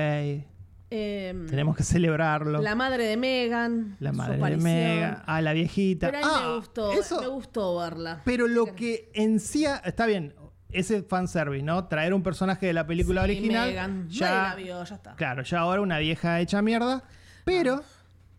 Em, 0.90 1.48
Tenemos 1.48 1.78
que 1.78 1.84
celebrarlo. 1.84 2.62
La 2.62 2.74
madre 2.74 3.06
de 3.06 3.16
Megan. 3.16 3.96
La 4.00 4.12
madre 4.12 4.38
de 4.38 4.58
Megan. 4.58 5.24
Ah, 5.28 5.40
la 5.40 5.54
viejita. 5.54 6.08
Pero 6.08 6.18
a 6.18 6.22
mí 6.22 6.28
me 6.28 6.48
ah, 6.48 6.56
gustó, 6.56 7.22
me 7.22 7.28
gustó 7.28 7.78
verla. 7.78 8.22
Pero 8.26 8.48
lo 8.48 8.74
que 8.74 9.12
en 9.14 9.40
sí, 9.40 9.66
está 9.86 10.08
bien, 10.08 10.34
ese 10.72 11.04
fanservice, 11.04 11.64
¿no? 11.64 11.88
Traer 11.88 12.16
un 12.16 12.24
personaje 12.24 12.66
de 12.66 12.74
la 12.74 12.88
película 12.88 13.22
original. 13.22 13.70
Megan. 13.70 14.10
Ya, 14.10 14.56
vio, 14.56 14.84
ya 14.84 14.96
está. 14.96 15.16
Claro, 15.16 15.44
ya 15.44 15.60
ahora 15.60 15.82
una 15.82 16.00
vieja 16.00 16.40
hecha 16.40 16.62
mierda. 16.64 17.04
Pero. 17.46 17.84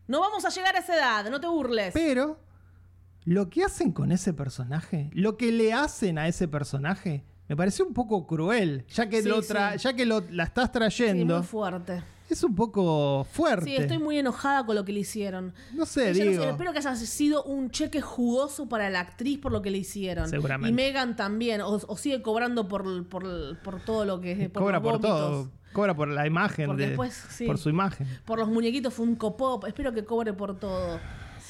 No 0.09 0.21
vamos 0.21 0.45
a 0.45 0.51
llegar 0.51 0.75
a 0.75 0.81
esa 0.81 0.97
edad, 0.97 1.31
no 1.31 1.41
te 1.41 1.47
burles. 1.47 1.95
Pero. 1.95 2.41
Lo 3.25 3.49
que 3.49 3.65
hacen 3.65 3.93
con 3.93 4.13
ese 4.13 4.35
personaje, 4.35 5.09
lo 5.15 5.39
que 5.39 5.51
le 5.51 5.73
hacen 5.73 6.19
a 6.19 6.29
ese 6.29 6.47
personaje, 6.47 7.25
me 7.49 7.57
pareció 7.57 7.87
un 7.87 7.93
poco 7.93 8.27
cruel, 8.27 8.85
ya 8.89 9.09
que, 9.09 9.23
lo 9.23 9.41
ya 9.41 9.93
que 9.95 10.07
lo, 10.07 10.23
la 10.31 10.45
estás 10.45 10.73
trayendo. 10.73 11.35
Sí, 11.35 11.39
muy 11.41 11.47
fuerte. 11.47 12.03
Es 12.29 12.43
un 12.43 12.55
poco 12.55 13.25
fuerte. 13.31 13.67
Sí, 13.67 13.77
estoy 13.77 13.99
muy 13.99 14.19
enojada 14.19 14.65
con 14.65 14.75
lo 14.75 14.85
que 14.85 14.93
le 14.93 15.01
hicieron. 15.01 15.53
No 15.75 15.85
sé, 15.85 16.13
digo. 16.15 16.43
espero 16.43 16.73
que 16.73 16.79
haya 16.79 16.97
sido 16.97 17.45
un 17.45 17.71
cheque 17.71 18.01
jugoso 18.01 18.67
para 18.67 18.89
la 18.89 19.01
actriz 19.01 19.39
por 19.39 19.53
lo 19.53 19.61
que 19.61 19.71
le 19.71 19.79
hicieron. 19.79 20.29
Seguramente. 20.29 20.71
Y 20.71 20.73
Megan 20.73 21.17
también, 21.17 21.61
o, 21.61 21.79
sigue 21.97 22.23
cobrando 22.23 22.67
por, 22.67 23.07
por, 23.09 23.81
todo 23.85 24.07
lo 24.07 24.21
que 24.21 24.33
es. 24.33 24.51
Cobra 24.51 24.81
por 24.81 25.01
todo. 25.01 25.51
Cobra 25.75 25.95
por 25.95 26.09
la 26.09 26.27
imagen. 26.27 26.77
de, 26.77 26.97
por 27.47 27.59
su 27.59 27.69
imagen. 27.69 28.07
Por 28.25 28.39
los 28.39 28.49
muñequitos 28.49 28.95
Funko 28.95 29.37
Pop. 29.37 29.65
Espero 29.67 29.93
que 29.93 30.05
cobre 30.05 30.33
por 30.33 30.59
todo. 30.59 30.99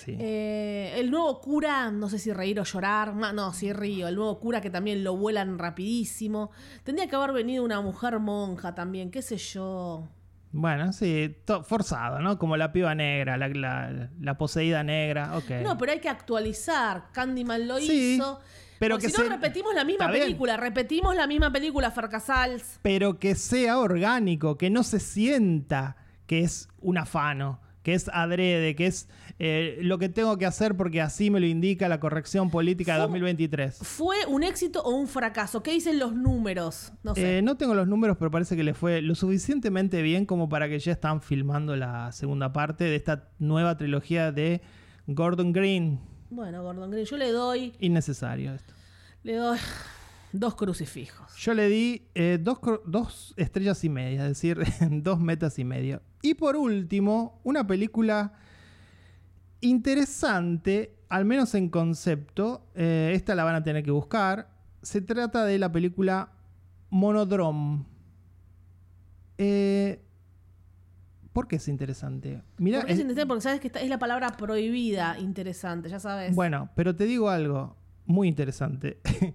Eh, 0.06 0.94
el 0.96 1.10
nuevo 1.10 1.40
cura, 1.40 1.90
no 1.90 2.08
sé 2.08 2.18
si 2.18 2.32
reír 2.32 2.60
o 2.60 2.64
llorar. 2.64 3.14
No, 3.14 3.52
sí 3.52 3.72
río. 3.72 4.08
El 4.08 4.16
nuevo 4.16 4.38
cura 4.38 4.60
que 4.60 4.70
también 4.70 5.04
lo 5.04 5.16
vuelan 5.16 5.58
rapidísimo. 5.58 6.50
Tendría 6.82 7.08
que 7.08 7.16
haber 7.16 7.32
venido 7.32 7.64
una 7.64 7.80
mujer 7.80 8.18
monja 8.18 8.74
también, 8.74 9.10
qué 9.10 9.22
sé 9.22 9.36
yo. 9.36 10.08
Bueno, 10.52 10.92
sí, 10.92 11.34
forzado, 11.64 12.20
¿no? 12.20 12.38
Como 12.38 12.56
la 12.56 12.72
piba 12.72 12.94
negra, 12.94 13.36
la, 13.36 14.38
poseída 14.38 14.84
negra, 14.84 15.36
ok. 15.36 15.50
No, 15.64 15.76
pero 15.76 15.90
hay 15.90 15.98
que 15.98 16.08
actualizar. 16.08 17.06
Candyman 17.12 17.66
lo 17.66 17.80
hizo. 17.80 18.40
Pero 18.78 18.98
que 18.98 19.08
si 19.08 19.20
no, 19.20 19.28
repetimos 19.28 19.74
la 19.74 19.82
misma 19.82 20.10
película, 20.10 20.56
repetimos 20.56 21.16
la 21.16 21.26
misma 21.26 21.50
película, 21.50 21.90
Farcasals. 21.90 22.78
Pero 22.82 23.18
que 23.18 23.34
sea 23.34 23.78
orgánico, 23.78 24.56
que 24.56 24.70
no 24.70 24.84
se 24.84 25.00
sienta 25.00 25.96
que 26.26 26.40
es 26.40 26.68
un 26.80 26.98
afano 26.98 27.60
que 27.84 27.92
es 27.92 28.08
adrede, 28.12 28.74
que 28.74 28.86
es 28.86 29.08
eh, 29.38 29.78
lo 29.82 29.98
que 29.98 30.08
tengo 30.08 30.38
que 30.38 30.46
hacer 30.46 30.74
porque 30.74 31.02
así 31.02 31.30
me 31.30 31.38
lo 31.38 31.46
indica 31.46 31.86
la 31.86 32.00
corrección 32.00 32.50
política 32.50 32.94
de 32.94 33.00
2023. 33.00 33.78
¿Fue 33.82 34.16
un 34.26 34.42
éxito 34.42 34.82
o 34.82 34.90
un 34.90 35.06
fracaso? 35.06 35.62
¿Qué 35.62 35.72
dicen 35.72 35.98
los 35.98 36.14
números? 36.14 36.94
No, 37.02 37.14
sé. 37.14 37.38
Eh, 37.38 37.42
no 37.42 37.58
tengo 37.58 37.74
los 37.74 37.86
números, 37.86 38.16
pero 38.18 38.30
parece 38.30 38.56
que 38.56 38.64
le 38.64 38.72
fue 38.72 39.02
lo 39.02 39.14
suficientemente 39.14 40.00
bien 40.00 40.24
como 40.24 40.48
para 40.48 40.66
que 40.66 40.78
ya 40.78 40.92
están 40.92 41.20
filmando 41.20 41.76
la 41.76 42.10
segunda 42.12 42.54
parte 42.54 42.84
de 42.84 42.96
esta 42.96 43.28
nueva 43.38 43.76
trilogía 43.76 44.32
de 44.32 44.62
Gordon 45.06 45.52
Green. 45.52 46.00
Bueno, 46.30 46.62
Gordon 46.62 46.90
Green, 46.90 47.04
yo 47.04 47.18
le 47.18 47.30
doy... 47.32 47.74
Innecesario 47.80 48.54
esto. 48.54 48.72
Le 49.22 49.34
doy 49.34 49.58
dos 50.32 50.54
crucifijos. 50.54 51.36
Yo 51.36 51.52
le 51.52 51.68
di 51.68 52.08
eh, 52.14 52.38
dos, 52.40 52.58
dos 52.86 53.34
estrellas 53.36 53.84
y 53.84 53.90
media, 53.90 54.22
es 54.22 54.28
decir, 54.28 54.58
dos 55.02 55.20
metas 55.20 55.58
y 55.58 55.64
medio. 55.64 56.00
Y 56.24 56.32
por 56.32 56.56
último, 56.56 57.38
una 57.44 57.66
película 57.66 58.32
interesante, 59.60 60.96
al 61.10 61.26
menos 61.26 61.54
en 61.54 61.68
concepto. 61.68 62.66
Eh, 62.74 63.12
esta 63.14 63.34
la 63.34 63.44
van 63.44 63.56
a 63.56 63.62
tener 63.62 63.84
que 63.84 63.90
buscar. 63.90 64.48
Se 64.80 65.02
trata 65.02 65.44
de 65.44 65.58
la 65.58 65.70
película 65.70 66.32
Monodrome. 66.88 67.84
Eh, 69.36 70.02
¿Por 71.34 71.46
qué 71.46 71.56
es 71.56 71.68
interesante? 71.68 72.40
Mira, 72.56 72.80
es, 72.80 72.98
interesante 72.98 73.26
porque 73.26 73.42
sabes 73.42 73.60
que 73.60 73.70
es 73.74 73.90
la 73.90 73.98
palabra 73.98 74.30
prohibida 74.30 75.18
interesante, 75.18 75.90
ya 75.90 76.00
sabes. 76.00 76.34
Bueno, 76.34 76.70
pero 76.74 76.96
te 76.96 77.04
digo 77.04 77.28
algo 77.28 77.76
muy 78.06 78.28
interesante. 78.28 78.98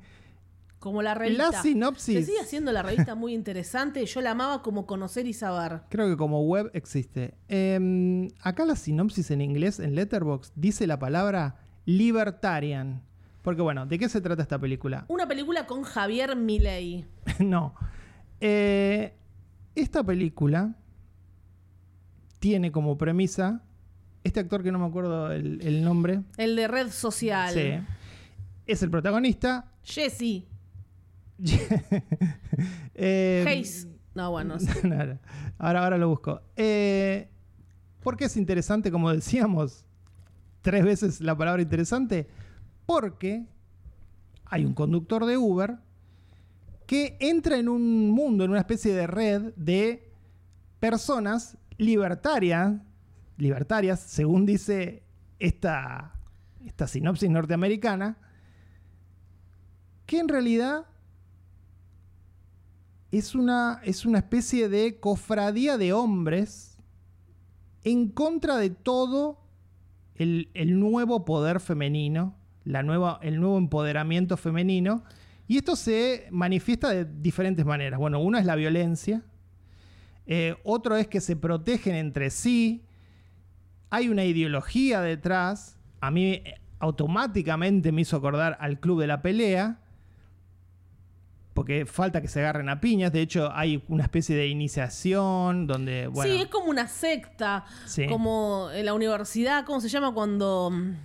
Como 0.79 1.01
la 1.01 1.13
revista. 1.13 1.51
La 1.51 1.61
sinopsis. 1.61 2.19
Se 2.19 2.25
sigue 2.25 2.39
haciendo 2.39 2.71
la 2.71 2.81
revista 2.81 3.13
muy 3.13 3.33
interesante. 3.33 4.05
Yo 4.05 4.21
la 4.21 4.31
amaba 4.31 4.61
como 4.61 4.85
conocer 4.85 5.27
y 5.27 5.33
saber. 5.33 5.81
Creo 5.89 6.09
que 6.09 6.15
como 6.15 6.41
web 6.43 6.71
existe. 6.73 7.35
Em, 7.49 8.29
acá 8.41 8.65
la 8.65 8.77
sinopsis 8.77 9.29
en 9.31 9.41
inglés, 9.41 9.79
en 9.79 9.95
Letterboxd, 9.95 10.53
dice 10.55 10.87
la 10.87 10.97
palabra 10.97 11.57
libertarian. 11.85 13.03
Porque 13.41 13.61
bueno, 13.61 13.85
¿de 13.85 13.99
qué 13.99 14.07
se 14.07 14.21
trata 14.21 14.41
esta 14.41 14.57
película? 14.57 15.05
Una 15.09 15.27
película 15.27 15.65
con 15.65 15.83
Javier 15.83 16.37
Milei. 16.37 17.05
no. 17.39 17.75
Eh, 18.39 19.13
esta 19.75 20.03
película 20.03 20.75
tiene 22.39 22.71
como 22.71 22.97
premisa 22.97 23.63
este 24.23 24.39
actor 24.39 24.63
que 24.63 24.71
no 24.71 24.79
me 24.79 24.85
acuerdo 24.85 25.31
el, 25.31 25.61
el 25.61 25.83
nombre. 25.83 26.21
El 26.37 26.55
de 26.55 26.67
Red 26.69 26.89
Social. 26.91 27.53
Sí. 27.53 27.85
Es 28.65 28.83
el 28.83 28.89
protagonista. 28.89 29.73
Jesse. 29.83 30.48
Eh, 33.01 33.45
Hayes. 33.47 33.87
No, 34.13 34.31
bueno, 34.31 34.55
no 34.55 34.59
sé. 34.59 35.19
ahora, 35.57 35.83
ahora 35.83 35.97
lo 35.97 36.09
busco. 36.09 36.41
Eh, 36.57 37.29
¿Por 38.01 38.17
qué 38.17 38.25
es 38.25 38.35
interesante, 38.35 38.91
como 38.91 39.11
decíamos, 39.13 39.85
tres 40.61 40.83
veces 40.83 41.21
la 41.21 41.37
palabra 41.37 41.61
interesante? 41.61 42.27
Porque 42.85 43.45
hay 44.45 44.65
un 44.65 44.73
conductor 44.73 45.25
de 45.25 45.37
Uber 45.37 45.77
que 46.85 47.17
entra 47.19 47.57
en 47.57 47.69
un 47.69 48.09
mundo, 48.09 48.43
en 48.43 48.51
una 48.51 48.59
especie 48.59 48.93
de 48.93 49.07
red 49.07 49.53
de 49.55 50.11
personas 50.79 51.57
libertarias, 51.77 52.81
libertarias, 53.37 53.99
según 53.99 54.45
dice 54.45 55.03
esta, 55.37 56.15
esta 56.65 56.87
sinopsis 56.87 57.29
norteamericana, 57.29 58.17
que 60.05 60.19
en 60.19 60.27
realidad 60.27 60.87
es 63.11 63.35
una, 63.35 63.81
es 63.83 64.05
una 64.05 64.19
especie 64.19 64.69
de 64.69 64.99
cofradía 64.99 65.77
de 65.77 65.93
hombres 65.93 66.77
en 67.83 68.09
contra 68.09 68.57
de 68.57 68.69
todo 68.69 69.39
el, 70.15 70.49
el 70.53 70.79
nuevo 70.79 71.25
poder 71.25 71.59
femenino, 71.59 72.35
la 72.65 72.83
nueva, 72.83 73.19
el 73.23 73.39
nuevo 73.39 73.57
empoderamiento 73.57 74.37
femenino. 74.37 75.03
Y 75.47 75.57
esto 75.57 75.75
se 75.75 76.27
manifiesta 76.29 76.89
de 76.89 77.05
diferentes 77.05 77.65
maneras. 77.65 77.99
Bueno, 77.99 78.19
una 78.19 78.39
es 78.39 78.45
la 78.45 78.55
violencia, 78.55 79.23
eh, 80.31 80.55
otro 80.63 80.95
es 80.95 81.07
que 81.07 81.21
se 81.21 81.35
protegen 81.35 81.95
entre 81.95 82.29
sí, 82.29 82.85
hay 83.89 84.09
una 84.09 84.25
ideología 84.25 85.01
detrás, 85.01 85.79
a 86.01 86.11
mí 86.11 86.33
eh, 86.33 86.61
automáticamente 86.77 87.91
me 87.91 88.01
hizo 88.01 88.17
acordar 88.17 88.55
al 88.59 88.79
Club 88.79 89.01
de 89.01 89.07
la 89.07 89.23
Pelea, 89.23 89.79
porque 91.59 91.85
falta 91.85 92.21
que 92.21 92.29
se 92.29 92.39
agarren 92.39 92.69
a 92.69 92.79
piñas. 92.79 93.11
De 93.11 93.19
hecho, 93.19 93.51
hay 93.53 93.83
una 93.89 94.03
especie 94.03 94.33
de 94.33 94.47
iniciación 94.47 95.67
donde. 95.67 96.07
Bueno, 96.07 96.33
sí, 96.33 96.39
es 96.39 96.47
como 96.47 96.69
una 96.69 96.87
secta. 96.87 97.65
Como 98.07 98.69
en 98.71 98.85
la 98.85 98.93
universidad, 98.93 99.65
¿cómo 99.65 99.81
se 99.81 99.89
llama 99.89 100.13
cuando.? 100.13 100.69
Mm, 100.71 100.95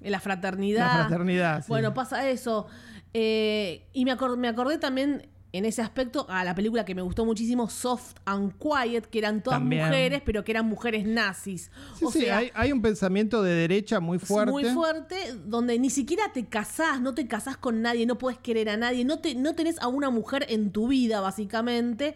en 0.00 0.10
la 0.10 0.18
fraternidad. 0.18 0.86
La 0.86 1.06
fraternidad. 1.08 1.60
Sí. 1.60 1.66
Bueno, 1.68 1.92
pasa 1.92 2.26
eso. 2.26 2.68
Eh, 3.12 3.86
y 3.92 4.06
me, 4.06 4.16
me 4.38 4.48
acordé 4.48 4.78
también 4.78 5.28
en 5.52 5.64
ese 5.64 5.80
aspecto 5.80 6.26
a 6.28 6.44
la 6.44 6.54
película 6.54 6.84
que 6.84 6.94
me 6.94 7.02
gustó 7.02 7.24
muchísimo, 7.24 7.70
Soft 7.70 8.16
and 8.26 8.52
Quiet, 8.58 9.06
que 9.06 9.18
eran 9.18 9.42
todas 9.42 9.60
mujeres, 9.60 10.22
pero 10.24 10.44
que 10.44 10.52
eran 10.52 10.66
mujeres 10.66 11.06
nazis. 11.06 11.70
Sí, 11.98 12.06
sí, 12.12 12.26
hay, 12.28 12.72
un 12.72 12.82
pensamiento 12.82 13.42
de 13.42 13.52
derecha 13.54 14.00
muy 14.00 14.18
fuerte. 14.18 14.50
Muy 14.50 14.64
fuerte, 14.64 15.16
donde 15.46 15.78
ni 15.78 15.90
siquiera 15.90 16.32
te 16.32 16.46
casás, 16.46 17.00
no 17.00 17.14
te 17.14 17.26
casás 17.26 17.56
con 17.56 17.80
nadie, 17.80 18.04
no 18.04 18.18
puedes 18.18 18.38
querer 18.38 18.68
a 18.68 18.76
nadie, 18.76 19.04
no, 19.04 19.20
te, 19.20 19.34
no 19.34 19.54
tenés 19.54 19.78
a 19.80 19.88
una 19.88 20.10
mujer 20.10 20.46
en 20.50 20.70
tu 20.70 20.88
vida, 20.88 21.20
básicamente. 21.20 22.14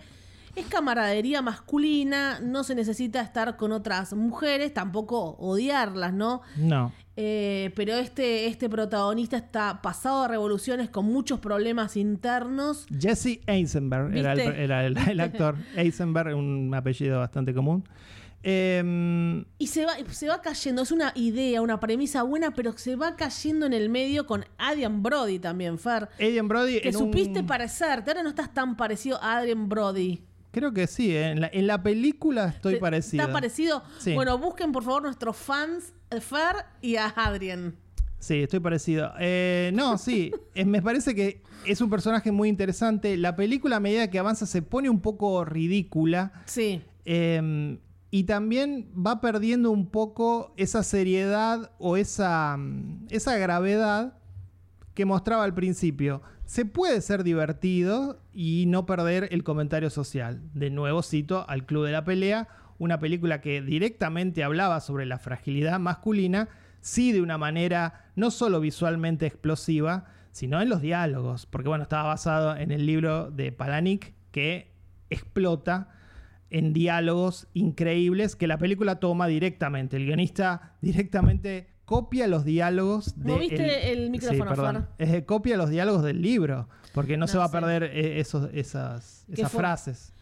Es 0.55 0.67
camaradería 0.67 1.41
masculina, 1.41 2.39
no 2.41 2.63
se 2.63 2.75
necesita 2.75 3.23
estar 3.23 3.57
con 3.57 3.73
otras 3.73 4.13
mujeres, 4.13 4.75
tampoco 4.75 5.37
odiarlas, 5.39 6.13
¿no? 6.13 6.43
No. 6.57 6.93
Eh, 7.17 7.73
pero 7.75 7.95
este, 7.95 8.47
este 8.47 8.69
protagonista 8.69 9.37
está 9.37 9.81
pasado 9.83 10.25
a 10.25 10.29
revoluciones 10.29 10.91
con 10.91 11.07
muchos 11.07 11.41
problemas 11.41 11.97
internos. 11.97 12.87
Jesse 12.99 13.41
Eisenberg 13.47 14.17
era, 14.17 14.33
el, 14.33 15.21
actor. 15.21 15.57
Eisenberg, 15.77 16.35
un 16.35 16.75
apellido 16.75 17.19
bastante 17.19 17.55
común. 17.55 17.85
Em, 18.45 19.45
y 19.59 19.69
se 19.69 19.87
va, 19.87 19.93
se 20.11 20.27
va 20.27 20.43
cayendo, 20.43 20.83
es 20.83 20.91
una 20.91 21.13
idea, 21.15 21.63
una 21.63 21.79
premisa 21.79 22.25
buena, 22.25 22.53
pero 22.53 22.77
se 22.77 22.97
va 22.97 23.15
cayendo 23.15 23.67
en 23.67 23.73
el 23.73 23.89
medio 23.89 24.27
con 24.27 24.45
Adrian 24.59 25.03
Brody 25.03 25.39
también, 25.39 25.79
Fer. 25.79 26.09
Adrian 26.15 26.49
Brody. 26.49 26.81
Que 26.81 26.93
supiste 26.93 27.45
parecerte, 27.45 28.11
ahora 28.11 28.23
no 28.23 28.31
estás 28.31 28.53
tan 28.53 28.77
parecido 28.77 29.23
a 29.23 29.39
Adrian 29.39 29.69
Brody. 29.69 30.25
Creo 30.53 30.73
que 30.73 30.87
sí, 30.87 31.17
¿eh? 31.17 31.31
en, 31.31 31.67
la, 31.67 31.83
película 31.83 32.49
estoy 32.49 32.77
parecido. 32.77 33.23
¿Está 33.23 33.33
parecido? 33.33 33.83
Bueno, 34.15 34.37
busquen 34.37 34.71
por 34.71 34.85
favor 34.85 35.03
nuestros 35.03 35.35
fans, 35.37 35.95
Fer 36.11 36.57
y 36.83 36.97
a 36.97 37.07
Adrian. 37.07 37.75
Sí, 38.19 38.43
estoy 38.43 38.61
parecido. 38.61 39.13
Eh, 39.19 39.71
no, 39.75 39.97
sí, 39.97 40.31
me 40.65 40.83
parece 40.83 41.15
que 41.15 41.43
es 41.67 41.81
un 41.81 41.89
personaje 41.89 42.31
muy 42.31 42.51
interesante. 42.51 43.17
La 43.17 43.35
película 43.35 43.77
a 43.77 43.81
medida 43.81 44.11
que 44.11 44.19
avanza 44.19 44.45
se 44.45 44.61
pone 44.61 44.91
un 44.91 45.01
poco 45.01 45.45
ridícula. 45.45 46.33
Sí. 46.45 46.83
Em, 47.07 47.79
y 48.11 48.25
también 48.25 48.93
va 48.95 49.23
perdiendo 49.23 49.71
un 49.71 49.87
poco 49.87 50.53
esa 50.59 50.83
seriedad 50.83 51.73
o 51.79 51.97
esa, 51.97 52.59
esa 53.09 53.39
gravedad 53.39 54.19
que 54.95 55.05
mostraba 55.05 55.45
al 55.45 55.55
principio 55.55 56.23
se 56.45 56.65
puede 56.67 57.01
ser 57.01 57.25
divertido 57.25 58.21
y 58.33 58.65
no 58.67 58.85
perder 58.85 59.29
el 59.31 59.45
comentario 59.45 59.91
social. 59.91 60.43
De 60.55 60.71
nuevo 60.71 61.03
cito 61.03 61.49
al 61.49 61.65
Club 61.65 61.87
de 61.87 61.93
la 61.93 62.05
Pelea, 62.05 62.49
una 62.79 62.99
película 62.99 63.41
que 63.41 63.63
directamente 63.63 64.45
hablaba 64.45 64.81
sobre 64.81 65.07
la 65.07 65.19
fragilidad 65.19 65.79
masculina, 65.79 66.49
sí 66.81 67.13
de 67.13 67.23
una 67.23 67.39
manera 67.39 68.11
no 68.17 68.31
solo 68.31 68.61
visualmente 68.61 69.27
explosiva, 69.27 70.07
sino 70.33 70.61
en 70.61 70.69
los 70.69 70.81
diálogos, 70.81 71.47
porque 71.47 71.69
bueno, 71.69 71.85
estaba 71.85 72.09
basado 72.09 72.57
en 72.57 72.71
el 72.71 72.87
libro 72.87 73.31
de 73.31 73.53
Palanik 73.53 74.15
que 74.31 74.73
explota 75.11 75.91
en 76.51 76.73
diálogos 76.73 77.49
increíbles 77.55 78.37
que 78.37 78.47
la 78.47 78.59
película 78.59 78.97
toma 78.97 79.27
directamente. 79.27 79.97
El 79.97 80.07
guionista 80.07 80.77
directamente 80.83 81.72
copia 81.85 82.27
los 82.27 82.45
diálogos 82.45 83.15
de. 83.17 83.33
¿Moviste 83.33 83.93
el, 83.93 84.11
micrófono, 84.11 84.87
sí, 84.99 85.23
copia 85.23 85.57
los 85.57 85.71
diálogos 85.71 86.03
del 86.03 86.23
libro, 86.23 86.69
porque 86.95 87.17
no, 87.17 87.27
se 87.27 87.39
va 87.39 87.45
a 87.45 87.51
perder 87.51 87.85
eh, 87.85 88.21
esos, 88.21 88.49
esas, 88.53 89.25
esas 89.29 89.53
frases 89.53 90.13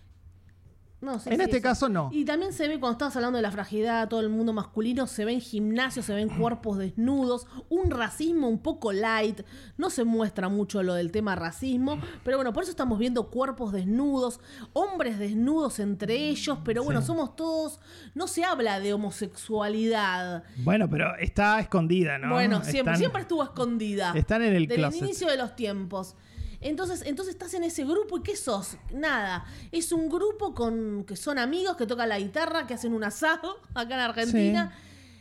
en 1.26 1.40
este 1.40 1.60
caso 1.62 1.88
no. 1.88 2.10
Y 2.12 2.24
también 2.24 2.52
se 2.52 2.68
ve 2.68 2.78
cuando 2.78 2.92
estabas 2.92 3.16
hablando 3.16 3.36
de 3.36 3.42
la 3.42 3.50
fragilidad, 3.50 4.08
todo 4.08 4.20
el 4.20 4.28
mundo 4.28 4.52
masculino, 4.52 5.06
se 5.06 5.24
ven 5.24 5.40
gimnasios, 5.40 6.04
se 6.04 6.14
ven 6.14 6.28
cuerpos 6.28 6.78
desnudos, 6.78 7.46
un 7.68 7.90
racismo 7.90 8.48
un 8.48 8.58
poco 8.58 8.92
light, 8.92 9.40
no 9.78 9.88
se 9.88 10.04
muestra 10.04 10.48
mucho 10.48 10.82
lo 10.82 10.94
del 10.94 11.10
tema 11.10 11.34
racismo, 11.36 11.98
pero 12.22 12.36
bueno, 12.36 12.52
por 12.52 12.64
eso 12.64 12.70
estamos 12.70 12.98
viendo 12.98 13.30
cuerpos 13.30 13.72
desnudos, 13.72 14.40
hombres 14.72 15.18
desnudos 15.18 15.78
entre 15.80 16.28
ellos, 16.28 16.58
pero 16.64 16.84
bueno, 16.84 17.00
somos 17.00 17.34
todos, 17.34 17.80
no 18.14 18.26
se 18.26 18.44
habla 18.44 18.80
de 18.80 18.92
homosexualidad. 18.92 20.44
Bueno, 20.58 20.88
pero 20.90 21.16
está 21.16 21.60
escondida, 21.60 22.18
¿no? 22.18 22.34
Bueno, 22.34 22.62
siempre, 22.62 22.96
siempre 22.96 23.22
estuvo 23.22 23.42
escondida. 23.42 24.12
Están 24.14 24.42
en 24.42 24.54
el 24.54 24.66
Desde 24.66 24.86
el 24.86 24.94
inicio 24.94 25.28
de 25.28 25.36
los 25.36 25.56
tiempos. 25.56 26.14
Entonces, 26.60 27.02
entonces 27.06 27.34
estás 27.34 27.54
en 27.54 27.64
ese 27.64 27.84
grupo 27.84 28.18
y 28.18 28.22
¿qué 28.22 28.36
sos? 28.36 28.76
Nada. 28.92 29.46
Es 29.72 29.92
un 29.92 30.08
grupo 30.08 30.54
con 30.54 31.04
que 31.04 31.16
son 31.16 31.38
amigos, 31.38 31.76
que 31.76 31.86
tocan 31.86 32.08
la 32.08 32.18
guitarra, 32.18 32.66
que 32.66 32.74
hacen 32.74 32.92
un 32.92 33.04
asado 33.04 33.58
acá 33.74 33.94
en 33.94 34.00
Argentina. 34.00 34.72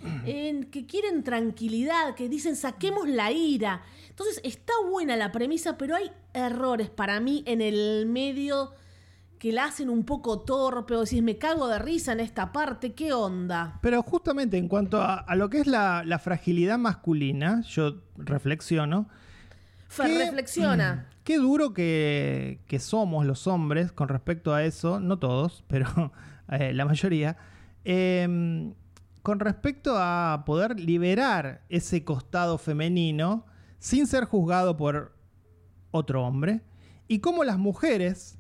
que 0.02 0.86
quieren 0.88 1.24
tranquilidad, 1.24 2.16
que 2.16 2.30
dicen 2.30 2.56
saquemos 2.56 3.08
la 3.08 3.32
ira. 3.32 3.82
Entonces 4.10 4.42
está 4.44 4.74
buena 4.90 5.16
la 5.16 5.32
premisa, 5.32 5.78
pero 5.78 5.96
hay 5.96 6.12
errores 6.34 6.90
para 6.90 7.20
mí 7.20 7.44
en 7.46 7.62
el 7.62 8.06
medio 8.06 8.74
que 9.40 9.54
la 9.54 9.66
hacen 9.66 9.90
un 9.90 10.04
poco 10.04 10.42
torpe 10.42 10.96
o 10.96 11.06
decís, 11.06 11.24
me 11.24 11.38
cago 11.38 11.70
de 11.70 11.80
risa 11.80 12.12
en 12.12 12.20
esta 12.20 12.52
parte, 12.52 12.94
¿qué 12.94 13.14
onda? 13.14 13.80
Pero 13.82 14.04
justamente 14.04 14.58
en 14.58 14.68
cuanto 14.68 15.02
a, 15.02 15.26
lo 15.36 15.50
que 15.50 15.62
es 15.62 15.68
la, 15.68 16.20
fragilidad 16.22 16.78
masculina, 16.78 17.62
yo 17.62 17.96
reflexiono. 18.18 19.08
Fer, 19.90 20.08
reflexiona. 20.08 21.10
Qué 21.24 21.38
duro 21.38 21.74
que, 21.74 22.60
somos 22.80 23.26
los 23.26 23.48
hombres 23.48 23.92
con 23.92 24.08
respecto 24.08 24.54
a 24.54 24.64
eso, 24.64 25.00
no 25.00 25.20
todos, 25.20 25.64
pero 25.68 26.14
eh, 26.50 26.74
la 26.74 26.86
mayoría, 26.86 27.38
em, 27.84 28.74
con 29.24 29.40
respecto 29.40 29.96
a 29.98 30.44
poder 30.46 30.80
liberar 30.80 31.66
ese 31.70 32.04
costado 32.04 32.58
femenino 32.58 33.46
sin 33.80 34.08
ser 34.08 34.26
juzgado 34.26 34.78
por 34.78 35.16
otro 35.92 36.24
hombre, 36.24 36.62
y 37.08 37.20
cómo 37.20 37.44
las 37.44 37.58
mujeres, 37.58 38.38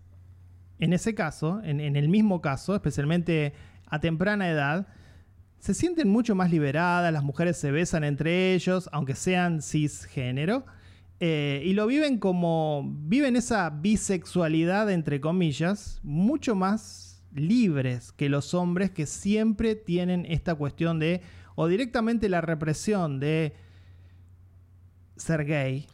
en 0.77 0.93
ese 0.93 1.15
caso, 1.15 1.61
en, 1.63 1.79
en 1.79 1.95
el 1.95 2.09
mismo 2.09 2.41
caso, 2.41 2.75
especialmente 2.75 3.53
a 3.87 3.99
temprana 3.99 4.49
edad, 4.49 4.87
se 5.57 5.73
sienten 5.73 6.09
mucho 6.09 6.35
más 6.35 6.51
liberadas, 6.51 7.11
las 7.11 7.23
mujeres 7.23 7.57
se 7.57 7.71
besan 7.71 8.03
entre 8.03 8.53
ellos, 8.53 8.87
aunque 8.93 9.15
sean 9.15 9.63
cisgénero, 9.63 10.65
eh, 11.19 11.61
y 11.65 11.73
lo 11.73 11.85
viven 11.87 12.17
como, 12.17 12.83
viven 13.03 13.35
esa 13.35 13.69
bisexualidad, 13.69 14.89
entre 14.89 15.19
comillas, 15.19 15.99
mucho 16.03 16.55
más 16.55 17.21
libres 17.33 18.11
que 18.13 18.29
los 18.29 18.53
hombres 18.53 18.89
que 18.91 19.05
siempre 19.05 19.75
tienen 19.75 20.25
esta 20.27 20.55
cuestión 20.55 20.97
de, 20.99 21.21
o 21.55 21.67
directamente 21.67 22.29
la 22.29 22.41
represión 22.41 23.19
de 23.19 23.53
ser 25.17 25.45
gay, 25.45 25.85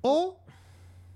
o 0.00 0.38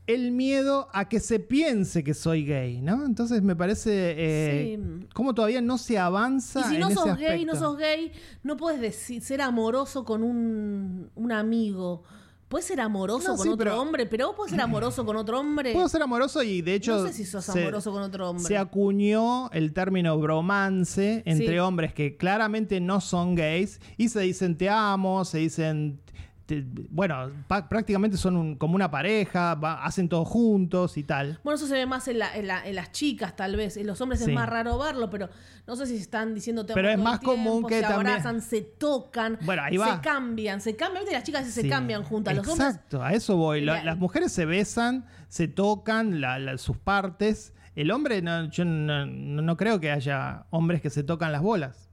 el 0.07 0.33
miedo 0.33 0.89
a 0.95 1.07
que 1.09 1.21
se 1.21 1.39
piense 1.39 2.03
que 2.03 2.15
soy 2.15 2.45
gay, 2.45 2.81
¿no? 2.81 3.05
Entonces 3.05 3.43
me 3.43 3.55
parece 3.55 4.15
eh, 4.17 4.79
Sí. 4.79 5.07
como 5.15 5.35
todavía 5.35 5.61
no 5.61 5.77
se 5.77 5.99
avanza 5.99 6.61
Y 6.61 6.65
si 6.65 6.75
en 6.77 6.81
no 6.81 6.87
ese 6.87 6.95
sos 6.97 7.09
aspecto. 7.09 7.31
gay, 7.33 7.45
no 7.45 7.55
sos 7.55 7.77
gay, 7.77 8.13
no 8.43 8.57
puedes 8.57 8.81
decir, 8.81 9.23
ser 9.23 9.43
amoroso 9.43 10.05
con 10.07 10.23
un, 10.23 11.11
un 11.15 11.33
amigo. 11.33 12.03
Puedes 12.49 12.67
ser 12.67 12.81
amoroso 12.81 13.29
No, 13.33 13.37
con 13.37 13.45
sí, 13.45 13.49
otro 13.53 13.65
pero- 13.65 13.81
hombre, 13.81 14.07
pero 14.07 14.29
vos 14.29 14.37
puedes 14.37 14.53
ser 14.53 14.61
amoroso 14.63 15.05
con 15.05 15.17
otro 15.17 15.39
hombre. 15.41 15.73
Puedo 15.75 15.89
ser 15.89 16.01
amoroso 16.03 16.43
y 16.43 16.63
de 16.63 16.75
hecho 16.77 16.97
no 16.97 17.07
sé 17.07 17.13
si 17.13 17.25
sos 17.27 17.45
se- 17.45 17.61
amoroso 17.63 17.93
con 17.93 18.03
otro 18.03 18.31
hombre. 18.31 18.45
se 18.47 18.57
acuñó 18.57 19.51
el 19.53 19.73
término 19.75 20.19
bromance 20.19 21.23
entre 21.27 21.49
Sí. 21.55 21.59
hombres 21.59 21.93
que 21.93 22.17
claramente 22.17 22.81
no 22.81 23.01
son 23.03 23.35
gays 23.35 23.81
y 23.99 24.09
se 24.09 24.21
dicen 24.21 24.57
te 24.57 24.69
amo, 24.71 25.25
se 25.27 25.39
dicen, 25.39 26.01
te- 26.49 26.65
bueno, 26.89 27.31
pa- 27.47 27.69
prácticamente 27.69 28.17
son 28.17 28.35
un- 28.35 28.57
como 28.57 28.75
una 28.75 28.91
pareja, 28.91 29.55
va- 29.55 29.85
hacen 29.85 30.09
todo 30.09 30.25
juntos 30.25 30.97
y 30.97 31.05
tal. 31.05 31.39
Bueno, 31.45 31.57
eso 31.57 31.67
se 31.67 31.75
ve 31.75 31.85
más 31.85 32.09
en, 32.09 32.21
la- 32.21 32.35
en 32.35 32.47
la- 32.47 32.67
en 32.67 32.75
las 32.75 32.91
chicas, 32.91 33.37
tal 33.37 33.55
vez. 33.55 33.77
En 33.77 33.87
los 33.87 34.01
hombres 34.01 34.21
Sí. 34.25 34.31
es 34.31 34.35
más 34.35 34.49
raro 34.49 34.79
verlo, 34.79 35.11
pero 35.11 35.29
no 35.67 35.77
sé 35.77 35.87
si 35.87 35.97
están 35.97 36.35
diciendo 36.35 36.65
Pero 36.67 36.89
es 36.89 36.99
más 36.99 37.21
común 37.21 37.67
que 37.67 37.77
se 37.77 37.83
también- 37.83 38.07
abrazan, 38.15 38.41
se 38.41 38.63
tocan, 38.63 39.37
Bueno, 39.43 39.63
ahí 39.63 39.77
va. 39.77 39.97
se 39.97 40.01
cambian, 40.01 40.63
se 40.63 40.75
cambian. 40.75 41.03
¿Viste? 41.05 41.15
Las 41.15 41.25
chicas 41.25 41.47
se 41.47 41.61
Sí. 41.63 41.69
cambian 41.69 42.03
juntas. 42.03 42.35
Los 42.35 42.49
hombres 42.49 42.69
Exacto, 42.71 43.03
a 43.03 43.13
eso 43.13 43.37
voy. 43.37 43.61
La- 43.61 43.75
La- 43.75 43.85
las 43.85 43.99
mujeres 43.99 44.33
se 44.33 44.47
besan, 44.47 45.05
se 45.29 45.49
tocan 45.49 46.19
sus 46.57 46.79
partes. 46.79 47.53
El 47.77 47.91
hombre, 47.91 48.23
no, 48.23 48.51
yo 48.51 48.65
no 48.65 49.57
creo 49.59 49.79
que 49.81 49.91
haya 49.91 50.47
hombres 50.49 50.81
que 50.81 50.89
se 50.89 51.03
tocan 51.05 51.31
las 51.31 51.43
bolas. 51.43 51.88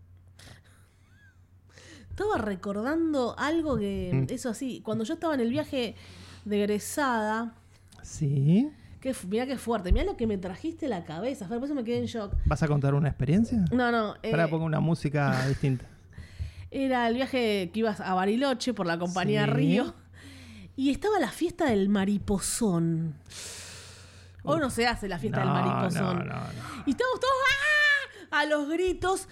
Estaba 2.18 2.38
recordando 2.38 3.36
algo 3.38 3.78
que, 3.78 4.10
Mm. 4.14 4.34
eso 4.34 4.50
así, 4.50 4.80
cuando 4.86 5.04
yo 5.04 5.16
estaba 5.16 5.34
en 5.34 5.42
el 5.42 5.50
viaje 5.50 5.96
de 6.46 6.64
egresada, 6.64 7.54
Sí. 8.04 8.70
que 9.02 9.14
mirá 9.28 9.46
qué 9.46 9.58
fuerte, 9.58 9.92
mirá 9.92 10.06
lo 10.06 10.16
que 10.16 10.26
me 10.26 10.38
trajiste 10.38 10.86
a 10.86 10.90
la 10.90 11.04
cabeza, 11.04 11.46
Fer, 11.46 11.58
por 11.60 11.66
eso 11.66 11.76
me 11.76 11.84
quedé 11.84 11.98
en 11.98 12.06
shock. 12.06 12.32
¿Vas 12.46 12.64
a 12.64 12.70
contar 12.70 12.94
una 12.94 13.10
experiencia? 13.10 13.66
No, 13.70 13.92
no, 13.92 14.16
eh, 14.24 14.32
Para 14.32 14.48
pongo 14.48 14.64
una 14.64 14.80
música 14.80 15.46
distinta. 15.50 15.84
era 16.72 17.10
el 17.10 17.16
viaje 17.16 17.70
que 17.74 17.80
ibas 17.80 18.00
a 18.00 18.14
Bariloche 18.14 18.74
por 18.74 18.86
la 18.86 18.98
compañía 18.98 19.44
Sí. 19.44 19.52
Río 19.52 19.94
y 20.78 20.92
estaba 20.92 21.20
la 21.20 21.32
fiesta 21.32 21.66
del 21.66 21.90
mariposón. 21.90 23.16
Hoy 24.44 24.60
no 24.62 24.70
se 24.70 24.88
hace 24.88 25.10
la 25.10 25.20
fiesta 25.20 25.40
del 25.42 25.50
mariposón. 25.50 26.20
no, 26.20 26.24
no, 26.24 26.34
no. 26.34 26.84
Y 26.86 26.92
estábamos 26.92 27.20
todos 27.20 27.34
¡ah! 28.32 28.40
a 28.40 28.46
los 28.46 28.68
gritos 28.70 29.28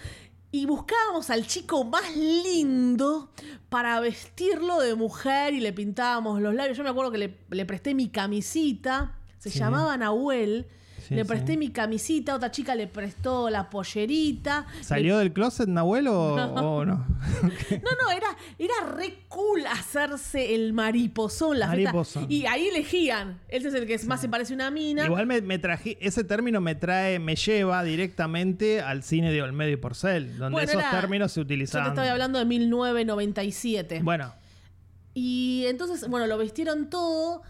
y 0.53 0.67
buscábamos 0.67 1.31
al 1.31 1.47
chico 1.47 1.83
más 1.83 2.15
lindo 2.15 3.31
para 3.69 3.99
vestirlo 3.99 4.79
de 4.79 4.93
mujer 4.93 5.55
y 5.55 5.59
le 5.59 5.73
pintábamos 5.73 6.39
los 6.41 6.53
labios. 6.53 6.77
Yo 6.77 6.83
me 6.83 6.91
acuerdo 6.91 7.11
que 7.11 7.17
le, 7.17 7.37
le 7.49 7.65
presté 7.65 7.95
mi 7.95 8.09
camisita, 8.09 9.17
se 9.39 9.49
Sí. 9.49 9.57
llamaba 9.57 9.97
Nahuel. 9.97 10.67
Sí, 11.13 11.17
le 11.17 11.23
sí. 11.23 11.27
presté 11.27 11.57
mi 11.57 11.69
camisita, 11.69 12.35
otra 12.35 12.51
chica 12.51 12.75
le 12.75 12.87
prestó 12.87 13.49
la 13.49 13.69
pollerita. 13.69 14.65
¿Salió 14.81 15.17
del 15.17 15.31
closet 15.33 15.67
Nahuel 15.69 16.07
o 16.07 16.33
o 16.35 16.85
no? 16.85 17.05
No, 17.71 17.89
no, 18.03 18.11
era, 18.11 18.27
era 18.59 18.73
re 18.95 19.19
cool 19.29 19.65
hacerse 19.65 20.53
el 20.55 20.73
mariposón, 20.73 21.59
la. 21.59 21.67
Mariposón. 21.67 22.25
Y 22.29 22.45
ahí 22.45 22.67
elegían. 22.67 23.39
Ese 23.47 23.69
es 23.69 23.73
el 23.73 23.85
que 23.87 23.97
más 24.05 24.21
se 24.21 24.29
parece 24.29 24.53
a 24.53 24.55
una 24.55 24.71
mina. 24.71 25.05
Igual 25.05 25.25
me, 25.25 25.41
me 25.41 25.57
traje, 25.59 25.97
ese 26.01 26.23
término 26.23 26.61
me 26.61 26.75
trae, 26.75 27.19
me 27.19 27.35
lleva 27.35 27.83
directamente 27.83 28.81
al 28.81 29.03
cine 29.03 29.31
de 29.31 29.41
Olmedo 29.41 29.69
y 29.71 29.77
Porcel, 29.77 30.37
donde 30.37 30.53
Bueno, 30.53 30.69
esos 30.69 30.81
era- 30.81 30.91
términos 30.91 31.31
se 31.31 31.39
Yo 31.39 31.43
utilizaban. 31.45 31.93
te 31.93 32.01
estoy 32.01 32.07
hablando 32.11 32.39
de 32.39 32.45
1997. 32.45 34.01
Bueno, 34.03 34.33
Y 35.15 35.65
entonces, 35.67 36.07
bueno, 36.09 36.25
lo 36.27 36.37
vistieron 36.39 36.89
todo. 36.89 37.43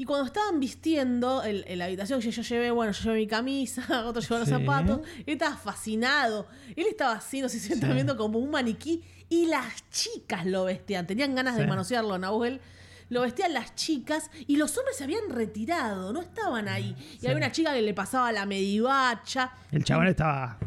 Y 0.00 0.06
cuando 0.06 0.24
estaban 0.24 0.58
vistiendo 0.60 1.44
en, 1.44 1.62
en 1.66 1.78
la 1.78 1.84
habitación 1.84 2.22
que 2.22 2.30
yo 2.30 2.40
llevé, 2.40 2.70
bueno, 2.70 2.90
yo 2.92 3.02
llevé 3.04 3.18
mi 3.18 3.26
camisa, 3.26 3.82
otro 4.06 4.22
llevó 4.22 4.38
los 4.38 4.48
Sí. 4.48 4.54
zapatos, 4.54 5.00
él 5.18 5.24
estaba 5.34 5.58
fascinado. 5.58 6.46
Él 6.74 6.86
estaba 6.88 7.12
así, 7.16 7.42
no 7.42 7.50
sé 7.50 7.58
si 7.60 7.74
Sí. 7.74 7.80
viendo 7.92 8.16
como 8.16 8.38
un 8.38 8.50
maniquí. 8.50 9.02
Y 9.28 9.44
las 9.44 9.84
chicas 9.90 10.46
lo 10.46 10.64
vestían, 10.64 11.06
tenían 11.06 11.34
ganas 11.34 11.54
de 11.58 11.66
manosearlo, 11.66 12.16
Nahuel. 12.16 12.62
Lo 13.10 13.20
vestían 13.22 13.52
las 13.52 13.74
chicas 13.74 14.30
y 14.46 14.56
los 14.56 14.76
hombres 14.78 14.96
se 14.96 15.04
habían 15.04 15.28
retirado, 15.30 16.12
no 16.12 16.20
estaban 16.20 16.68
ahí. 16.68 16.94
Y 16.98 17.18
Sí. 17.18 17.26
había 17.26 17.36
una 17.36 17.52
chica 17.52 17.74
que 17.74 17.82
le 17.82 17.92
pasaba 17.92 18.32
la 18.32 18.46
medivacha. 18.46 19.52
el 19.72 19.84
chabón 19.84 20.06
estaba. 20.06 20.58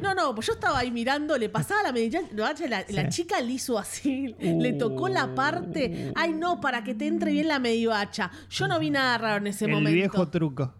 No, 0.00 0.14
no, 0.14 0.34
pues 0.34 0.48
yo 0.48 0.54
estaba 0.54 0.80
ahí 0.80 0.90
mirando, 0.90 1.38
le 1.38 1.48
pasaba 1.48 1.82
la 1.84 1.92
medivacha, 1.92 2.66
la, 2.68 2.84
la 2.88 3.08
chica 3.08 3.40
le 3.40 3.52
hizo 3.52 3.78
así, 3.78 4.34
le 4.40 4.72
tocó 4.72 5.08
la 5.08 5.32
parte. 5.34 6.12
Ay, 6.16 6.32
no, 6.32 6.60
para 6.60 6.82
que 6.82 6.94
te 6.94 7.06
entre 7.06 7.30
bien 7.32 7.46
la 7.48 7.58
medivacha. 7.60 8.30
Yo 8.50 8.66
no 8.66 8.78
vi 8.80 8.90
nada 8.90 9.16
raro 9.18 9.36
en 9.38 9.46
ese 9.46 9.66
el 9.66 9.70
momento. 9.72 9.94
viejo 9.94 10.28
truco. 10.28 10.74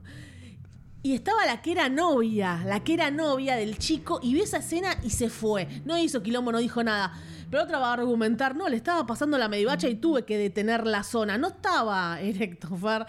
Y 1.05 1.14
estaba 1.14 1.44
la 1.46 1.61
que 1.62 1.72
era 1.72 1.88
novia, 1.88 2.62
la 2.64 2.80
que 2.84 2.94
era 2.94 3.11
novia 3.11 3.57
del 3.57 3.76
chico, 3.78 4.20
y 4.22 4.34
vio 4.34 4.44
esa 4.44 4.59
escena 4.59 4.96
y 5.03 5.11
se 5.11 5.28
fue. 5.30 5.66
No 5.84 5.98
hizo 5.98 6.22
quilombo, 6.22 6.53
no 6.53 6.59
dijo 6.59 6.84
nada. 6.84 7.12
Pero 7.50 7.64
otra 7.64 7.78
va 7.80 7.90
a 7.90 7.92
argumentar, 7.94 8.55
no, 8.55 8.68
le 8.68 8.76
estaba 8.76 9.05
pasando 9.05 9.36
la 9.36 9.48
medivacha 9.48 9.88
y 9.88 9.96
tuve 9.96 10.24
que 10.24 10.38
detener 10.38 10.86
la 10.86 11.03
zona. 11.03 11.36
No 11.38 11.48
estaba 11.48 12.20
erecto, 12.20 12.76
Fer. 12.76 13.05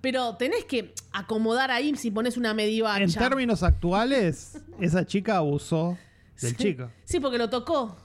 Pero 0.00 0.36
tenés 0.36 0.64
que 0.64 0.94
acomodar 1.12 1.70
ahí 1.72 1.94
si 1.96 2.10
pones 2.12 2.36
una 2.36 2.54
medivacha. 2.54 3.02
En 3.02 3.12
términos 3.12 3.62
actuales, 3.64 4.62
esa 4.80 5.04
chica 5.04 5.36
abusó 5.38 5.98
del 6.40 6.50
Sí. 6.52 6.56
chico. 6.56 6.90
Sí, 7.04 7.18
porque 7.20 7.38
lo 7.38 7.50
tocó. 7.50 7.96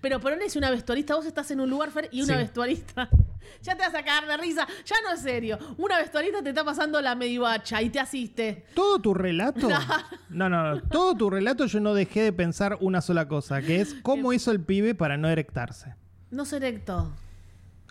Pero 0.00 0.20
ponés 0.20 0.56
una 0.56 0.70
vestuarista, 0.70 1.14
vos 1.14 1.26
estás 1.26 1.50
en 1.50 1.60
un 1.60 1.70
lugar, 1.70 1.90
Fer, 1.90 2.08
y 2.12 2.22
una 2.22 2.34
Sí. 2.34 2.38
vestuarista. 2.40 3.08
Ya 3.62 3.76
te 3.76 3.82
vas 3.82 3.94
a 3.94 4.02
cagar 4.02 4.26
de 4.26 4.36
risa. 4.38 4.66
Ya 4.86 4.96
no 5.06 5.12
es 5.14 5.20
serio. 5.20 5.58
Una 5.76 5.98
vestuarista 5.98 6.42
te 6.42 6.48
está 6.48 6.64
pasando 6.64 6.98
la 7.02 7.14
medivacha 7.14 7.82
y 7.82 7.90
te 7.90 8.00
asiste. 8.00 8.64
Todo 8.74 8.98
tu 8.98 9.12
relato. 9.14 9.68
No, 10.30 10.48
no, 10.48 10.74
no. 10.74 10.80
Todo 10.82 11.14
tu 11.14 11.30
relato 11.30 11.66
yo 11.66 11.78
no 11.78 11.92
dejé 11.94 12.22
de 12.22 12.32
pensar 12.32 12.76
una 12.80 13.00
sola 13.02 13.28
cosa, 13.28 13.60
que 13.62 13.80
es 13.82 13.94
cómo 14.02 14.32
hizo 14.32 14.50
el 14.50 14.60
pibe 14.60 14.94
para 14.94 15.16
no 15.18 15.28
erectarse. 15.28 15.94
No 16.30 16.44
se 16.44 16.56
erecto. 16.56 17.12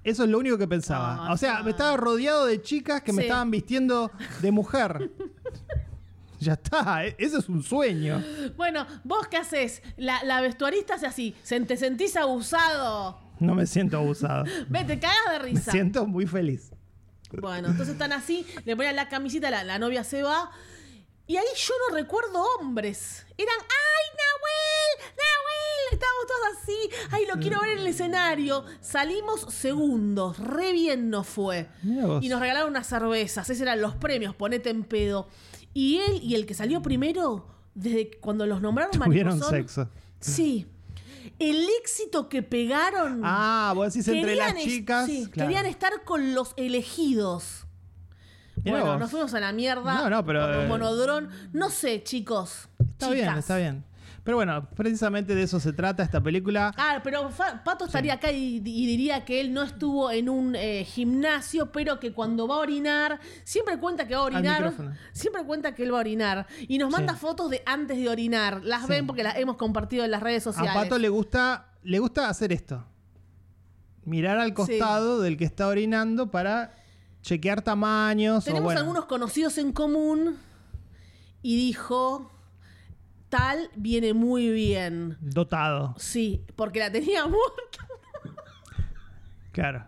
Eso 0.03 0.23
es 0.25 0.29
lo 0.29 0.39
único 0.39 0.57
que 0.57 0.67
pensaba. 0.67 1.27
Ah, 1.27 1.33
o 1.33 1.37
sea, 1.37 1.61
me 1.63 1.69
estaba 1.69 1.95
rodeado 1.95 2.45
de 2.47 2.61
chicas 2.61 3.01
que 3.03 3.13
me 3.13 3.21
estaban 3.23 3.49
vistiendo 3.51 4.11
de 4.41 4.51
mujer. 4.51 5.11
ya 6.43 6.53
está, 6.53 7.05
e- 7.05 7.15
ese 7.17 7.37
es 7.37 7.49
un 7.49 7.63
sueño. 7.63 8.23
Bueno, 8.55 8.85
¿vos 9.03 9.27
qué 9.27 9.37
haces? 9.37 9.81
La, 9.97 10.23
la 10.23 10.41
vestuarista 10.41 10.95
hace 10.95 11.05
así. 11.07 11.35
Se- 11.43 11.59
¿Te 11.61 11.77
sentís 11.77 12.15
abusado? 12.15 13.19
No 13.39 13.55
me 13.55 13.65
siento 13.65 13.97
abusado. 13.97 14.43
Ve, 14.69 14.83
te 14.83 14.99
cagas 14.99 15.17
de 15.31 15.39
Me 15.39 15.45
risa. 15.45 15.71
siento 15.71 16.05
muy 16.05 16.27
feliz. 16.27 16.71
Bueno, 17.31 17.69
entonces 17.69 17.93
están 17.93 18.13
así, 18.13 18.45
le 18.63 18.75
ponen 18.75 18.95
la 18.95 19.09
camisita, 19.09 19.49
la, 19.49 19.63
la 19.63 19.79
novia 19.79 20.03
se 20.03 20.21
va. 20.21 20.51
Y 21.25 21.37
ahí 21.37 21.45
yo 21.55 21.73
no 21.89 21.95
recuerdo 21.95 22.43
hombres. 22.59 23.25
Eran, 23.37 23.55
¡ay, 23.59 24.17
Nahuel! 24.19 25.13
¡Nahuel! 25.17 25.93
Estábamos 25.93 26.27
todos 26.27 26.61
así. 26.61 27.07
¡Ay, 27.11 27.25
lo 27.33 27.39
quiero 27.41 27.61
ver 27.61 27.71
en 27.71 27.79
el 27.79 27.87
escenario! 27.87 28.65
Salimos 28.81 29.51
segundos. 29.53 30.37
Re 30.37 30.73
bien 30.73 31.09
nos 31.09 31.25
fue. 31.27 31.69
Y 32.21 32.27
nos 32.29 32.39
regalaron 32.39 32.69
unas 32.69 32.85
cervezas. 32.87 33.49
Esos 33.49 33.61
eran 33.61 33.81
los 33.81 33.95
premios, 33.95 34.35
ponete 34.35 34.69
en 34.69 34.83
pedo. 34.83 35.27
Y 35.73 35.97
él 35.97 36.19
y 36.21 36.35
el 36.35 36.45
que 36.45 36.53
salió 36.53 36.81
primero, 36.81 37.47
desde 37.73 38.11
cuando 38.19 38.45
los 38.45 38.61
nombraron 38.61 38.91
Tuvieron 38.91 39.39
mariposón- 39.39 39.49
sexo. 39.49 39.89
Sí. 40.19 40.67
El 41.39 41.67
éxito 41.81 42.29
que 42.29 42.43
pegaron. 42.43 43.21
Ah, 43.23 43.73
vos 43.75 43.91
decís 43.93 44.07
entre 44.07 44.35
las 44.35 44.55
chicas. 44.57 45.05
sí, 45.07 45.27
claro. 45.29 45.49
querían 45.49 45.65
estar 45.65 46.03
con 46.03 46.33
los 46.35 46.53
elegidos. 46.57 47.65
Mirá 48.63 48.77
bueno, 48.77 48.91
vos. 48.91 48.99
nos 48.99 49.11
fuimos 49.11 49.33
a 49.33 49.39
la 49.39 49.51
mierda. 49.51 49.95
No, 49.95 50.09
no, 50.09 50.25
pero, 50.25 50.41
por 50.45 50.55
un 50.57 50.63
eh, 50.63 50.67
monodrón. 50.67 51.29
No 51.51 51.69
sé, 51.69 52.03
chicos. 52.03 52.69
Está 52.79 53.09
bien, 53.09 53.25
chicas. 53.25 53.39
está 53.39 53.57
bien. 53.57 53.83
Pero 54.23 54.37
bueno, 54.37 54.69
precisamente 54.73 55.35
de 55.35 55.43
eso 55.43 55.59
se 55.59 55.73
trata 55.73 56.01
esta 56.01 56.21
película. 56.23 56.73
Ah, 56.77 57.01
pero 57.03 57.29
Fa- 57.29 57.61
Pato 57.63 57.83
estaría 57.85 58.13
acá 58.13 58.31
y, 58.31 58.55
y 58.63 58.85
diría 58.85 59.25
que 59.25 59.41
él 59.41 59.53
no 59.53 59.63
estuvo 59.63 60.09
en 60.11 60.29
un 60.29 60.55
eh, 60.55 60.85
gimnasio, 60.85 61.73
pero 61.73 61.99
que 61.99 62.13
cuando 62.13 62.47
va 62.47 62.55
a 62.55 62.59
orinar, 62.59 63.19
siempre 63.43 63.77
cuenta 63.79 64.07
que 64.07 64.15
va 64.15 64.21
a 64.21 64.23
orinar. 64.23 64.73
Siempre 65.11 65.43
cuenta 65.43 65.75
que 65.75 65.83
él 65.83 65.91
va 65.93 65.97
a 65.97 65.99
orinar. 65.99 66.47
Y 66.69 66.77
nos 66.77 66.89
manda 66.89 67.13
Sí. 67.15 67.19
fotos 67.19 67.49
de 67.49 67.63
antes 67.65 67.97
de 67.97 68.07
orinar. 68.07 68.61
Las 68.63 68.83
Sí. 68.83 68.87
ven 68.89 69.07
porque 69.07 69.23
las 69.23 69.35
hemos 69.37 69.57
compartido 69.57 70.05
en 70.05 70.11
las 70.11 70.23
redes 70.23 70.43
sociales. 70.43 70.71
A 70.71 70.83
Pato 70.83 70.97
le 70.97 71.09
gusta, 71.09 71.73
le 71.83 71.99
gusta 71.99 72.29
hacer 72.29 72.53
esto. 72.53 72.85
Mirar 74.05 74.37
al 74.39 74.53
costado 74.53 75.19
del 75.21 75.35
que 75.37 75.45
está 75.45 75.67
orinando 75.67 76.31
para 76.31 76.75
chequear 77.21 77.61
tamaños. 77.61 78.43
o 78.43 78.45
Tenemos 78.45 78.63
bueno. 78.65 78.79
algunos 78.81 79.05
conocidos 79.05 79.57
en 79.57 79.71
común 79.73 80.37
y 81.41 81.55
dijo, 81.57 82.29
tal 83.33 83.71
viene 83.75 84.13
muy 84.13 84.49
bien. 84.49 85.17
Dotado. 85.19 85.95
Sí, 85.97 86.45
porque 86.55 86.77
la 86.79 86.91
tenía 86.91 87.23
muerta. 87.27 87.87
Claro. 89.51 89.85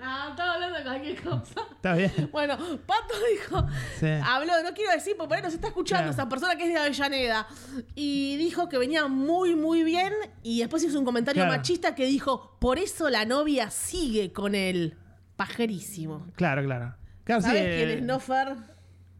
Ah, 0.00 0.28
estaba 0.30 0.54
hablando 0.54 0.78
de 0.78 0.84
cualquier 0.84 1.22
cosa. 1.22 1.60
Está 1.76 1.94
bien. 1.94 2.12
Bueno, 2.32 2.56
Pato 2.86 3.14
dijo, 3.30 3.66
Sí. 4.00 4.06
habló, 4.24 4.52
no 4.62 4.72
quiero 4.72 4.90
decir, 4.92 5.14
porque 5.18 5.28
por 5.28 5.36
ahí 5.36 5.42
nos 5.42 5.52
está 5.54 5.68
escuchando 5.68 6.04
Claro. 6.04 6.12
esa 6.12 6.28
persona 6.28 6.56
que 6.56 6.64
es 6.64 6.68
de 6.70 6.78
Avellaneda. 6.78 7.46
Y 7.94 8.36
dijo 8.36 8.68
que 8.70 8.78
venía 8.78 9.06
muy, 9.06 9.54
muy 9.54 9.82
bien. 9.84 10.12
Y 10.42 10.60
después 10.60 10.82
hizo 10.82 10.98
un 10.98 11.04
comentario 11.04 11.42
Claro. 11.42 11.56
machista 11.58 11.94
que 11.94 12.06
dijo, 12.06 12.56
por 12.58 12.78
eso 12.78 13.10
la 13.10 13.24
novia 13.26 13.68
sigue 13.70 14.32
con 14.32 14.54
él. 14.54 14.96
Pajerísimo. 15.36 16.26
Claro, 16.36 16.62
claro. 16.64 16.94
Claro, 17.24 17.42
¿Sabes 17.42 17.62
eh, 17.64 17.74
quién 17.76 17.90
es 17.98 18.02
Nofer? 18.02 18.56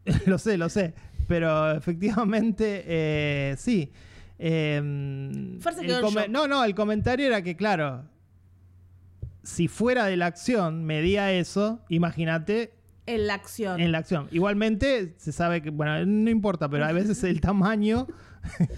lo 0.27 0.39
sé, 0.39 0.57
lo 0.59 0.69
sé. 0.71 0.95
Pero 1.35 1.73
efectivamente, 1.73 2.85
eh, 2.87 3.55
sí. 3.59 3.91
Eh, 4.39 4.77
el 4.77 5.59
no, 6.31 6.47
no, 6.47 6.63
el 6.63 6.77
comentario 6.77 7.27
era 7.27 7.43
que, 7.43 7.57
claro, 7.57 8.05
si 9.43 9.67
fuera 9.67 10.07
de 10.07 10.17
la 10.17 10.27
acción 10.27 10.85
medía 10.85 11.33
eso, 11.33 11.81
imagínate 11.89 12.73
En 13.07 13.27
la 13.27 13.35
acción. 13.35 13.81
en 13.81 13.91
la 13.91 13.99
acción. 13.99 14.29
Igualmente, 14.31 15.15
se 15.17 15.33
sabe 15.33 15.61
que, 15.61 15.71
bueno, 15.71 16.07
no 16.07 16.31
importa, 16.31 16.69
pero 16.69 16.85
a 16.85 16.93
veces 16.93 17.25
el 17.25 17.41
tamaño. 17.41 18.07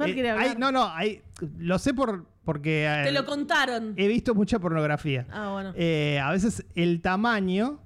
Eh, 0.00 0.30
hay- 0.30 0.54
no, 0.56 0.72
no, 0.72 0.88
hay, 0.88 1.20
lo 1.58 1.78
sé 1.78 1.92
por, 1.92 2.26
porque 2.44 2.86
eh, 2.86 3.02
Te 3.04 3.12
lo 3.12 3.26
contaron. 3.26 3.92
he 3.96 4.08
visto 4.08 4.34
mucha 4.34 4.58
pornografía. 4.58 5.26
Ah, 5.30 5.50
bueno. 5.52 5.72
Eh, 5.76 6.18
a 6.18 6.30
veces 6.30 6.64
el 6.74 7.02
tamaño 7.02 7.78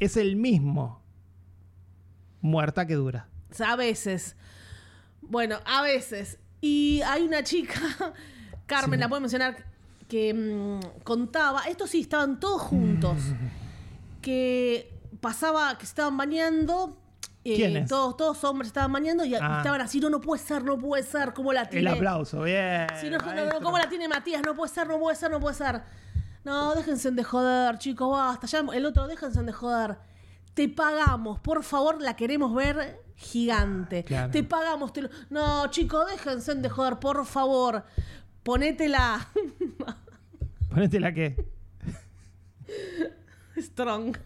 es 0.00 0.16
el 0.16 0.36
mismo. 0.36 1.01
Muerta 2.42 2.86
que 2.86 2.94
dura. 2.94 3.28
A 3.64 3.76
veces. 3.76 4.36
Bueno, 5.22 5.58
a 5.64 5.80
veces. 5.82 6.38
Y 6.60 7.00
hay 7.06 7.22
una 7.22 7.42
chica, 7.42 7.80
Carmen, 8.66 8.98
Sí. 8.98 9.00
la 9.00 9.08
puedo 9.08 9.20
mencionar, 9.20 9.56
que 10.08 10.34
mm, 10.34 11.02
contaba, 11.04 11.62
estos 11.68 11.90
sí, 11.90 12.00
estaban 12.02 12.38
todos 12.38 12.60
juntos, 12.62 13.16
que 14.20 14.92
pasaba, 15.20 15.76
que 15.78 15.86
se 15.86 15.90
estaban 15.90 16.16
bañando. 16.16 16.98
eh, 17.44 17.56
¿Quiénes? 17.56 17.88
Todos, 17.88 18.16
todos 18.16 18.44
hombres 18.44 18.68
estaban 18.68 18.92
bañando 18.92 19.24
y 19.24 19.34
Ah. 19.34 19.56
estaban 19.58 19.80
así, 19.80 19.98
no, 19.98 20.08
no 20.10 20.20
puede 20.20 20.40
ser, 20.42 20.62
no 20.62 20.78
puede 20.78 21.02
ser, 21.02 21.32
¿cómo 21.34 21.52
la 21.52 21.62
El 21.62 21.68
tiene? 21.70 21.90
aplauso, 21.90 22.42
bien. 22.42 22.86
Sí, 23.00 23.10
no, 23.10 23.18
no. 23.18 23.60
¿cómo 23.60 23.78
la 23.78 23.88
tiene 23.88 24.06
Matías? 24.08 24.42
No 24.46 24.54
puede 24.54 24.72
ser, 24.72 24.86
no 24.86 24.98
puede 25.00 25.16
ser, 25.16 25.30
no 25.30 25.40
puede 25.40 25.56
ser. 25.56 25.82
No, 26.44 26.74
déjense 26.76 27.10
de 27.10 27.24
joder, 27.24 27.78
chicos, 27.78 28.10
basta. 28.12 28.46
Ya 28.46 28.60
el 28.72 28.86
otro, 28.86 29.06
déjense 29.08 29.42
de 29.42 29.52
joder. 29.52 29.96
Te 30.54 30.68
pagamos, 30.68 31.38
por 31.40 31.62
favor, 31.64 32.00
la 32.02 32.14
queremos 32.16 32.54
ver 32.54 33.00
gigante. 33.16 34.04
Claro. 34.04 34.30
Te 34.30 34.42
pagamos. 34.44 34.92
te 34.92 35.02
lo- 35.02 35.08
No, 35.30 35.70
chicos, 35.70 36.10
déjense 36.10 36.54
de 36.54 36.68
joder, 36.68 36.98
por 36.98 37.24
favor. 37.24 37.84
Ponétela 38.42 39.28
Ponete 40.68 41.00
la 41.00 41.12
que. 41.12 41.36
strong. 43.58 44.16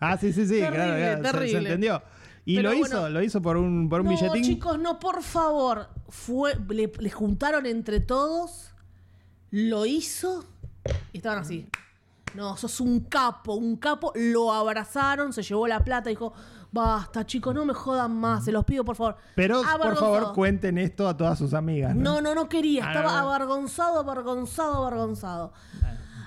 Ah, 0.00 0.16
sí, 0.18 0.32
sí, 0.32 0.44
sí, 0.46 0.60
Terrible, 0.60 0.76
claro, 0.76 0.94
claro, 0.96 1.16
se- 1.22 1.26
Se, 1.26 1.32
terrible. 1.32 1.58
entendió. 1.70 2.02
Y 2.44 2.56
Pero 2.56 2.70
lo 2.70 2.78
bueno. 2.78 2.96
hizo, 2.96 3.08
lo 3.10 3.22
hizo 3.22 3.42
por 3.42 3.56
un, 3.56 3.88
por 3.88 4.00
un 4.02 4.06
no, 4.06 4.12
billetín. 4.12 4.42
chicos, 4.44 4.78
no, 4.78 4.98
por 5.00 5.22
favor. 5.22 5.88
Fue, 6.08 6.54
le, 6.68 6.92
le 6.98 7.10
juntaron 7.10 7.66
entre 7.66 7.98
todos, 8.00 8.70
lo 9.50 9.84
hizo 9.86 10.44
y 11.12 11.16
estaban 11.16 11.40
así. 11.40 11.68
No, 12.36 12.56
sos 12.56 12.80
un 12.80 13.00
capo, 13.00 13.54
un 13.54 13.76
capo. 13.76 14.12
Lo 14.14 14.52
abrazaron, 14.52 15.32
se 15.32 15.42
llevó 15.42 15.66
la 15.66 15.82
plata 15.82 16.10
y 16.10 16.12
dijo, 16.14 16.32
basta, 16.70 17.24
chicos, 17.24 17.54
no 17.54 17.64
me 17.64 17.72
jodan 17.74 18.14
más, 18.14 18.44
se 18.44 18.52
los 18.52 18.64
pido, 18.64 18.84
por 18.84 18.96
favor. 18.96 19.16
Pero 19.34 19.62
por 19.82 19.96
favor 19.96 20.32
cuenten 20.34 20.78
esto 20.78 21.08
a 21.08 21.16
todas 21.16 21.38
sus 21.38 21.54
amigas. 21.54 21.94
No, 21.96 22.20
no, 22.20 22.34
no 22.34 22.48
quería. 22.48 22.84
Ah, 22.86 22.92
Estaba 22.92 23.22
no, 23.22 23.30
avergonzado, 23.30 23.98
avergonzado, 24.00 24.86
avergonzado. 24.86 25.52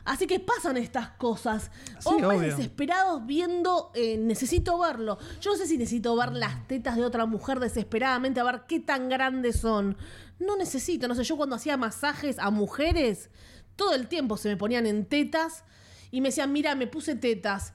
Así 0.06 0.26
que 0.26 0.40
pasan 0.40 0.78
estas 0.78 1.10
cosas. 1.12 1.70
Sí, 2.00 2.10
Hombres 2.10 2.40
obvio. 2.40 2.42
desesperados 2.56 3.26
viendo, 3.28 3.92
eh, 3.94 4.18
necesito 4.18 4.80
verlo. 4.80 5.20
Yo 5.40 5.52
no 5.52 5.58
sé 5.58 5.68
si 5.68 5.78
necesito 5.78 6.16
ver 6.16 6.32
las 6.34 6.68
tetas 6.68 6.96
de 6.96 7.06
otra 7.06 7.28
mujer 7.28 7.60
desesperadamente, 7.60 8.40
a 8.40 8.44
ver 8.44 8.64
qué 8.68 8.80
tan 8.80 9.08
grandes 9.10 9.60
son. 9.60 9.96
No 10.40 10.58
necesito, 10.58 11.08
no 11.08 11.14
sé, 11.14 11.24
yo 11.24 11.38
cuando 11.38 11.58
hacía 11.58 11.78
masajes 11.78 12.40
a 12.40 12.50
mujeres, 12.50 13.30
todo 13.76 13.94
el 13.94 14.08
tiempo 14.08 14.36
se 14.38 14.50
me 14.50 14.58
ponían 14.58 14.88
en 14.88 15.06
tetas 15.06 15.64
y 16.12 16.22
me 16.22 16.30
decían, 16.30 16.52
mira, 16.52 16.76
me 16.76 16.88
puse 16.88 17.16
tetas. 17.16 17.74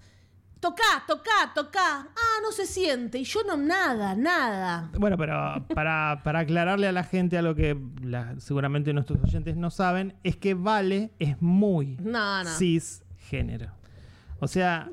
Tocá, 0.61 1.05
tocá, 1.07 1.53
tocá. 1.55 2.09
Ah, 2.17 2.41
no 2.43 2.51
se 2.51 2.65
siente. 2.67 3.19
Y 3.19 3.25
yo 3.25 3.41
no, 3.47 3.55
nada, 3.57 4.15
nada. 4.17 4.91
Bueno, 4.99 5.19
pero 5.19 5.67
para, 5.75 6.23
para 6.25 6.39
aclararle 6.39 6.87
a 6.89 6.93
la 6.93 7.05
gente 7.05 7.37
algo 7.37 7.55
que 7.55 7.79
la- 8.03 8.35
seguramente 8.41 8.95
nuestros 8.95 9.23
oyentes 9.23 9.57
no 9.57 9.71
saben, 9.71 10.15
es 10.23 10.37
que 10.37 10.55
Vale 10.55 11.13
es 11.19 11.41
muy 11.43 11.99
No, 12.01 12.43
no. 12.45 12.51
cisgénero. 12.51 13.73
O 14.41 14.49
sea, 14.49 14.89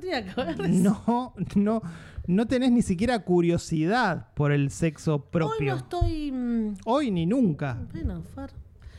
No 0.67 1.33
que 1.49 1.59
no, 1.59 1.81
no, 2.27 2.47
tenés 2.47 2.71
ni 2.71 2.81
siquiera 2.81 3.19
curiosidad 3.19 4.27
por 4.33 4.51
el 4.51 4.71
sexo 4.71 5.15
Hoy 5.15 5.23
propio. 5.31 5.71
no 5.71 5.77
estoy. 5.77 6.31
mm, 6.31 6.73
Hoy 6.85 7.11
ni 7.11 7.25
nunca. 7.25 7.77
Bueno. 7.91 8.23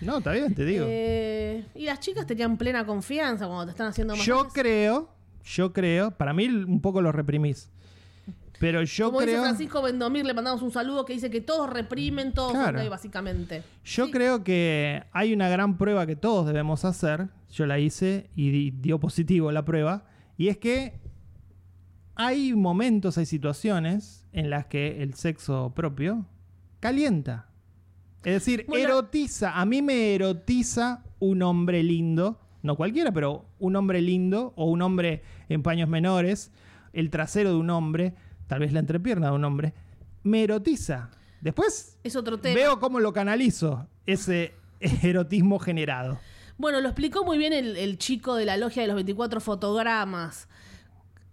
No, 0.05 0.18
está 0.18 0.32
bien, 0.32 0.55
te 0.55 0.64
digo. 0.64 0.84
Eh, 0.88 1.64
y 1.74 1.84
las 1.84 2.00
chicas 2.00 2.26
tenían 2.26 2.57
plena 2.57 2.84
confianza 2.84 3.46
cuando 3.46 3.66
te 3.66 3.70
están 3.70 3.88
haciendo 3.88 4.14
masajes. 4.14 4.26
Yo 4.26 4.48
creo, 4.48 5.09
yo 5.44 5.72
creo, 5.72 6.11
para 6.12 6.32
mí 6.32 6.46
un 6.48 6.80
poco 6.80 7.00
lo 7.00 7.12
reprimís. 7.12 7.70
Pero 8.59 8.82
yo 8.84 9.07
Como 9.07 9.20
dice 9.20 9.32
creo, 9.32 9.42
Francisco 9.42 9.82
Bendomir, 9.82 10.24
le 10.24 10.34
mandamos 10.34 10.62
un 10.62 10.70
saludo 10.70 11.05
que 11.05 11.14
dice 11.14 11.30
que 11.30 11.40
todos 11.40 11.68
reprimen, 11.68 12.32
todos 12.32 12.53
Claro. 12.53 12.78
gay, 12.78 12.88
básicamente. 12.88 13.64
yo 13.84 14.07
Sí. 14.07 14.12
creo 14.12 14.44
que 14.44 15.03
hay 15.12 15.32
una 15.34 15.48
gran 15.48 15.76
prueba 15.78 16.07
que 16.07 16.14
todos 16.14 16.46
debemos 16.46 16.84
hacer. 16.84 17.28
Yo 17.50 17.66
la 17.66 17.80
hice 17.80 18.30
y 18.36 18.50
di- 18.50 18.70
dio 18.70 19.00
positivo 19.00 19.50
la 19.50 19.64
prueba. 19.64 20.05
Y 20.38 20.46
es 20.48 20.59
que 20.59 21.00
hay 22.14 22.55
momentos, 22.55 23.18
hay 23.18 23.26
situaciones 23.26 24.26
en 24.32 24.48
las 24.50 24.66
que 24.66 25.03
el 25.03 25.14
sexo 25.14 25.72
propio 25.74 26.26
calienta. 26.80 27.48
Es 28.24 28.32
decir, 28.34 28.64
Bueno. 28.68 28.84
erotiza. 28.84 29.58
A 29.60 29.64
mí 29.66 29.82
me 29.82 30.14
erotiza 30.14 31.02
un 31.18 31.42
hombre 31.42 31.82
lindo. 31.82 32.38
No 32.62 32.76
cualquiera, 32.76 33.10
pero 33.12 33.44
un 33.58 33.74
hombre 33.76 34.00
lindo 34.00 34.52
o 34.56 34.66
un 34.66 34.82
hombre 34.82 35.22
en 35.48 35.62
paños 35.62 35.88
menores. 35.88 36.52
El 36.92 37.10
trasero 37.10 37.50
de 37.50 37.56
un 37.56 37.70
hombre, 37.70 38.14
tal 38.46 38.60
vez 38.60 38.72
la 38.72 38.80
entrepierna 38.80 39.28
de 39.30 39.34
un 39.34 39.44
hombre. 39.44 39.74
Me 40.22 40.44
erotiza. 40.44 41.10
Después 41.40 41.98
Es 42.04 42.14
otro 42.14 42.38
tema. 42.38 42.54
veo 42.54 42.78
cómo 42.78 43.00
lo 43.00 43.12
canalizo, 43.12 43.88
ese 44.06 44.54
erotismo 45.02 45.58
generado. 45.58 46.20
Bueno, 46.58 46.80
lo 46.80 46.88
explicó 46.88 47.24
muy 47.24 47.38
bien 47.38 47.52
el, 47.52 47.76
el 47.76 47.98
chico 47.98 48.36
de 48.36 48.44
la 48.44 48.56
logia 48.56 48.82
de 48.82 48.86
los 48.88 48.94
24 48.94 49.40
fotogramas. 49.40 50.48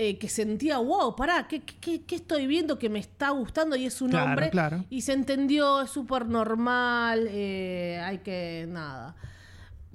Eh, 0.02 0.18
que 0.18 0.30
sentía, 0.30 0.78
wow, 0.78 1.14
pará, 1.16 1.45
¿qué, 1.50 1.60
qué, 1.62 2.04
qué 2.04 2.16
estoy 2.16 2.47
viendo 2.47 2.80
que 2.80 2.89
me 2.89 3.00
está 3.00 3.32
gustando? 3.32 3.76
Y 3.76 3.86
es 3.86 4.02
un 4.02 4.10
Claro, 4.12 4.30
hombre. 4.30 4.50
claro. 4.50 4.86
Y 4.89 5.02
se 5.02 5.12
entendió, 5.14 5.82
es 5.82 5.91
súper 5.91 6.26
normal. 6.26 7.28
eh, 7.30 8.02
hay 8.04 8.20
que. 8.20 8.66
Nada. 8.70 9.16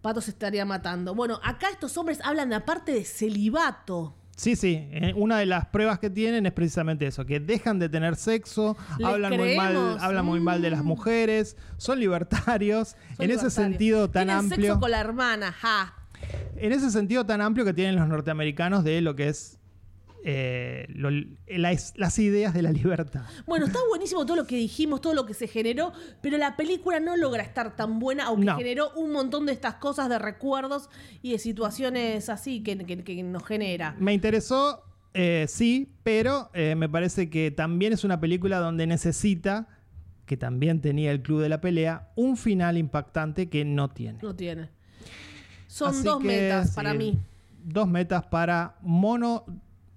Pato 0.02 0.20
se 0.20 0.30
estaría 0.32 0.66
matando. 0.66 1.14
Bueno, 1.14 1.40
acá 1.42 1.68
estos 1.70 1.96
hombres 1.96 2.20
hablan 2.22 2.52
aparte 2.52 2.92
de 2.92 3.04
celibato. 3.04 4.14
Sí, 4.36 4.56
sí, 4.56 4.86
eh, 4.90 5.14
una 5.16 5.38
de 5.38 5.46
las 5.46 5.64
pruebas 5.66 5.98
que 6.00 6.10
tienen 6.10 6.44
es 6.44 6.52
precisamente 6.52 7.06
eso, 7.06 7.24
que 7.24 7.38
dejan 7.40 7.78
de 7.78 7.88
tener 7.88 8.16
sexo, 8.16 8.76
¿Les 8.98 9.06
hablan 9.08 9.36
muy, 9.36 9.56
mal, 9.56 9.96
hablan 10.00 10.24
muy 10.26 10.40
mal 10.40 10.60
de 10.60 10.70
las 10.70 10.82
Mm. 10.82 10.86
mujeres, 10.86 11.56
son 11.78 12.00
libertarios, 12.00 12.96
Son 13.16 13.24
en 13.24 13.30
ese 13.30 13.48
sentido 13.48 14.10
tan 14.10 14.26
Tienen 14.26 14.36
amplio, 14.44 14.66
sexo 14.66 14.80
con 14.80 14.90
la 14.90 15.00
hermana, 15.00 15.52
ja. 15.52 15.94
en 16.56 16.72
ese 16.72 16.90
sentido 16.90 17.24
tan 17.24 17.40
amplio 17.40 17.64
que 17.64 17.72
tienen 17.72 17.94
los 17.96 18.08
norteamericanos 18.08 18.82
de 18.82 19.00
lo 19.02 19.14
que 19.14 19.28
es 19.28 19.58
eh, 20.26 20.86
lo- 20.88 21.10
las, 21.48 21.92
las 21.96 22.18
ideas 22.18 22.54
de 22.54 22.62
la 22.62 22.72
libertad. 22.72 23.22
Bueno, 23.46 23.66
está 23.66 23.78
buenísimo 23.90 24.24
todo 24.24 24.36
lo 24.36 24.46
que 24.46 24.56
dijimos, 24.56 25.00
todo 25.02 25.12
lo 25.12 25.26
que 25.26 25.34
se 25.34 25.46
generó, 25.48 25.92
pero 26.22 26.38
la 26.38 26.56
película 26.56 26.98
no 26.98 27.14
logra 27.16 27.42
estar 27.42 27.76
tan 27.76 27.98
buena, 27.98 28.24
aunque 28.26 28.46
No. 28.46 28.56
generó 28.56 28.90
un 28.96 29.12
montón 29.12 29.44
de 29.44 29.52
estas 29.52 29.74
cosas 29.74 30.08
de 30.08 30.18
recuerdos 30.18 30.88
y 31.20 31.32
de 31.32 31.38
situaciones 31.38 32.28
así 32.30 32.62
que, 32.62 32.78
que- 32.78 33.04
que 33.04 33.22
nos 33.22 33.44
genera. 33.44 33.94
Me 33.98 34.14
interesó, 34.14 34.82
eh, 35.12 35.44
sí, 35.46 35.92
pero 36.02 36.50
eh, 36.54 36.74
me 36.74 36.88
parece 36.88 37.28
que 37.28 37.50
también 37.50 37.92
es 37.92 38.02
una 38.02 38.18
película 38.18 38.58
donde 38.60 38.86
necesita, 38.86 39.68
que 40.24 40.38
también 40.38 40.80
tenía 40.80 41.10
el 41.10 41.20
Club 41.20 41.42
de 41.42 41.50
la 41.50 41.60
Pelea, 41.60 42.08
un 42.16 42.38
final 42.38 42.78
impactante 42.78 43.50
que 43.50 43.66
no 43.66 43.90
tiene. 43.90 44.20
No 44.22 44.34
tiene. 44.34 44.70
Son 45.66 45.90
Así 45.90 46.02
dos 46.02 46.18
que, 46.22 46.26
metas 46.28 46.70
sí, 46.70 46.74
para 46.76 46.94
mí. 46.94 47.18
Dos 47.62 47.88
metas 47.88 48.24
para 48.26 48.76
Mono. 48.80 49.44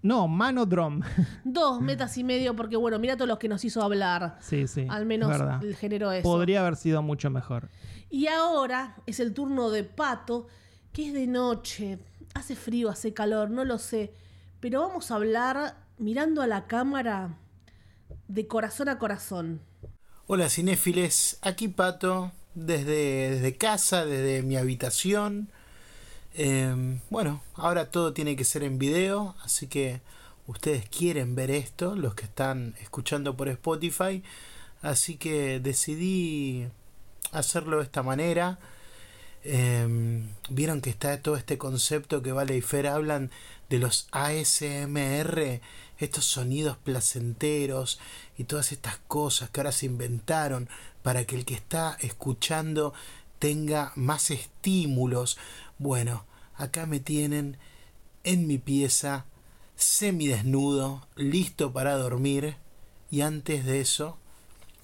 No, 0.08 0.30
Manodrom. 0.30 1.02
Dos 1.44 1.82
metas 1.82 2.18
y 2.18 2.24
medio, 2.24 2.56
porque 2.56 2.78
bueno, 2.78 2.98
mira 2.98 3.18
todos 3.18 3.28
los 3.28 3.38
que 3.38 3.50
nos 3.50 3.66
hizo 3.66 3.82
hablar. 3.82 4.38
sí, 4.40 4.66
sí. 4.66 4.88
Al 4.90 5.06
menos 5.06 5.30
es 5.30 5.38
verdad. 5.38 5.62
el 5.62 5.76
género 5.76 6.14
eso. 6.14 6.24
Podría 6.24 6.62
haber 6.62 6.78
sido 6.78 7.02
mucho 7.02 7.30
mejor. 7.30 7.68
Y 8.10 8.28
ahora 8.28 8.96
es 9.06 9.20
el 9.20 9.34
turno 9.34 9.70
de 9.70 9.84
Pato, 9.84 10.48
que 10.94 11.08
es 11.08 11.14
de 11.14 11.28
noche. 11.28 12.00
Hace 12.36 12.56
frío, 12.56 12.90
hace 12.90 13.14
calor, 13.14 13.50
no 13.50 13.66
lo 13.66 13.78
sé. 13.80 14.14
Pero 14.62 14.80
vamos 14.88 15.12
a 15.12 15.16
hablar 15.16 15.76
mirando 15.98 16.42
a 16.42 16.48
la 16.48 16.68
cámara 16.68 17.38
de 18.30 18.48
corazón 18.48 18.88
a 18.88 19.00
corazón. 19.00 19.60
Hola 20.26 20.50
cinéfiles, 20.50 21.38
aquí 21.42 21.68
Pato, 21.68 22.32
desde, 22.54 23.32
desde 23.32 23.58
casa, 23.58 24.06
desde 24.06 24.42
mi 24.42 24.56
habitación. 24.56 25.50
Em, 26.40 27.00
bueno, 27.10 27.42
ahora 27.56 27.90
todo 27.90 28.14
tiene 28.14 28.36
que 28.36 28.44
ser 28.44 28.62
en 28.62 28.78
video, 28.78 29.36
así 29.44 29.66
que 29.66 30.02
ustedes 30.46 30.88
quieren 30.88 31.34
ver 31.34 31.50
esto, 31.50 31.96
los 31.96 32.14
que 32.14 32.26
están 32.26 32.76
escuchando 32.80 33.36
por 33.36 33.50
Spotify, 33.50 34.22
así 34.84 35.18
que 35.18 35.60
decidí 35.60 36.68
hacerlo 37.32 37.78
de 37.78 37.84
esta 37.86 38.04
manera. 38.04 38.60
Em, 39.44 40.30
vieron 40.50 40.80
que 40.82 40.92
está 40.92 41.20
todo 41.24 41.38
este 41.38 41.58
concepto 41.58 42.22
que 42.22 42.32
Vale 42.32 42.56
y 42.56 42.62
Fer 42.62 42.86
hablan 42.86 43.32
de 43.70 43.80
los 43.80 44.08
ASMR, 44.12 45.60
estos 45.98 46.26
sonidos 46.26 46.78
placenteros 46.78 48.00
y 48.38 48.44
todas 48.44 48.72
estas 48.72 49.00
cosas 49.08 49.50
que 49.50 49.60
ahora 49.60 49.72
se 49.72 49.88
inventaron 49.88 50.70
para 51.02 51.26
que 51.26 51.36
el 51.36 51.46
que 51.46 51.56
está 51.56 51.98
escuchando 52.00 52.94
tenga 53.40 53.92
más 53.96 54.30
estímulos. 54.30 55.38
Bueno, 55.80 56.27
acá 56.58 56.86
me 56.86 57.00
tienen 57.00 57.58
en 58.24 58.48
mi 58.48 58.58
pieza, 58.58 59.26
semidesnudo, 59.76 61.08
listo 61.16 61.72
para 61.72 61.96
dormir. 61.96 62.58
Y 63.10 63.22
antes 63.22 63.66
de 63.66 63.80
eso, 63.80 64.18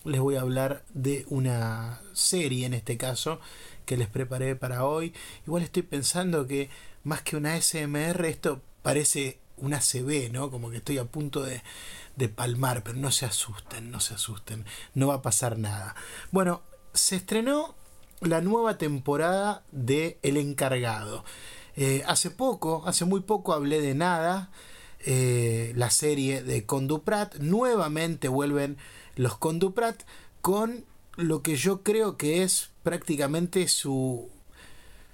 les 0.06 0.22
voy 0.22 0.36
a 0.36 0.42
hablar 0.42 0.84
de 0.94 1.26
una 1.30 2.02
serie 2.14 2.66
en 2.66 2.74
este 2.74 2.98
caso 2.98 3.40
que 3.86 3.98
les 3.98 4.08
preparé 4.08 4.56
para 4.56 4.86
hoy. 4.86 5.14
Igual 5.46 5.64
estoy 5.64 5.84
pensando 5.84 6.48
que 6.48 6.70
más 7.04 7.22
que 7.22 7.36
una 7.36 7.60
SMR, 7.60 8.26
esto 8.26 8.62
parece 8.82 9.40
una 9.58 9.80
CB, 9.80 10.32
¿no? 10.32 10.50
Como 10.52 10.70
que 10.70 10.78
estoy 10.78 10.98
a 10.98 11.06
punto 11.06 11.44
de, 11.44 11.62
de 12.16 12.30
palmar, 12.30 12.84
pero 12.84 12.98
no 12.98 13.12
se 13.12 13.26
asusten, 13.26 13.92
no 13.92 14.00
se 14.00 14.14
asusten, 14.14 14.66
no 14.94 15.08
va 15.08 15.16
a 15.16 15.22
pasar 15.22 15.58
nada. 15.58 15.96
Bueno, 16.32 16.62
se 16.94 17.16
estrenó 17.16 17.76
la 18.22 18.42
nueva 18.42 18.78
temporada 18.78 19.64
de 19.72 20.18
El 20.22 20.38
Encargado. 20.38 21.26
Eh, 21.76 22.04
hace 22.06 22.30
poco, 22.30 22.84
hace 22.86 23.06
muy 23.06 23.22
poco 23.22 23.54
hablé 23.54 23.82
de 23.82 23.96
nada, 23.96 24.52
eh, 25.06 25.74
la 25.76 25.90
serie 25.90 26.44
de 26.44 26.66
Conduprat. 26.66 27.36
Nuevamente 27.36 28.28
vuelven 28.28 28.78
los 29.16 29.38
Conduprat 29.38 30.04
con 30.42 30.86
lo 31.16 31.42
que 31.42 31.56
yo 31.56 31.84
creo 31.84 32.18
que 32.18 32.44
es 32.44 32.70
prácticamente 32.84 33.68
su, 33.68 34.30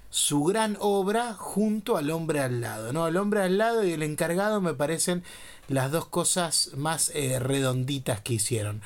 su 0.09 0.43
gran 0.43 0.77
obra 0.79 1.33
junto 1.33 1.97
al 1.97 2.11
hombre 2.11 2.39
al 2.39 2.61
lado. 2.61 2.93
¿no? 2.93 3.07
El 3.07 3.17
hombre 3.17 3.41
al 3.41 3.57
lado 3.57 3.85
y 3.85 3.91
el 3.91 4.03
encargado 4.03 4.61
me 4.61 4.73
parecen 4.73 5.23
las 5.67 5.91
dos 5.91 6.05
cosas 6.07 6.71
más 6.75 7.11
eh, 7.15 7.39
redonditas 7.39 8.21
que 8.21 8.33
hicieron. 8.33 8.81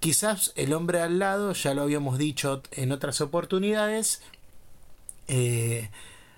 Quizás 0.00 0.52
el 0.56 0.74
hombre 0.74 1.00
al 1.00 1.18
lado, 1.18 1.54
ya 1.54 1.72
lo 1.72 1.82
habíamos 1.82 2.18
dicho 2.18 2.62
en 2.72 2.92
otras 2.92 3.22
oportunidades, 3.22 4.20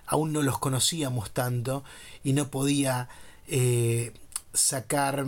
aún 0.09 0.33
no 0.33 0.41
los 0.41 0.57
conocíamos 0.59 1.31
tanto 1.31 1.83
y 2.23 2.33
no 2.33 2.49
podía 2.49 3.07
eh, 3.47 4.11
sacar 4.53 5.25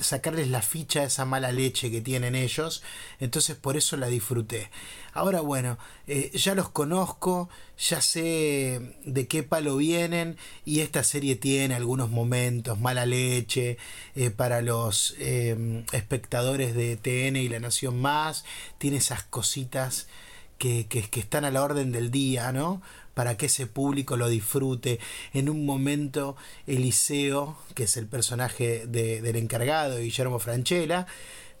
sacarles 0.00 0.48
la 0.48 0.62
ficha 0.62 1.00
a 1.00 1.04
esa 1.04 1.24
mala 1.26 1.52
leche 1.52 1.90
que 1.90 2.00
tienen 2.00 2.34
ellos, 2.34 2.82
entonces 3.20 3.54
por 3.56 3.76
eso 3.76 3.98
la 3.98 4.06
disfruté. 4.06 4.70
Ahora 5.12 5.42
bueno, 5.42 5.78
eh, 6.06 6.30
ya 6.34 6.54
los 6.54 6.70
conozco, 6.70 7.50
ya 7.76 8.00
sé 8.00 8.96
de 9.04 9.26
qué 9.28 9.42
palo 9.42 9.76
vienen 9.76 10.38
y 10.64 10.80
esta 10.80 11.04
serie 11.04 11.36
tiene 11.36 11.74
algunos 11.74 12.08
momentos, 12.08 12.80
mala 12.80 13.04
leche 13.04 13.76
eh, 14.14 14.30
para 14.30 14.62
los 14.62 15.14
em, 15.18 15.84
espectadores 15.92 16.74
de 16.74 16.96
TN 16.96 17.36
y 17.36 17.48
La 17.50 17.60
Nación 17.60 18.00
Más, 18.00 18.46
tiene 18.78 18.96
esas 18.96 19.22
cositas 19.24 20.08
que, 20.56 20.86
que, 20.86 21.02
que 21.02 21.20
están 21.20 21.44
a 21.44 21.50
la 21.50 21.62
orden 21.62 21.92
del 21.92 22.10
día, 22.10 22.52
¿no? 22.52 22.80
Para 23.14 23.36
que 23.36 23.46
ese 23.46 23.66
público 23.66 24.16
lo 24.16 24.28
disfrute. 24.28 25.00
En 25.32 25.48
un 25.48 25.64
momento, 25.64 26.36
Eliseo, 26.66 27.56
que 27.74 27.84
es 27.84 27.96
el 27.96 28.06
personaje 28.06 28.86
del 28.86 29.36
encargado, 29.36 29.98
Guillermo 29.98 30.38
Franchella, 30.38 31.06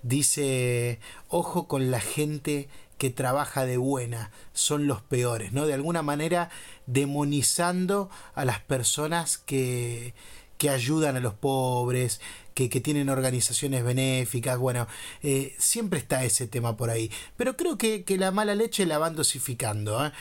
dice, 0.02 1.00
ojo 1.28 1.66
con 1.66 1.90
la 1.90 2.00
gente 2.00 2.68
que 2.98 3.10
trabaja 3.10 3.66
de 3.66 3.76
buena, 3.76 4.30
son 4.52 4.86
los 4.86 5.02
peores, 5.02 5.52
¿no? 5.52 5.66
De 5.66 5.74
alguna 5.74 6.02
manera 6.02 6.50
demonizando 6.86 8.08
a 8.34 8.44
las 8.44 8.60
personas 8.60 9.38
que, 9.38 10.14
que 10.58 10.70
ayudan 10.70 11.16
a 11.16 11.20
los 11.20 11.34
pobres, 11.34 12.20
que, 12.54 12.68
que, 12.68 12.80
tienen 12.80 13.08
organizaciones 13.08 13.82
benéficas, 13.82 14.58
bueno, 14.58 14.86
eh, 15.22 15.54
siempre 15.58 15.98
está 15.98 16.24
ese 16.24 16.46
tema 16.46 16.76
por 16.76 16.90
ahí. 16.90 17.10
Pero 17.36 17.56
creo 17.56 17.76
que, 17.76 18.04
que 18.04 18.16
la 18.16 18.30
mala 18.30 18.54
leche 18.54 18.86
la 18.86 18.98
van 18.98 19.16
dosificando. 19.16 20.06
¿eh? 20.06 20.12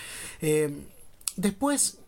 Eh, 0.41 0.73
Después, 1.35 1.99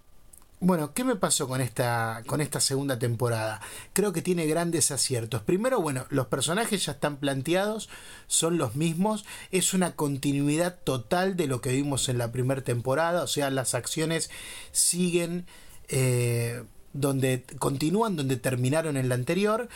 bueno, 0.59 0.93
¿qué 0.93 1.03
me 1.03 1.15
pasó 1.15 1.47
con 1.47 1.61
esta, 1.61 2.23
con 2.27 2.41
esta 2.41 2.59
segunda 2.59 2.97
temporada? 2.99 3.61
Creo 3.93 4.13
que 4.13 4.21
tiene 4.21 4.45
grandes 4.45 4.91
aciertos. 4.91 5.41
Primero, 5.41 5.81
bueno, 5.81 6.05
los 6.09 6.27
personajes 6.27 6.85
ya 6.85 6.93
están 6.93 7.17
planteados, 7.17 7.89
son 8.27 8.57
los 8.57 8.75
mismos, 8.75 9.25
es 9.51 9.73
una 9.73 9.95
continuidad 9.95 10.79
total 10.83 11.35
de 11.35 11.47
lo 11.47 11.61
que 11.61 11.71
vimos 11.71 12.07
en 12.09 12.17
la 12.17 12.31
primera 12.31 12.63
temporada, 12.63 13.23
o 13.23 13.27
sea, 13.27 13.49
las 13.49 13.73
acciones 13.73 14.29
siguen 14.71 15.45
eh, 15.87 16.63
donde 16.93 17.43
continúan 17.59 18.15
donde 18.15 18.37
terminaron 18.37 18.97
en 18.97 19.09
la 19.09 19.15
anterior. 19.15 19.67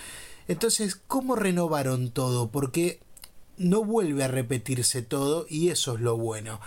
Entonces, 0.48 0.96
¿cómo 0.96 1.36
renovaron 1.36 2.10
todo? 2.12 2.50
Porque 2.50 3.02
no 3.58 3.84
vuelve 3.84 4.24
a 4.24 4.30
repetirse 4.30 5.02
todo 5.02 5.46
y 5.50 5.70
eso 5.70 5.96
es 5.96 6.02
lo 6.02 6.18
bueno. 6.18 6.60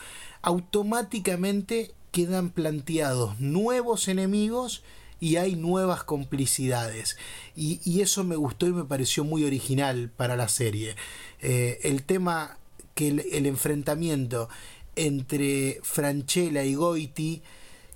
Automáticamente 0.43 1.95
quedan 2.13 2.51
planteados 2.51 3.41
nuevos 3.41 4.07
enemigos 4.07 4.85
y 5.19 5.37
hay 5.37 5.57
nuevas 5.57 6.05
complicidades. 6.05 7.17
Y, 7.57 8.01
eso 8.01 8.25
me 8.25 8.37
gustó 8.37 8.67
y 8.67 8.73
me 8.73 8.85
pareció 8.85 9.25
muy 9.25 9.45
original 9.45 10.11
para 10.17 10.37
la 10.37 10.49
serie. 10.49 10.97
Eh, 11.41 11.79
el 11.85 12.03
tema 12.03 12.59
que 12.95 13.09
el, 13.09 13.47
enfrentamiento 13.47 14.49
entre 14.97 15.81
Franchella 15.85 16.65
y 16.65 16.75
Goiti 16.75 17.43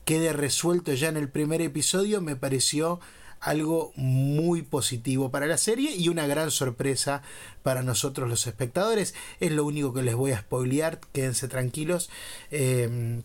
quede 0.04 0.32
resuelto 0.32 0.94
ya 0.94 1.08
en 1.08 1.16
el 1.16 1.28
primer 1.28 1.60
episodio 1.60 2.20
me 2.20 2.36
pareció 2.36 3.00
algo 3.40 3.92
muy 3.96 4.62
positivo 4.62 5.32
para 5.32 5.46
la 5.46 5.58
serie 5.58 5.96
y 5.96 6.08
una 6.08 6.28
gran 6.28 6.52
sorpresa 6.52 7.22
para 7.64 7.82
nosotros 7.82 8.28
los 8.28 8.46
espectadores. 8.46 9.14
Es 9.40 9.50
lo 9.50 9.64
único 9.64 9.92
que 9.92 10.02
les 10.02 10.14
voy 10.14 10.30
a 10.30 10.38
spoilear, 10.38 11.00
quédense 11.12 11.48
tranquilos. 11.48 12.08
Eh, 12.52 13.20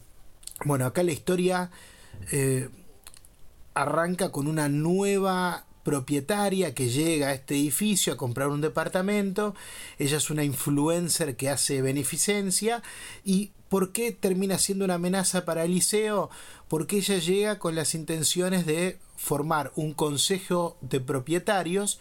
bueno, 0.66 0.86
acá 0.86 1.04
la 1.04 1.12
historia 1.12 1.72
eh, 2.32 2.70
arranca 3.74 4.32
con 4.32 4.48
una 4.48 4.70
nueva 4.70 5.66
propietaria 5.84 6.76
que 6.76 6.90
llega 6.90 7.30
a 7.30 7.34
este 7.34 7.56
edificio 7.56 8.14
a 8.14 8.18
comprar 8.18 8.50
un 8.50 8.62
departamento. 8.62 9.56
Ella 9.98 10.18
es 10.18 10.30
una 10.30 10.44
influencer 10.44 11.36
que 11.36 11.50
hace 11.50 11.82
beneficencia. 11.82 12.84
¿Y 13.26 13.52
por 13.70 13.92
qué 13.92 14.12
termina 14.12 14.58
siendo 14.58 14.86
una 14.86 14.96
amenaza 14.96 15.46
para 15.46 15.64
Eliseo? 15.64 16.30
Porque 16.68 16.98
ella 16.98 17.18
llega 17.18 17.60
con 17.60 17.76
las 17.76 17.96
intenciones 17.96 18.66
de 18.66 19.00
formar 19.18 19.72
un 19.76 19.94
consejo 19.94 20.78
de 20.82 21.00
propietarios 21.00 22.00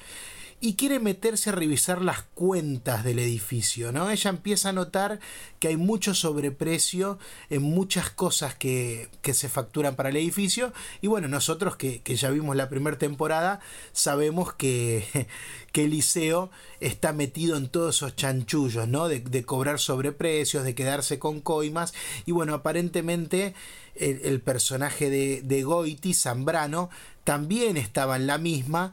y 0.62 0.74
quiere 0.74 1.00
meterse 1.00 1.48
a 1.48 1.54
revisar 1.54 2.02
las 2.02 2.22
cuentas 2.22 3.02
del 3.02 3.18
edificio, 3.18 3.92
¿no? 3.92 4.11
Ella 4.11 4.28
empieza 4.28 4.68
a 4.68 4.72
notar 4.72 5.18
que 5.58 5.68
hay 5.68 5.78
mucho 5.78 6.14
sobreprecio 6.14 7.18
en 7.48 7.62
muchas 7.62 8.11
cosas 8.11 8.54
que, 8.54 9.08
se 9.32 9.48
facturan 9.48 9.94
para 9.96 10.11
el 10.11 10.16
edificio 10.16 10.72
y 11.00 11.06
bueno, 11.06 11.28
nosotros 11.28 11.76
que, 11.76 12.02
ya 12.04 12.30
vimos 12.30 12.56
la 12.56 12.68
primera 12.68 12.98
temporada 12.98 13.61
sabemos 13.92 14.52
que, 14.52 15.28
que 15.72 15.84
Eliseo 15.84 16.50
está 16.80 17.12
metido 17.12 17.56
en 17.56 17.68
todos 17.68 17.96
esos 17.96 18.16
chanchullos, 18.16 18.86
¿no? 18.86 19.08
De, 19.08 19.44
cobrar 19.44 19.78
sobreprecios, 19.78 20.64
de 20.64 20.74
quedarse 20.74 21.18
con 21.18 21.40
coimas 21.40 21.94
y 22.26 22.32
bueno, 22.32 22.52
aparentemente 22.52 23.54
el, 23.94 24.40
personaje 24.40 25.11
de, 25.11 25.42
de 25.42 25.62
Goiti, 25.62 26.14
Zambrano, 26.14 26.90
también 27.24 27.76
estaba 27.76 28.16
en 28.16 28.26
la 28.26 28.38
misma, 28.38 28.92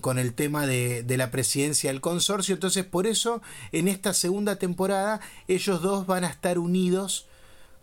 con, 0.00 0.18
el 0.18 0.32
tema 0.34 0.66
de, 0.66 1.04
la 1.08 1.32
presidencia 1.32 1.90
del 1.90 2.00
consorcio. 2.00 2.54
Entonces, 2.54 2.84
por 2.84 3.08
eso, 3.08 3.42
en 3.72 3.88
esta 3.88 4.14
segunda 4.14 4.56
temporada, 4.56 5.20
ellos 5.48 5.82
dos 5.82 6.06
van 6.06 6.22
a 6.22 6.28
estar 6.28 6.60
unidos 6.60 7.26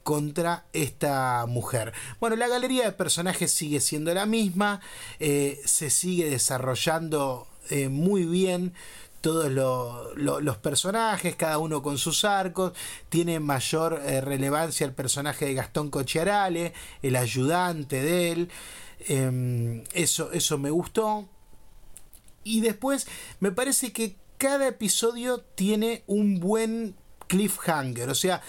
contra 0.04 0.64
esta 0.72 1.46
mujer. 1.48 1.92
Bueno, 2.22 2.38
la 2.38 2.48
galería 2.48 2.86
de 2.86 2.92
personajes 2.94 3.52
sigue 3.52 3.82
siendo 3.82 4.14
la 4.14 4.26
misma, 4.26 4.80
eh, 5.20 5.60
se 5.66 5.90
sigue 5.90 6.30
desarrollando 6.30 7.48
eh, 7.70 7.90
muy 7.90 8.24
bien 8.24 8.74
todos 9.20 9.52
los 10.16 10.58
personajes, 10.58 11.36
cada 11.36 11.58
uno 11.58 11.84
con 11.84 11.98
sus 11.98 12.24
arcos, 12.24 12.72
tiene 13.10 13.42
mayor 13.42 14.02
eh, 14.06 14.22
relevancia 14.22 14.86
el 14.86 14.94
personaje 14.94 15.46
de 15.48 15.54
Gastón 15.56 15.90
Cochiarale, 15.90 16.72
el 17.02 17.18
ayudante 17.18 18.02
de 18.02 18.32
él, 18.32 18.50
em, 19.10 19.84
eso, 19.94 20.32
eso 20.32 20.58
me 20.58 20.70
gustó. 20.70 21.28
Y 22.50 22.62
después 22.62 23.06
me 23.40 23.52
parece 23.52 23.94
que 23.94 24.16
cada 24.40 24.68
episodio 24.68 25.42
tiene 25.56 26.04
un 26.08 26.40
buen 26.40 26.96
cliffhanger. 27.28 28.10
O 28.10 28.16
sea, 28.16 28.42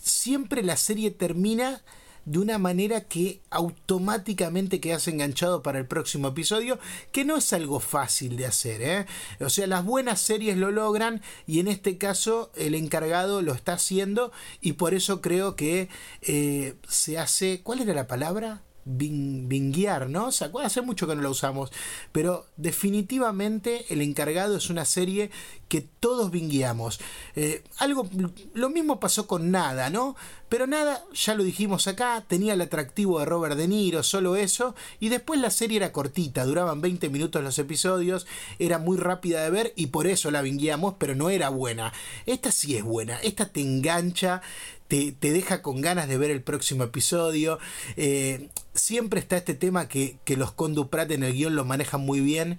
siempre 0.00 0.62
la 0.62 0.78
serie 0.78 1.10
termina 1.10 1.82
de 2.24 2.38
una 2.38 2.56
manera 2.56 3.02
que 3.02 3.42
automáticamente 3.50 4.80
quedas 4.80 5.06
enganchado 5.08 5.62
para 5.62 5.80
el 5.80 5.86
próximo 5.86 6.28
episodio, 6.28 6.78
que 7.10 7.26
no 7.26 7.36
es 7.36 7.52
algo 7.52 7.78
fácil 7.78 8.36
de 8.36 8.46
hacer. 8.46 8.80
¿eh? 8.80 9.06
O 9.40 9.50
sea, 9.50 9.66
las 9.66 9.84
buenas 9.84 10.20
series 10.20 10.56
lo 10.56 10.70
logran 10.70 11.20
y 11.46 11.60
en 11.60 11.68
este 11.68 11.98
caso 11.98 12.50
el 12.56 12.74
encargado 12.74 13.42
lo 13.42 13.52
está 13.52 13.74
haciendo 13.74 14.32
y 14.62 14.74
por 14.74 14.94
eso 14.94 15.20
creo 15.20 15.56
que 15.56 15.90
eh, 16.22 16.74
se 16.88 17.18
hace... 17.18 17.60
¿Cuál 17.62 17.80
era 17.80 17.92
la 17.92 18.06
palabra? 18.06 18.62
Vinguear, 18.84 20.08
¿no? 20.08 20.32
¿Se 20.32 20.44
acuerdan? 20.44 20.66
Hace 20.66 20.82
mucho 20.82 21.06
que 21.06 21.14
no 21.14 21.22
lo 21.22 21.30
usamos. 21.30 21.72
Pero 22.12 22.46
definitivamente 22.56 23.84
el 23.90 24.00
encargado 24.02 24.56
es 24.56 24.70
una 24.70 24.84
serie 24.84 25.30
que 25.68 25.80
todos 25.80 26.30
vingueamos. 26.30 27.00
Eh, 27.36 27.62
algo, 27.78 28.08
lo 28.54 28.70
mismo 28.70 29.00
pasó 29.00 29.26
con 29.26 29.50
Nada, 29.50 29.90
¿no? 29.90 30.16
Pero 30.52 30.66
Nada, 30.66 31.02
ya 31.14 31.34
lo 31.34 31.44
dijimos 31.44 31.86
acá, 31.86 32.22
tenía 32.28 32.52
el 32.52 32.60
atractivo 32.60 33.18
de 33.18 33.24
Robert 33.24 33.56
De 33.56 33.66
Niro, 33.66 34.02
solo 34.02 34.36
eso. 34.36 34.74
Y 35.00 35.08
después 35.08 35.40
la 35.40 35.48
serie 35.48 35.78
era 35.78 35.92
cortita, 35.92 36.44
duraban 36.44 36.82
20 36.82 37.08
minutos 37.08 37.42
los 37.42 37.58
episodios, 37.58 38.26
era 38.58 38.76
muy 38.76 38.98
rápida 38.98 39.42
de 39.42 39.50
ver 39.50 39.72
y 39.76 39.86
por 39.86 40.06
eso 40.06 40.30
la 40.30 40.42
vingueamos, 40.42 40.96
pero 40.98 41.14
no 41.14 41.30
era 41.30 41.48
buena. 41.48 41.94
Esta 42.26 42.52
sí 42.52 42.76
es 42.76 42.82
buena, 42.82 43.18
esta 43.22 43.46
te 43.46 43.62
engancha, 43.62 44.42
te, 44.88 45.16
deja 45.18 45.62
con 45.62 45.80
ganas 45.80 46.06
de 46.06 46.18
ver 46.18 46.30
el 46.30 46.42
próximo 46.42 46.84
episodio. 46.84 47.58
Eh, 47.96 48.50
siempre 48.74 49.20
está 49.20 49.38
este 49.38 49.54
tema 49.54 49.88
que, 49.88 50.18
que 50.26 50.36
los 50.36 50.52
Conduprat 50.52 51.10
en 51.12 51.22
el 51.22 51.32
guion 51.32 51.56
lo 51.56 51.64
manejan 51.64 52.02
muy 52.02 52.20
bien 52.20 52.58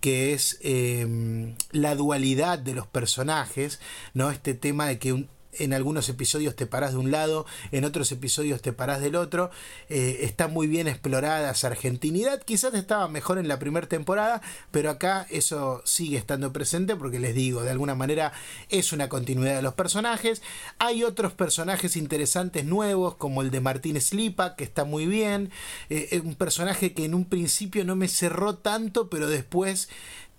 que 0.00 0.34
es 0.34 0.58
eh, 0.60 1.54
la 1.72 1.94
dualidad 1.94 2.58
de 2.58 2.74
los 2.74 2.86
personajes, 2.86 3.80
¿no? 4.12 4.30
Este 4.30 4.52
tema 4.52 4.86
de 4.86 4.98
que 4.98 5.14
un, 5.14 5.30
en 5.58 5.72
algunos 5.72 6.08
episodios 6.08 6.56
te 6.56 6.66
parás 6.66 6.92
de 6.92 6.98
un 6.98 7.10
lado, 7.10 7.46
en 7.72 7.84
otros 7.84 8.10
episodios 8.12 8.62
te 8.62 8.72
parás 8.72 9.00
del 9.00 9.16
otro. 9.16 9.50
Eh, 9.88 10.18
está 10.22 10.48
muy 10.48 10.66
bien 10.66 10.88
explorada 10.88 11.50
esa 11.50 11.68
argentinidad. 11.68 12.42
Quizás 12.42 12.74
estaba 12.74 13.08
mejor 13.08 13.38
en 13.38 13.48
la 13.48 13.58
primera 13.58 13.88
temporada, 13.88 14.42
pero 14.70 14.90
acá 14.90 15.26
eso 15.30 15.82
sigue 15.84 16.18
estando 16.18 16.52
presente 16.52 16.96
porque 16.96 17.20
les 17.20 17.34
digo, 17.34 17.62
de 17.62 17.70
alguna 17.70 17.94
manera 17.94 18.32
es 18.68 18.92
una 18.92 19.08
continuidad 19.08 19.56
de 19.56 19.62
los 19.62 19.74
personajes. 19.74 20.42
Hay 20.78 21.04
otros 21.04 21.32
personajes 21.32 21.96
interesantes 21.96 22.64
nuevos, 22.64 23.16
como 23.16 23.42
el 23.42 23.50
de 23.50 23.60
Martín 23.60 24.00
Slipa, 24.00 24.56
que 24.56 24.64
está 24.64 24.84
muy 24.84 25.06
bien. 25.06 25.50
Eh, 25.90 26.08
es 26.12 26.20
un 26.22 26.34
personaje 26.34 26.94
que 26.94 27.04
en 27.04 27.14
un 27.14 27.24
principio 27.24 27.84
no 27.84 27.96
me 27.96 28.08
cerró 28.08 28.56
tanto, 28.56 29.08
pero 29.08 29.28
después 29.28 29.88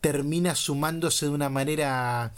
termina 0.02 0.56
sumándose 0.56 1.26
de 1.26 1.32
una 1.32 1.50
manera 1.50 2.34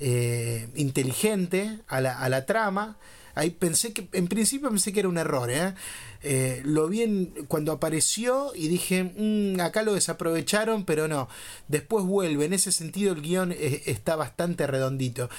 eh, 0.00 0.68
inteligente 0.76 1.78
a 1.86 2.00
la, 2.00 2.18
a 2.18 2.28
la, 2.28 2.46
trama. 2.46 2.96
Ahí 3.34 3.50
pensé 3.50 3.92
que, 3.92 4.08
en 4.12 4.26
principio 4.26 4.68
pensé 4.68 4.92
que 4.92 5.00
era 5.00 5.08
un 5.08 5.18
error, 5.18 5.50
¿eh? 5.50 5.74
Eh, 6.22 6.62
lo 6.64 6.88
vi 6.88 7.32
cuando 7.48 7.72
apareció 7.72 8.52
y 8.54 8.68
dije, 8.68 9.04
mm, 9.04 9.60
acá 9.60 9.82
lo 9.82 9.94
desaprovecharon, 9.94 10.84
pero 10.84 11.06
no. 11.06 11.28
Después 11.68 12.04
vuelve, 12.04 12.44
en 12.46 12.52
ese 12.52 12.72
sentido 12.72 13.12
el 13.12 13.22
guion 13.22 13.54
está 13.58 14.16
bastante 14.16 14.66
redondito. 14.66 15.30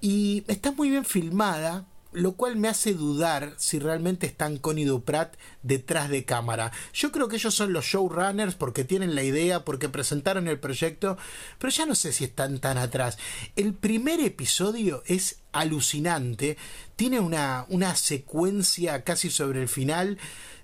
Y 0.00 0.44
está 0.48 0.72
muy 0.72 0.90
bien 0.90 1.04
filmada, 1.04 1.86
lo 2.16 2.32
cual 2.32 2.56
me 2.56 2.68
hace 2.68 2.94
dudar 2.94 3.52
si 3.58 3.78
realmente 3.78 4.26
están 4.26 4.56
Connie 4.56 4.86
Duprat 4.86 5.36
detrás 5.62 6.08
de 6.08 6.24
cámara. 6.24 6.72
Yo 6.94 7.12
creo 7.12 7.28
que 7.28 7.36
ellos 7.36 7.54
son 7.54 7.74
los 7.74 7.84
showrunners 7.84 8.54
porque 8.54 8.84
tienen 8.84 9.14
la 9.14 9.22
idea, 9.22 9.66
porque 9.66 9.90
presentaron 9.90 10.48
el 10.48 10.58
proyecto, 10.58 11.18
pero 11.58 11.70
ya 11.70 11.84
no 11.84 11.94
sé 11.94 12.14
si 12.14 12.24
están 12.24 12.58
tan 12.58 12.78
atrás. 12.78 13.18
El 13.54 13.74
primer 13.74 14.20
episodio 14.20 15.02
es 15.04 15.40
alucinante, 15.52 16.56
tiene 16.96 17.20
una, 17.20 17.66
una 17.68 17.94
secuencia 17.96 19.04
casi 19.04 19.28
sobre 19.30 19.60
el 19.60 19.68
final. 19.68 20.18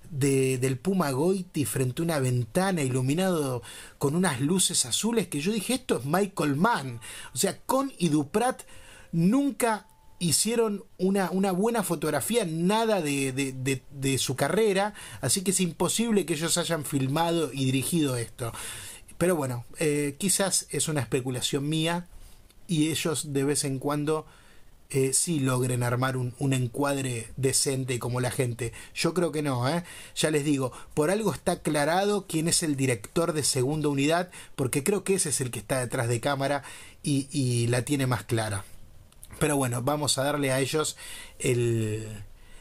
De, 0.09 0.59
del 0.59 0.77
Puma 0.77 1.09
Goiti 1.09 1.65
frente 1.65 2.03
a 2.03 2.05
una 2.05 2.19
ventana 2.19 2.83
iluminado 2.83 3.63
con 3.97 4.15
unas 4.15 4.41
luces 4.41 4.85
azules 4.85 5.27
que 5.27 5.39
yo 5.39 5.51
dije 5.51 5.73
esto 5.73 5.97
es 5.97 6.05
Michael 6.05 6.55
Mann 6.55 6.99
o 7.33 7.37
sea 7.37 7.59
con 7.61 7.91
y 7.97 8.09
Duprat 8.09 8.61
nunca 9.11 9.87
hicieron 10.19 10.83
una, 10.97 11.29
una 11.31 11.51
buena 11.51 11.83
fotografía, 11.83 12.45
nada 12.45 13.01
de, 13.01 14.17
su 14.17 14.35
carrera, 14.35 14.93
así 15.21 15.41
que 15.41 15.51
es 15.51 15.59
imposible 15.59 16.25
que 16.25 16.33
ellos 16.33 16.57
hayan 16.57 16.85
filmado 16.85 17.51
y 17.53 17.65
dirigido 17.65 18.17
esto. 18.17 18.51
Pero 19.17 19.35
bueno, 19.35 19.65
eh, 19.79 20.15
quizás 20.17 20.67
es 20.69 20.87
una 20.87 21.01
especulación 21.01 21.67
mía 21.67 22.07
y 22.67 22.89
ellos 22.89 23.33
de 23.33 23.43
vez 23.43 23.63
en 23.63 23.79
cuando 23.79 24.25
eh, 24.89 25.13
sí 25.13 25.39
logren 25.39 25.81
armar 25.81 26.17
un, 26.17 26.33
encuadre 26.53 27.31
decente 27.35 27.99
como 27.99 28.21
la 28.21 28.31
gente. 28.31 28.73
Yo 28.93 29.13
creo 29.13 29.31
que 29.31 29.41
no, 29.41 29.67
¿eh? 29.67 29.83
ya 30.15 30.29
les 30.29 30.45
digo, 30.45 30.71
por 30.93 31.09
algo 31.09 31.33
está 31.33 31.53
aclarado 31.53 32.27
quién 32.27 32.47
es 32.47 32.63
el 32.63 32.75
director 32.75 33.33
de 33.33 33.43
segunda 33.43 33.89
unidad, 33.89 34.29
porque 34.55 34.83
creo 34.83 35.03
que 35.03 35.15
ese 35.15 35.29
es 35.29 35.41
el 35.41 35.51
que 35.51 35.59
está 35.59 35.79
detrás 35.79 36.07
de 36.07 36.19
cámara 36.19 36.63
y 37.03 37.67
la 37.67 37.81
tiene 37.83 38.07
más 38.07 38.23
clara. 38.23 38.63
Pero 39.43 39.57
bueno, 39.57 39.81
vamos 39.81 40.17
a 40.17 40.23
darle 40.23 40.53
a 40.53 40.61
ellos 40.61 40.95
el, 41.37 42.07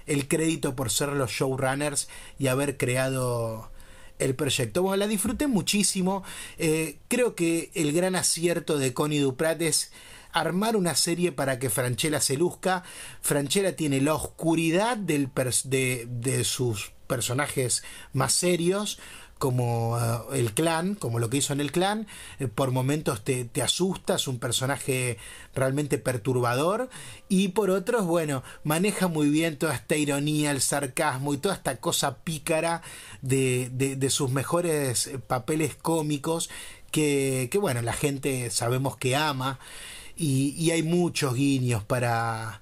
el 0.05 0.27
crédito 0.27 0.75
por 0.75 0.91
ser 0.91 1.11
los 1.11 1.31
showrunners 1.31 2.09
y 2.41 2.49
haber 2.49 2.77
creado 2.77 3.71
el 4.19 4.35
proyecto. 4.35 4.83
Bueno, 4.83 4.97
la 4.97 5.07
disfruté 5.07 5.47
muchísimo. 5.47 6.25
Eh, 6.59 6.99
creo 7.07 7.37
que 7.37 7.71
el 7.75 7.93
gran 7.93 8.17
acierto 8.17 8.79
de 8.79 8.93
Connie 8.95 9.21
Duprat 9.21 9.63
es 9.63 9.93
armar 10.33 10.75
una 10.75 10.97
serie 10.97 11.31
para 11.31 11.61
que 11.61 11.71
Franchella 11.71 12.21
se 12.21 12.37
luzca. 12.37 12.83
Franchella 13.21 13.77
tiene 13.77 14.01
la 14.01 14.15
oscuridad 14.15 14.97
del 14.97 15.31
de, 15.63 16.09
de 16.11 16.43
sus 16.43 16.91
personajes 17.07 17.85
más 18.13 18.33
serios 18.35 18.99
como 19.43 19.99
eh, 19.99 20.39
el 20.39 20.55
clan, 20.55 20.95
como 20.95 21.19
lo 21.19 21.29
que 21.29 21.39
hizo 21.39 21.53
en 21.53 21.61
el 21.61 21.73
clan, 21.73 22.07
eh, 22.39 22.47
por 22.47 22.71
momentos 22.71 23.25
te, 23.25 23.45
te 23.45 23.61
asustas, 23.61 24.29
un 24.29 24.39
personaje 24.39 25.19
realmente 25.53 25.99
perturbador, 25.99 26.89
y 27.29 27.49
por 27.49 27.71
otros, 27.71 28.07
bueno, 28.07 28.45
maneja 28.63 29.09
muy 29.09 29.31
bien 29.31 29.59
toda 29.59 29.75
esta 29.75 29.97
ironía, 29.97 30.53
el 30.53 30.61
sarcasmo 30.61 31.35
y 31.35 31.39
toda 31.39 31.57
esta 31.57 31.79
cosa 31.79 32.19
pícara 32.19 32.83
de, 33.21 33.69
de, 33.73 34.11
sus 34.11 34.31
mejores 34.31 35.11
papeles 35.27 35.75
cómicos 35.75 36.49
que, 36.93 37.49
que, 37.51 37.59
bueno, 37.59 37.83
la 37.83 37.95
gente 37.95 38.49
sabemos 38.51 38.97
que 38.97 39.17
ama, 39.17 39.59
y, 40.17 40.51
y 40.57 40.71
hay 40.71 40.85
muchos 40.85 41.35
guiños 41.35 41.83
para 41.83 42.62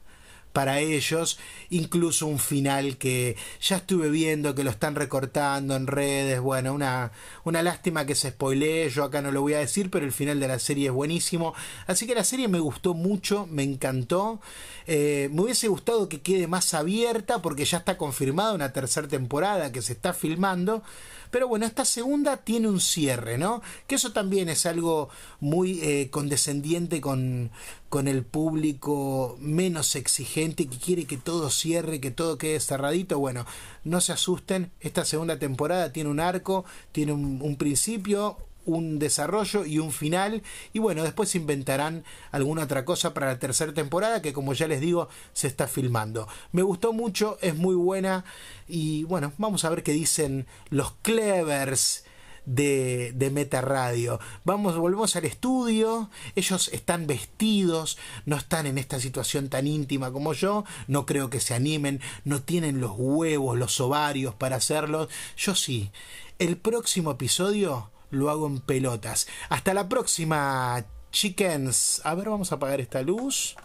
para 0.53 0.81
ellos, 0.81 1.39
incluso 1.71 2.27
un 2.27 2.39
final 2.39 2.97
que 2.97 3.37
ya 3.61 3.77
estuve 3.77 4.11
viendo 4.11 4.55
que 4.55 4.65
lo 4.65 4.71
están 4.71 4.95
recortando 4.95 5.77
en 5.77 5.87
redes, 5.87 6.41
bueno, 6.41 6.75
una, 6.75 7.13
una 7.45 7.63
lástima 7.63 8.07
que 8.07 8.15
se 8.15 8.31
spoilee, 8.31 8.89
yo 8.91 9.05
acá 9.05 9.23
no 9.23 9.31
lo 9.31 9.43
voy 9.43 9.55
a 9.55 9.59
decir, 9.59 9.91
pero 9.91 10.05
el 10.05 10.13
final 10.13 10.41
de 10.41 10.49
la 10.49 10.59
serie 10.59 10.89
es 10.89 10.93
buenísimo, 10.93 11.55
así 11.87 12.07
que 12.07 12.15
la 12.15 12.25
serie 12.25 12.49
me 12.49 12.61
gustó 12.61 12.95
mucho, 12.95 13.47
me 13.51 13.63
encantó, 13.63 14.41
eh, 14.87 15.29
me 15.33 15.43
hubiese 15.43 15.69
gustado 15.69 16.09
que 16.09 16.21
quede 16.21 16.47
más 16.47 16.75
abierta 16.75 17.43
porque 17.43 17.65
ya 17.65 17.79
está 17.79 17.97
confirmada 17.97 18.55
una 18.55 18.73
tercera 18.73 19.09
temporada 19.09 19.73
que 19.73 19.83
se 19.83 19.93
está 19.93 20.13
filmando, 20.13 20.83
pero 21.31 21.49
bueno, 21.49 21.67
esta 21.67 21.85
segunda 21.85 22.39
tiene 22.39 22.69
un 22.69 22.81
cierre, 22.81 23.39
¿no? 23.39 23.63
Que 23.87 23.95
eso 23.95 24.13
también 24.13 24.49
es 24.49 24.67
algo 24.67 25.09
muy 25.41 25.81
eh, 25.81 26.11
condescendiente 26.11 27.01
con, 27.01 27.51
con 27.89 28.09
el 28.09 28.25
público 28.25 29.37
menos 29.41 29.97
exigente 29.97 30.67
que 30.67 30.79
quiere 30.79 31.05
que 31.07 31.17
todo 31.17 31.51
cierre, 31.51 32.01
que 32.01 32.11
todo 32.11 32.39
quede 32.39 32.61
cerradito. 32.61 33.19
Bueno, 33.19 33.47
no 33.85 34.01
se 34.01 34.13
asusten, 34.13 34.73
esta 34.81 35.05
segunda 35.05 35.39
temporada 35.39 35.93
tiene 35.93 36.11
un 36.11 36.21
arco, 36.21 36.65
tiene 36.93 37.13
un, 37.13 37.41
un 37.43 37.57
principio, 37.57 38.39
un 38.65 38.99
desarrollo 38.99 39.65
y 39.65 39.79
un 39.79 39.93
final. 39.93 40.43
Y 40.73 40.79
bueno, 40.79 41.03
después 41.03 41.35
inventarán 41.35 42.05
alguna 42.31 42.65
otra 42.65 42.85
cosa 42.85 43.15
para 43.15 43.27
la 43.27 43.39
tercera 43.39 43.73
temporada 43.73 44.23
que 44.23 44.33
como 44.33 44.53
ya 44.53 44.69
les 44.69 44.81
digo 44.81 45.09
se 45.33 45.47
está 45.47 45.67
filmando. 45.69 46.29
Me 46.53 46.63
gustó 46.63 46.93
mucho, 46.93 47.39
es 47.41 47.57
muy 47.57 47.75
buena 47.75 48.25
y 48.69 49.05
bueno, 49.05 49.33
vamos 49.39 49.65
a 49.65 49.71
ver 49.71 49.83
qué 49.83 49.93
dicen 49.93 50.47
los 50.69 50.93
clevers. 51.03 52.05
De, 52.47 53.13
de, 53.15 53.31
Meta 53.31 53.61
Radio. 53.61 54.19
Vamos, 54.45 54.77
volvemos 54.77 55.15
al 55.15 55.27
estudio. 55.27 56.11
Ellos 56.35 56.71
están 56.73 57.07
vestidos, 57.07 57.99
no 58.25 58.35
están 58.35 58.67
en 58.67 58.79
esta 58.79 58.99
situación 58.99 59.51
tan 59.51 59.67
íntima 59.67 60.11
como 60.11 60.33
yo. 60.33 60.65
No 60.89 61.05
creo 61.05 61.29
que 61.29 61.39
se 61.39 61.55
animen, 61.55 62.01
no 62.25 62.41
tienen 62.43 62.81
los 62.81 62.93
huevos, 62.97 63.59
los 63.59 63.79
ovarios 63.81 64.35
para 64.35 64.57
hacerlo. 64.57 65.07
Yo 65.37 65.55
sí. 65.55 65.93
El 66.41 66.57
próximo 66.57 67.11
episodio 67.11 67.90
lo 68.11 68.31
hago 68.31 68.47
en 68.47 68.61
pelotas. 68.61 69.27
Hasta 69.49 69.75
la 69.75 69.89
próxima, 69.89 70.85
chickens. 71.13 72.01
A 72.05 72.15
ver, 72.15 72.29
vamos 72.29 72.53
a 72.53 72.57
apagar 72.57 72.81
esta 72.81 73.03
luz. 73.03 73.57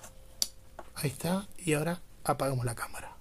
Ahí 0.96 1.10
está. 1.10 1.48
Y 1.58 1.74
ahora 1.74 2.02
apagamos 2.24 2.66
la 2.66 2.76
cámara. 2.76 3.12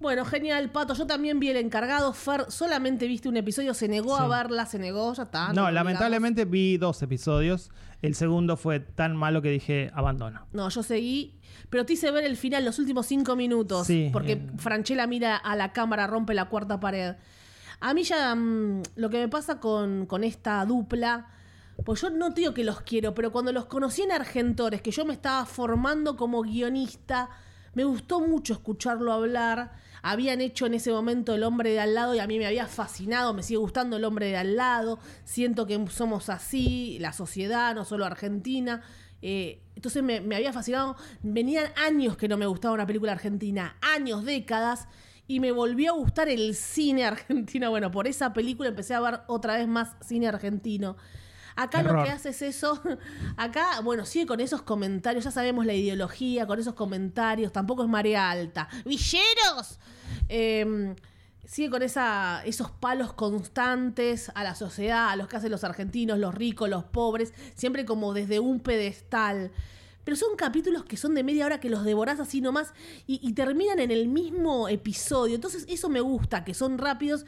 Bueno, 0.00 0.24
genial, 0.24 0.70
Pato. 0.70 0.94
Yo 0.94 1.06
también 1.06 1.40
vi 1.40 1.48
el 1.48 1.56
encargado. 1.56 2.12
Fer 2.12 2.46
solamente 2.50 3.06
viste 3.06 3.28
un 3.28 3.36
episodio, 3.36 3.72
se 3.74 3.88
negó 3.88 4.16
a 4.16 4.28
verla, 4.28 4.66
se 4.66 4.78
negó, 4.78 5.14
ya 5.14 5.22
está. 5.22 5.52
no, 5.52 5.70
lamentablemente 5.70 6.44
vi 6.44 6.76
dos 6.76 7.02
episodios. 7.02 7.70
El 8.02 8.14
segundo 8.14 8.58
fue 8.58 8.80
tan 8.80 9.16
malo 9.16 9.40
que 9.40 9.48
dije 9.48 9.90
abandono. 9.94 10.46
No, 10.52 10.68
yo 10.68 10.82
seguí, 10.82 11.38
pero 11.70 11.86
te 11.86 11.94
hice 11.94 12.10
ver 12.10 12.24
el 12.24 12.36
final, 12.36 12.62
los 12.62 12.78
últimos 12.78 13.06
cinco 13.06 13.34
minutos, 13.34 13.86
Sí, 13.86 14.10
porque 14.12 14.32
eh. 14.32 14.46
Franchella 14.58 15.06
mira 15.06 15.36
a 15.36 15.56
la 15.56 15.72
cámara, 15.72 16.06
rompe 16.06 16.34
la 16.34 16.50
cuarta 16.50 16.80
pared. 16.80 17.14
A 17.84 17.92
mí 17.92 18.02
ya 18.02 18.34
mm, 18.34 18.82
lo 18.96 19.10
que 19.10 19.18
me 19.18 19.28
pasa 19.28 19.60
con, 19.60 20.06
con 20.06 20.24
esta 20.24 20.64
dupla, 20.64 21.28
pues 21.84 22.00
yo 22.00 22.08
no 22.08 22.30
digo 22.30 22.54
que 22.54 22.64
los 22.64 22.80
quiero, 22.80 23.12
pero 23.12 23.30
cuando 23.30 23.52
los 23.52 23.66
conocí 23.66 24.00
en 24.00 24.10
Argentores, 24.10 24.80
que 24.80 24.90
yo 24.90 25.04
me 25.04 25.12
estaba 25.12 25.44
formando 25.44 26.16
como 26.16 26.40
guionista, 26.40 27.28
me 27.74 27.84
gustó 27.84 28.20
mucho 28.20 28.54
escucharlo 28.54 29.12
hablar. 29.12 29.72
Habían 30.00 30.40
hecho 30.40 30.64
en 30.64 30.72
ese 30.72 30.92
momento 30.92 31.34
El 31.34 31.42
hombre 31.42 31.72
de 31.72 31.80
al 31.80 31.92
lado 31.92 32.14
y 32.14 32.20
a 32.20 32.26
mí 32.26 32.38
me 32.38 32.46
había 32.46 32.66
fascinado, 32.68 33.34
me 33.34 33.42
sigue 33.42 33.58
gustando 33.58 33.98
El 33.98 34.04
hombre 34.04 34.28
de 34.28 34.38
al 34.38 34.56
lado. 34.56 34.98
Siento 35.24 35.66
que 35.66 35.86
somos 35.90 36.30
así, 36.30 36.96
la 37.00 37.12
sociedad, 37.12 37.74
no 37.74 37.84
solo 37.84 38.06
Argentina. 38.06 38.80
Eh, 39.20 39.60
entonces 39.76 40.02
me 40.02 40.34
había 40.34 40.54
fascinado. 40.54 40.96
Venían 41.22 41.66
años 41.76 42.16
que 42.16 42.28
no 42.28 42.38
me 42.38 42.46
gustaba 42.46 42.72
una 42.72 42.86
película 42.86 43.12
argentina, 43.12 43.76
años, 43.82 44.24
décadas. 44.24 44.88
Y 45.26 45.40
me 45.40 45.52
volvió 45.52 45.92
a 45.92 45.96
gustar 45.96 46.28
el 46.28 46.54
cine 46.54 47.04
argentino. 47.04 47.70
Bueno, 47.70 47.90
por 47.90 48.06
esa 48.06 48.32
película 48.32 48.68
empecé 48.68 48.94
a 48.94 49.00
ver 49.00 49.20
otra 49.26 49.56
vez 49.56 49.66
más 49.66 49.96
cine 50.00 50.28
argentino. 50.28 50.96
Acá 51.56 51.82
lo 51.82 52.02
que 52.02 52.10
hace 52.10 52.30
es 52.30 52.42
eso. 52.42 52.80
Acá, 53.36 53.80
bueno, 53.82 54.04
sigue 54.04 54.26
con 54.26 54.40
esos 54.40 54.62
comentarios. 54.62 55.24
Ya 55.24 55.30
sabemos 55.30 55.64
la 55.66 55.72
ideología, 55.72 56.46
con 56.46 56.58
esos 56.58 56.74
comentarios. 56.74 57.52
Tampoco 57.52 57.84
es 57.84 57.88
marea 57.88 58.30
alta. 58.30 58.68
¡Villeros! 58.84 59.78
Eh, 60.28 60.94
sigue 61.46 61.70
con 61.70 61.82
esa, 61.82 62.42
esos 62.44 62.70
palos 62.70 63.12
constantes 63.12 64.32
a 64.34 64.42
la 64.42 64.54
sociedad, 64.54 65.10
a 65.10 65.16
los 65.16 65.28
que 65.28 65.36
hacen 65.36 65.50
los 65.50 65.64
argentinos, 65.64 66.18
los 66.18 66.34
ricos, 66.34 66.68
los 66.68 66.84
pobres. 66.84 67.32
Siempre 67.54 67.84
como 67.84 68.14
desde 68.14 68.40
un 68.40 68.60
pedestal. 68.60 69.52
Pero 70.04 70.16
son 70.16 70.36
capítulos 70.36 70.84
que 70.84 70.96
son 70.96 71.14
de 71.14 71.24
media 71.24 71.46
hora 71.46 71.60
que 71.60 71.70
los 71.70 71.84
devorás 71.84 72.20
así 72.20 72.40
nomás 72.40 72.72
y, 73.06 73.20
y 73.26 73.32
terminan 73.32 73.80
en 73.80 73.90
el 73.90 74.08
mismo 74.08 74.68
episodio. 74.68 75.34
Entonces 75.34 75.64
eso 75.68 75.88
me 75.88 76.00
gusta, 76.00 76.44
que 76.44 76.54
son 76.54 76.78
rápidos 76.78 77.24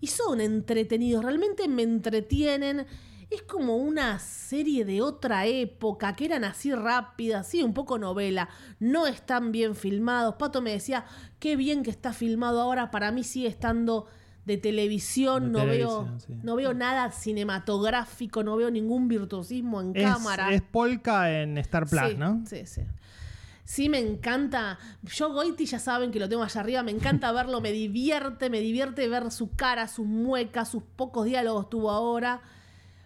y 0.00 0.08
son 0.08 0.40
entretenidos. 0.40 1.24
Realmente 1.24 1.68
me 1.68 1.82
entretienen. 1.82 2.86
Es 3.30 3.42
como 3.42 3.76
una 3.76 4.18
serie 4.18 4.84
de 4.84 5.02
otra 5.02 5.46
época, 5.46 6.14
que 6.16 6.24
eran 6.24 6.42
así 6.42 6.72
rápidas, 6.72 7.46
sí, 7.46 7.62
un 7.62 7.74
poco 7.74 7.96
novela. 7.96 8.48
No 8.80 9.06
están 9.06 9.52
bien 9.52 9.76
filmados. 9.76 10.34
Pato 10.34 10.60
me 10.60 10.72
decía, 10.72 11.04
qué 11.38 11.54
bien 11.54 11.84
que 11.84 11.90
está 11.90 12.12
filmado 12.12 12.60
ahora. 12.60 12.90
Para 12.90 13.12
mí 13.12 13.22
sigue 13.22 13.46
estando 13.46 14.06
de 14.50 14.58
televisión. 14.58 15.52
De 15.52 15.58
no, 15.58 15.66
veo, 15.66 16.08
sí. 16.18 16.34
no 16.42 16.56
veo 16.56 16.74
nada 16.74 17.10
cinematográfico, 17.12 18.42
no 18.42 18.56
veo 18.56 18.70
ningún 18.70 19.06
virtuosismo 19.06 19.80
en 19.80 19.96
Es, 19.96 20.02
cámara. 20.04 20.52
es 20.52 20.62
Polka 20.62 21.30
en 21.40 21.56
Star 21.58 21.86
Plus, 21.86 22.10
sí, 22.10 22.16
¿no? 22.16 22.42
Sí, 22.46 22.66
sí. 22.66 22.82
Sí, 23.64 23.88
me 23.88 24.00
encanta. 24.00 24.78
Yo, 25.02 25.32
Goiti, 25.32 25.64
ya 25.64 25.78
saben 25.78 26.10
que 26.10 26.18
lo 26.18 26.28
tengo 26.28 26.42
allá 26.42 26.60
arriba. 26.60 26.82
Me 26.82 26.90
encanta 26.90 27.30
verlo, 27.40 27.60
me 27.60 27.70
divierte, 27.70 28.50
me 28.50 28.60
divierte 28.60 29.06
ver 29.08 29.30
su 29.30 29.54
cara, 29.54 29.86
sus 29.86 30.06
muecas, 30.06 30.68
sus 30.68 30.82
pocos 30.82 31.24
diálogos 31.26 31.70
tuvo 31.70 31.90
ahora. 31.92 32.40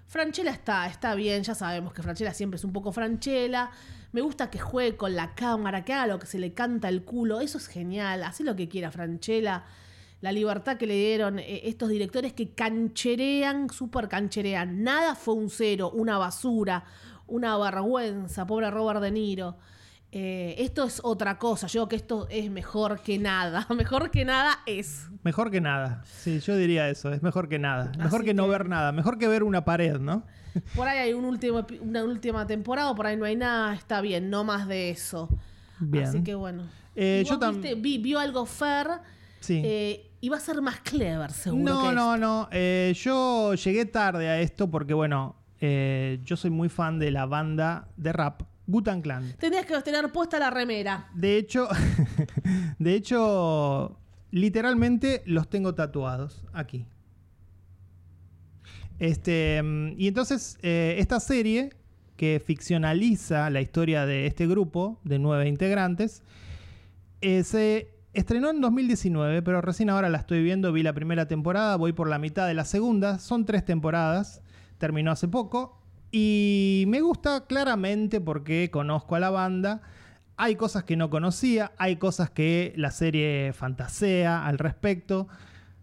Franchella 0.07 0.53
está, 0.53 0.87
está 0.87 1.15
bien, 1.15 1.43
ya 1.43 1.55
sabemos 1.55 1.93
que 1.93 2.03
Franchella 2.03 2.33
siempre 2.33 2.57
es 2.57 2.65
un 2.65 2.73
poco 2.73 2.93
Franchella. 2.93 3.71
Me 4.13 4.21
gusta 4.23 4.49
que 4.49 4.59
juegue 4.59 4.97
con 4.97 5.15
la 5.15 5.35
cámara, 5.35 5.85
que 5.85 5.93
haga 5.93 6.07
lo 6.07 6.19
que 6.19 6.27
se 6.27 6.39
le 6.39 6.55
canta 6.55 6.89
el 6.89 7.03
culo. 7.03 7.41
Eso 7.41 7.59
es 7.59 7.67
genial. 7.67 8.23
Hace 8.23 8.45
lo 8.45 8.57
que 8.57 8.69
quiera 8.69 8.91
Franchella. 8.91 9.65
La 10.25 10.33
libertad 10.33 10.77
que 10.79 10.87
le 10.87 10.95
dieron 10.95 11.39
eh, 11.39 11.61
estos 11.65 11.89
directores 11.91 12.33
que 12.33 12.51
cancherean, 12.55 13.69
súper 13.71 14.09
cancherean. 14.09 14.83
Nada 14.83 15.15
fue 15.15 15.35
un 15.35 15.51
cero, 15.51 15.91
una 15.95 16.17
basura, 16.19 16.85
una 17.27 17.57
vergüenza. 17.59 18.47
Pobre 18.47 18.71
Robert 18.71 19.01
De 19.01 19.11
Niro. 19.11 19.57
Eh, 20.13 20.55
esto 20.59 20.85
es 20.85 21.01
otra 21.03 21.39
cosa. 21.39 21.67
Yo 21.67 21.81
digo 21.81 21.89
que 21.89 21.97
esto 21.97 22.27
es 22.31 22.49
mejor 22.51 23.01
que 23.01 23.19
nada. 23.19 23.67
Mejor 23.77 24.11
que 24.11 24.25
nada 24.25 24.61
es. 24.65 25.09
Mejor 25.25 25.51
que 25.51 25.61
nada. 25.61 26.03
Sí, 26.07 26.39
yo 26.41 26.57
diría 26.57 26.89
eso. 26.89 27.13
Es 27.13 27.21
mejor 27.23 27.49
que 27.49 27.59
nada. 27.59 27.91
Mejor 27.99 28.25
que, 28.25 28.33
no 28.33 28.47
ver 28.49 28.69
nada. 28.69 28.93
Mejor 28.93 29.19
que 29.19 29.27
ver 29.29 29.43
una 29.43 29.65
pared, 29.65 29.99
¿no? 29.99 30.25
Por 30.77 30.87
ahí 30.87 30.99
hay 30.99 31.13
un 31.15 31.25
último, 31.25 31.67
una 31.81 32.05
última 32.05 32.47
temporada, 32.47 32.95
por 32.95 33.07
ahí 33.07 33.17
no 33.17 33.25
hay 33.25 33.35
nada, 33.35 33.75
está 33.75 34.01
bien, 34.01 34.31
no 34.31 34.45
más 34.45 34.69
de 34.69 34.91
eso. 34.91 35.29
Bien. 35.81 36.05
Así 36.05 36.23
que 36.23 36.37
bueno. 36.37 36.63
Eh, 36.95 37.23
¿Y 37.25 37.29
yo 37.29 37.37
vos 37.39 37.45
tam- 37.49 37.61
viste- 37.61 37.75
vi- 37.75 37.99
vio 37.99 38.21
algo 38.21 38.47
Fer 38.47 38.87
Sí. 39.41 39.61
eh, 39.65 40.13
y 40.25 40.31
va 40.31 40.39
a 40.39 40.41
ser 40.41 40.63
más 40.63 40.81
clever, 40.81 41.31
seguro. 41.33 41.75
No, 41.75 41.89
que 41.91 41.95
no, 41.95 42.17
no. 42.17 42.49
Eh, 42.51 42.95
yo 42.97 43.53
llegué 43.53 43.85
tarde 43.85 44.27
a 44.31 44.41
esto 44.41 44.71
porque, 44.71 44.95
bueno, 44.95 45.37
eh, 45.61 46.19
yo 46.25 46.39
soy 46.39 46.49
muy 46.49 46.71
fan 46.71 46.99
de 46.99 47.11
la 47.11 47.27
banda 47.27 47.89
de 47.99 48.11
rap 48.11 48.41
Gutan 48.67 49.03
Clan. 49.03 49.35
Tenías 49.39 49.67
que 49.67 49.79
tener 49.83 50.11
puesta 50.13 50.39
la 50.39 50.49
remera. 50.49 51.11
De 51.13 51.37
hecho, 51.37 51.69
de 52.79 52.95
hecho, 52.95 53.99
literalmente 54.31 55.23
los 55.27 55.51
tengo 55.51 55.75
tatuados 55.75 56.47
aquí. 56.55 56.87
Este, 58.99 59.63
mm, 59.63 59.97
y 59.99 60.09
entonces, 60.09 60.57
eh, 60.63 60.97
esta 61.01 61.21
serie 61.21 61.69
que 62.17 62.43
ficcionaliza 62.43 63.51
la 63.51 63.61
historia 63.61 64.07
de 64.07 64.27
este 64.27 64.47
grupo 64.47 64.99
de 65.05 65.19
nueve 65.19 65.49
integrantes, 65.49 66.23
eh, 67.21 67.45
se 67.45 67.94
estrenó 68.15 68.51
en 68.51 68.61
2019, 68.61 69.43
pero 69.43 69.61
recién 69.61 69.91
ahora 69.91 70.09
la 70.09 70.19
estoy 70.19 70.43
viendo, 70.43 70.73
vi 70.73 70.83
la 70.83 70.93
primera 70.93 71.27
temporada, 71.27 71.77
voy 71.77 71.93
por 71.93 72.09
la 72.09 72.19
mitad 72.19 72.47
de 72.47 72.55
la 72.55 72.65
segunda, 72.65 73.19
son 73.19 73.45
tres 73.45 73.65
temporadas, 73.65 74.43
terminó 74.79 75.11
hace 75.11 75.29
poco, 75.29 75.81
y 76.11 76.85
me 76.87 77.01
gusta 77.01 77.47
claramente 77.47 78.21
porque 78.21 78.71
conozco 78.71 79.17
a 79.17 79.21
la 79.21 79.31
banda, 79.31 79.83
hay 80.37 80.55
cosas 80.55 80.85
que 80.85 80.97
no 80.97 81.11
conocía, 81.11 81.73
hay 81.77 81.97
cosas 81.97 82.31
que 82.31 82.73
la 82.77 82.93
serie 82.93 83.53
fantasea 83.53 84.47
al 84.47 84.59
respecto, 84.59 85.27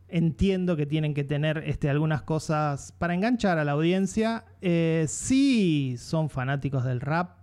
entiendo 0.08 0.76
que 0.78 0.86
tienen 0.86 1.14
que 1.14 1.24
tener 1.24 1.64
este, 1.66 1.90
algunas 1.90 2.22
cosas 2.22 2.94
para 2.98 3.14
enganchar 3.14 3.58
a 3.60 3.66
la 3.66 3.74
audiencia, 3.74 4.46
eh, 4.62 5.06
sí 5.08 5.96
son 5.98 6.30
fanáticos 6.30 6.86
del 6.86 7.02
rap, 7.02 7.38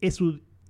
es 0.00 0.20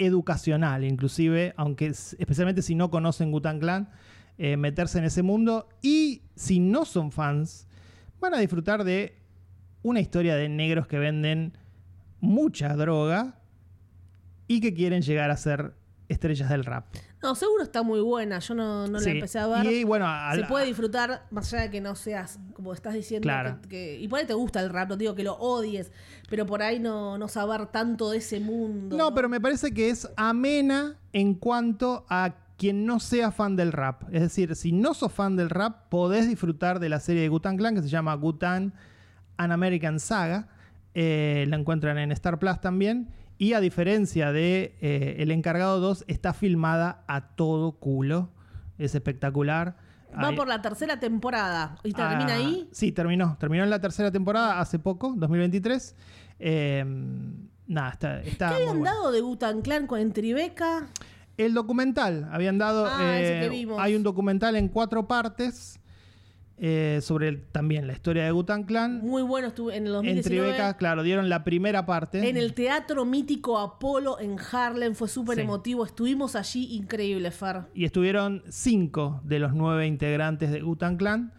educacional, 0.01 0.85
inclusive, 0.85 1.55
aunque 1.57 1.87
es- 1.87 2.17
especialmente 2.19 2.63
si 2.63 2.75
no 2.75 2.91
conocen 2.91 3.31
Gutan 3.31 3.61
Clan, 3.61 3.91
eh, 4.39 4.57
meterse 4.57 4.99
en 4.99 5.05
ese 5.05 5.23
mundo. 5.23 5.69
Y 5.83 6.23
si 6.35 6.59
no 6.61 6.85
son 6.85 7.13
fans, 7.13 7.69
van 8.21 8.35
a 8.35 8.39
disfrutar 8.39 8.83
de 8.85 9.15
una 9.83 10.01
historia 10.01 10.35
de 10.37 10.49
negros 10.49 10.87
que 10.87 10.99
venden 10.99 11.57
mucha 12.21 12.75
droga 12.77 13.39
y 14.49 14.61
que 14.61 14.75
quieren 14.75 15.03
llegar 15.03 15.31
a 15.31 15.37
ser 15.37 15.75
estrellas 16.09 16.51
del 16.51 16.65
rap. 16.65 16.87
No, 17.23 17.35
seguro 17.35 17.63
está 17.63 17.83
muy 17.83 18.01
buena. 18.01 18.39
Yo 18.39 18.55
no, 18.55 18.87
no 18.87 18.99
Sí. 18.99 19.07
la 19.07 19.11
empecé 19.13 19.39
a 19.39 19.47
ver. 19.47 19.67
Y 19.67 19.85
bueno, 19.85 20.07
al- 20.07 20.41
Se 20.41 20.47
puede 20.47 20.67
disfrutar, 20.67 21.27
más 21.31 21.53
allá 21.53 21.65
de 21.65 21.71
que 21.71 21.81
no 21.81 21.95
seas, 21.95 22.39
como 22.55 22.73
estás 22.73 22.95
diciendo, 22.95 23.25
Claro. 23.27 23.59
que, 23.63 23.69
que- 23.69 24.01
y 24.01 24.09
por 24.09 24.19
ahí 24.21 24.27
te 24.27 24.33
gusta 24.35 24.61
el 24.61 24.71
rap, 24.71 24.89
no 24.89 24.97
digo 24.97 25.15
que 25.15 25.23
lo 25.23 25.35
odies, 25.35 25.93
pero 26.31 26.47
por 26.47 26.63
ahí 26.63 26.79
no, 26.79 27.19
no 27.19 27.29
saber 27.29 27.67
tanto 27.67 28.11
de 28.11 28.19
ese 28.19 28.41
mundo. 28.41 28.97
No, 28.97 29.15
pero 29.15 29.29
me 29.29 29.41
parece 29.41 29.73
que 29.75 29.91
es 29.91 30.09
amena 30.17 30.97
en 31.13 31.35
cuanto 31.35 32.07
a 32.09 32.35
quien 32.57 32.85
no 32.87 33.01
sea 33.01 33.31
fan 33.33 33.55
del 33.57 33.73
rap. 33.73 34.03
Es 34.13 34.21
decir, 34.23 34.55
si 34.57 34.73
no 34.73 34.95
sos 34.95 35.13
fan 35.13 35.37
del 35.37 35.51
rap, 35.51 35.89
podés 35.89 36.27
disfrutar 36.29 36.79
de 36.81 36.89
la 36.89 37.01
serie 37.01 37.23
de 37.23 37.29
Gutan 37.29 37.57
Clan 37.57 37.75
que 37.75 37.83
se 37.83 37.89
llama 37.89 38.15
Gutan 38.15 38.73
An 39.37 39.53
American 39.53 39.99
Saga. 40.01 40.49
Eh, 40.95 41.47
la 41.49 41.57
encuentran 41.57 41.97
en 41.99 42.13
Star 42.13 42.39
Plus 42.39 42.61
también. 42.61 43.09
Y 43.41 43.55
a 43.55 43.61
diferencia 43.61 44.33
de 44.33 44.77
eh, 44.83 45.17
El 45.21 45.31
Encargado 45.31 45.81
2, 45.81 46.05
está 46.09 46.35
filmada 46.35 47.05
a 47.09 47.29
todo 47.37 47.73
culo. 47.73 48.29
Es 48.77 48.95
espectacular. 48.95 49.77
Va 50.23 50.33
por 50.33 50.47
la 50.47 50.61
tercera 50.61 51.01
temporada. 51.01 51.77
¿Y 51.83 51.93
termina 51.95 52.35
Ah, 52.35 52.37
ahí? 52.37 52.69
Sí, 52.71 52.93
terminó. 52.93 53.39
Terminó 53.41 53.65
en 53.65 53.71
la 53.71 53.81
tercera 53.81 54.11
temporada 54.11 54.61
hace 54.61 54.79
poco, 54.79 55.15
2023. 55.17 55.97
Eh, 56.39 56.85
nada, 57.67 57.91
está, 57.93 58.21
está 58.21 58.49
¿Qué 58.49 58.53
muy 58.57 58.63
habían 58.63 58.79
bueno. 58.81 58.95
dado 58.95 59.11
de 59.13 59.23
Butan 59.23 59.63
Clan 59.63 59.87
con 59.87 60.01
en 60.01 60.13
Tribeca? 60.13 60.89
El 61.39 61.55
documental, 61.55 62.29
habían 62.31 62.59
dado. 62.59 62.87
Ah, 62.87 63.19
ese 63.19 63.39
eh, 63.39 63.41
que 63.41 63.49
vimos. 63.49 63.79
hay 63.81 63.95
un 63.95 64.03
documental 64.03 64.55
en 64.57 64.69
cuatro 64.69 65.09
partes 65.09 65.81
eh, 66.63 67.01
sobre 67.03 67.29
el- 67.29 67.43
también 67.43 67.87
la 67.87 67.95
historia 67.95 68.23
de 68.25 68.31
Gutan 68.33 68.65
Clan. 68.65 69.01
Muy 69.01 69.23
bueno, 69.23 69.49
estuve 69.49 69.77
en 69.77 69.85
el 69.85 69.89
En 69.89 69.93
2019. 69.95 70.49
Tribeca, 70.49 70.77
claro, 70.77 71.03
dieron 71.03 71.29
la 71.31 71.43
primera 71.43 71.87
parte. 71.87 72.29
En 72.29 72.37
el 72.37 72.53
teatro 72.53 73.07
mítico 73.07 73.59
Apolo 73.59 74.21
en 74.21 74.37
Harlem. 74.53 74.95
Fue 74.95 75.09
súper 75.09 75.37
Sí. 75.37 75.41
emotivo. 75.43 75.87
Estuvimos 75.87 76.37
allí, 76.37 76.75
increíble, 76.77 77.31
Fer. 77.31 77.63
Y 77.75 77.87
estuvieron 77.87 78.43
cinco 78.51 79.23
de 79.25 79.39
los 79.39 79.55
nueve 79.55 79.87
integrantes 79.87 80.51
de 80.51 80.61
Gutan 80.61 80.97
Clan. 80.99 81.33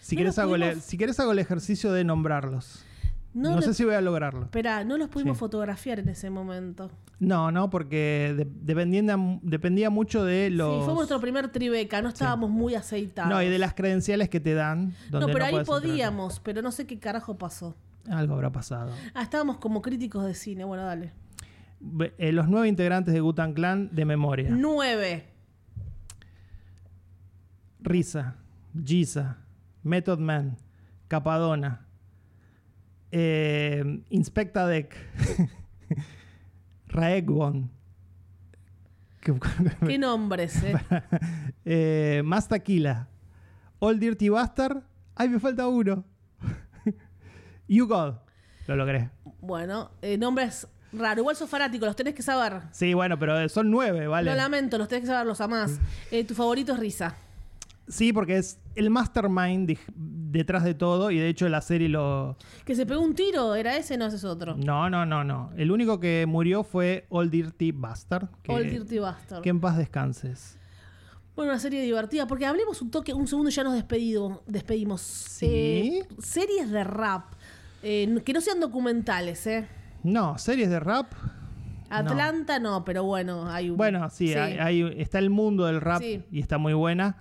Si 0.00 0.16
No 0.16 0.20
querés, 0.20 0.36
nos 0.36 0.38
hago 0.40 0.54
el, 0.56 0.62
pudimos- 0.62 0.84
si 0.84 0.98
querés 0.98 1.20
hago 1.20 1.30
el 1.32 1.38
ejercicio 1.38 1.92
de 1.92 2.02
nombrarlos. 2.02 2.84
No, 3.32 3.62
sé 3.62 3.74
si 3.74 3.84
voy 3.84 3.94
a 3.94 4.00
lograrlo. 4.00 4.42
Esperá, 4.42 4.82
no 4.84 4.96
los 4.98 5.08
pudimos 5.08 5.36
Sí. 5.36 5.40
fotografiar 5.40 6.00
en 6.00 6.08
ese 6.08 6.30
momento. 6.30 6.90
No, 7.20 7.52
no, 7.52 7.70
porque 7.70 8.34
de- 8.36 8.48
dependía, 8.62 9.02
dependía 9.42 9.88
mucho 9.90 10.24
de 10.24 10.50
los... 10.50 10.78
Sí, 10.80 10.84
fue 10.86 10.94
nuestro 10.94 11.20
primer 11.20 11.48
tribeca, 11.52 12.02
no 12.02 12.08
estábamos 12.08 12.50
muy 12.50 12.74
aceitados. 12.74 13.30
No, 13.30 13.40
y 13.42 13.48
de 13.48 13.58
las 13.58 13.74
credenciales 13.74 14.28
que 14.28 14.40
te 14.40 14.54
dan. 14.54 14.94
No, 15.12 15.26
pero 15.26 15.44
ahí 15.44 15.54
entrar. 15.54 15.66
podíamos, 15.66 16.40
pero 16.40 16.60
no 16.62 16.72
sé 16.72 16.86
qué 16.86 16.98
carajo 16.98 17.36
pasó. 17.38 17.76
Algo 18.10 18.34
habrá 18.34 18.50
pasado. 18.50 18.92
Ah, 19.14 19.22
estábamos 19.22 19.58
como 19.58 19.80
críticos 19.82 20.24
de 20.24 20.34
cine. 20.34 20.64
Bueno, 20.64 20.84
dale. 20.84 21.12
Eh, 22.18 22.32
los 22.32 22.48
nueve 22.48 22.66
integrantes 22.68 23.14
de 23.14 23.20
Gutan 23.20 23.52
Clan 23.54 23.90
de 23.92 24.04
memoria. 24.06 24.48
Nueve. 24.50 25.26
Risa, 27.80 28.36
Giza, 28.84 29.38
Method 29.82 30.18
Man, 30.18 30.56
Capadona, 31.08 31.86
eh, 33.12 34.02
Inspecta 34.10 34.66
Deck, 34.66 34.96
Raekwon, 36.88 37.70
¿Qué 39.86 39.98
nombres, 39.98 40.62
eh? 40.62 40.74
eh, 41.64 42.22
Más 42.24 42.48
Taquila, 42.48 43.08
Old 43.78 44.00
Dirty 44.00 44.28
Bastard. 44.28 44.82
Ay, 45.14 45.28
me 45.28 45.38
falta 45.38 45.68
uno. 45.68 46.04
you 47.68 47.86
God. 47.86 48.14
Lo 48.66 48.76
logré. 48.76 49.10
bueno, 49.40 49.90
eh, 50.00 50.16
nombres 50.16 50.66
raros. 50.92 51.18
Igual 51.18 51.36
sos 51.36 51.50
fanático, 51.50 51.86
los 51.86 51.96
tenés 51.96 52.14
que 52.14 52.22
saber. 52.22 52.62
Sí, 52.72 52.94
bueno, 52.94 53.18
pero 53.18 53.48
son 53.48 53.70
nueve, 53.70 54.06
¿vale? 54.06 54.30
Lo 54.30 54.36
lamento, 54.36 54.78
los 54.78 54.88
tenés 54.88 55.02
que 55.02 55.08
saber, 55.08 55.26
los 55.26 55.40
amás. 55.40 55.78
Eh, 56.10 56.24
tu 56.24 56.34
favorito 56.34 56.72
es 56.72 56.78
Risa. 56.78 57.14
Sí, 57.90 58.12
porque 58.12 58.38
es 58.38 58.58
el 58.76 58.88
mastermind 58.90 59.66
de- 59.68 59.78
detrás 59.96 60.64
de 60.64 60.74
todo 60.74 61.10
y 61.10 61.18
de 61.18 61.28
hecho 61.28 61.48
la 61.48 61.60
serie 61.60 61.88
lo... 61.88 62.36
Que 62.64 62.74
se 62.76 62.86
pegó 62.86 63.00
un 63.02 63.14
tiro, 63.14 63.54
¿era 63.56 63.76
ese? 63.76 63.96
No, 63.98 64.06
ese 64.06 64.16
es 64.16 64.24
otro. 64.24 64.56
No, 64.56 64.88
no, 64.88 65.04
no, 65.04 65.24
no. 65.24 65.50
El 65.56 65.70
único 65.72 65.98
que 66.00 66.24
murió 66.28 66.62
fue 66.62 67.06
Old 67.08 67.30
Dirty 67.30 67.72
Bastard. 67.72 68.28
Que, 68.42 68.52
Old 68.52 68.70
Dirty 68.70 68.98
Bastard. 69.00 69.42
que 69.42 69.48
en 69.50 69.60
paz 69.60 69.76
descanses. 69.76 70.56
Bueno, 71.36 71.52
una 71.52 71.60
serie 71.60 71.82
divertida, 71.82 72.26
porque 72.26 72.46
hablemos 72.46 72.80
un 72.82 72.90
toque, 72.90 73.12
un 73.12 73.26
segundo 73.26 73.50
y 73.50 73.52
ya 73.52 73.64
nos 73.64 73.74
despedido, 73.74 74.42
despedimos. 74.46 75.00
Sí. 75.00 75.46
Eh, 75.46 76.06
series 76.18 76.70
de 76.70 76.84
rap, 76.84 77.32
eh, 77.82 78.20
que 78.24 78.32
no 78.32 78.40
sean 78.40 78.60
documentales, 78.60 79.46
¿eh? 79.46 79.66
No, 80.02 80.38
series 80.38 80.70
de 80.70 80.80
rap. 80.80 81.12
Atlanta 81.88 82.58
no, 82.60 82.84
pero 82.84 83.02
bueno, 83.04 83.48
hay 83.50 83.70
un... 83.70 83.76
Bueno, 83.76 84.08
sí, 84.10 84.32
Hay, 84.34 84.58
hay- 84.58 84.94
está 84.98 85.18
el 85.18 85.30
mundo 85.30 85.66
del 85.66 85.80
rap 85.80 86.00
Sí. 86.00 86.22
y 86.30 86.40
está 86.40 86.56
muy 86.58 86.72
buena. 86.72 87.16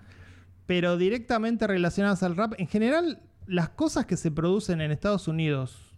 Pero 0.70 0.98
directamente 0.98 1.66
relacionadas 1.66 2.22
al 2.22 2.36
rap, 2.36 2.54
en 2.60 2.68
general, 2.68 3.24
las 3.48 3.70
cosas 3.70 4.06
que 4.06 4.16
se 4.16 4.30
producen 4.30 4.82
en 4.82 4.92
Estados 4.92 5.28
Unidos 5.28 5.98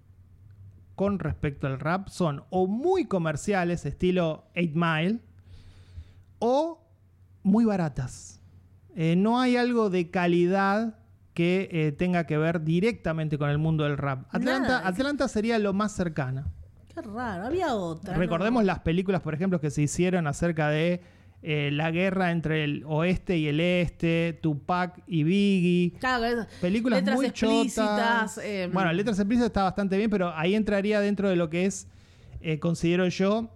con 0.95 1.19
respecto 1.19 1.67
al 1.67 1.77
rap 1.77 2.07
son 2.07 2.45
o 2.51 2.67
muy 2.67 3.03
comerciales, 3.03 3.85
estilo 3.85 4.45
8 4.55 4.69
Mile, 4.73 5.19
o 6.39 6.87
muy 7.43 7.65
baratas. 7.65 8.39
Eh, 8.95 9.17
no 9.17 9.41
hay 9.41 9.57
algo 9.57 9.89
de 9.89 10.09
calidad 10.09 10.95
que 11.33 11.67
eh, 11.73 11.91
tenga 11.91 12.25
que 12.25 12.37
ver 12.37 12.63
directamente 12.63 13.37
con 13.37 13.49
el 13.49 13.57
mundo 13.57 13.83
del 13.83 13.97
rap. 13.97 14.23
Atlanta, 14.33 14.69
Nada. 14.69 14.87
Atlanta 14.87 15.27
sería 15.27 15.59
lo 15.59 15.73
más 15.73 15.91
cercano. 15.91 16.45
Qué 16.87 17.01
raro, 17.01 17.43
había 17.43 17.75
otra. 17.75 18.13
Recordemos 18.13 18.63
¿no? 18.63 18.67
las 18.67 18.79
películas, 18.79 19.19
por 19.21 19.33
ejemplo, 19.33 19.59
que 19.59 19.69
se 19.69 19.81
hicieron 19.81 20.27
acerca 20.27 20.69
de 20.69 21.01
eh, 21.43 21.69
la 21.71 21.89
guerra 21.91 22.31
entre 22.31 22.63
el 22.63 22.83
oeste 22.85 23.37
y 23.37 23.47
el 23.47 23.59
este, 23.59 24.37
Tupac 24.41 25.01
y 25.07 25.23
Biggie. 25.23 25.99
Claro, 25.99 26.45
Películas 26.61 26.99
letras 26.99 27.15
muy 27.15 27.31
chotas. 27.31 28.37
eh, 28.43 28.69
Bueno, 28.71 28.93
letras 28.93 29.17
explícitas 29.17 29.47
está 29.47 29.63
bastante 29.63 29.97
bien, 29.97 30.09
pero 30.09 30.31
ahí 30.35 30.53
entraría 30.55 30.99
dentro 30.99 31.29
de 31.29 31.35
lo 31.35 31.49
que 31.49 31.65
es, 31.65 31.87
eh, 32.41 32.59
considero 32.59 33.07
yo, 33.07 33.49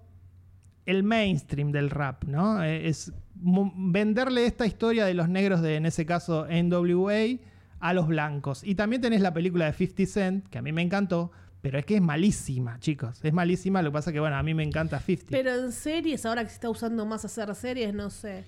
el 0.86 1.04
mainstream 1.04 1.72
del 1.72 1.90
rap, 1.90 2.24
¿no? 2.26 2.64
Es 2.64 3.12
venderle 3.36 4.46
esta 4.46 4.66
historia 4.66 5.06
de 5.06 5.14
los 5.14 5.30
negros 5.30 5.62
de, 5.62 5.76
en 5.76 5.86
ese 5.86 6.06
caso, 6.06 6.48
NWA 6.50 7.38
a 7.80 7.94
los 7.94 8.08
blancos. 8.08 8.64
Y 8.64 8.76
también 8.76 9.02
tenés 9.02 9.22
la 9.22 9.34
película 9.34 9.66
de 9.66 9.74
50 9.74 10.06
Cent, 10.12 10.48
que 10.48 10.58
a 10.58 10.62
mí 10.62 10.72
me 10.72 10.82
encantó, 10.82 11.32
pero 11.66 11.80
es 11.80 11.86
que 11.88 11.95
es 11.95 12.01
malísima, 12.01 12.80
chicos. 12.80 13.20
Es 13.24 13.34
malísima, 13.34 13.82
lo 13.82 13.89
que 13.89 13.93
pasa 13.93 14.13
que, 14.13 14.20
bueno, 14.20 14.36
a 14.36 14.43
mí 14.43 14.53
me 14.53 14.61
encanta 14.61 14.99
50. 14.99 15.32
Pero 15.32 15.66
en 15.66 15.72
series, 15.72 16.24
ahora 16.24 16.43
que 16.43 16.49
se 16.49 16.53
está 16.53 16.70
usando 16.70 17.07
más 17.07 17.26
hacer 17.26 17.55
series, 17.55 17.91
no 17.91 18.11
sé. 18.11 18.45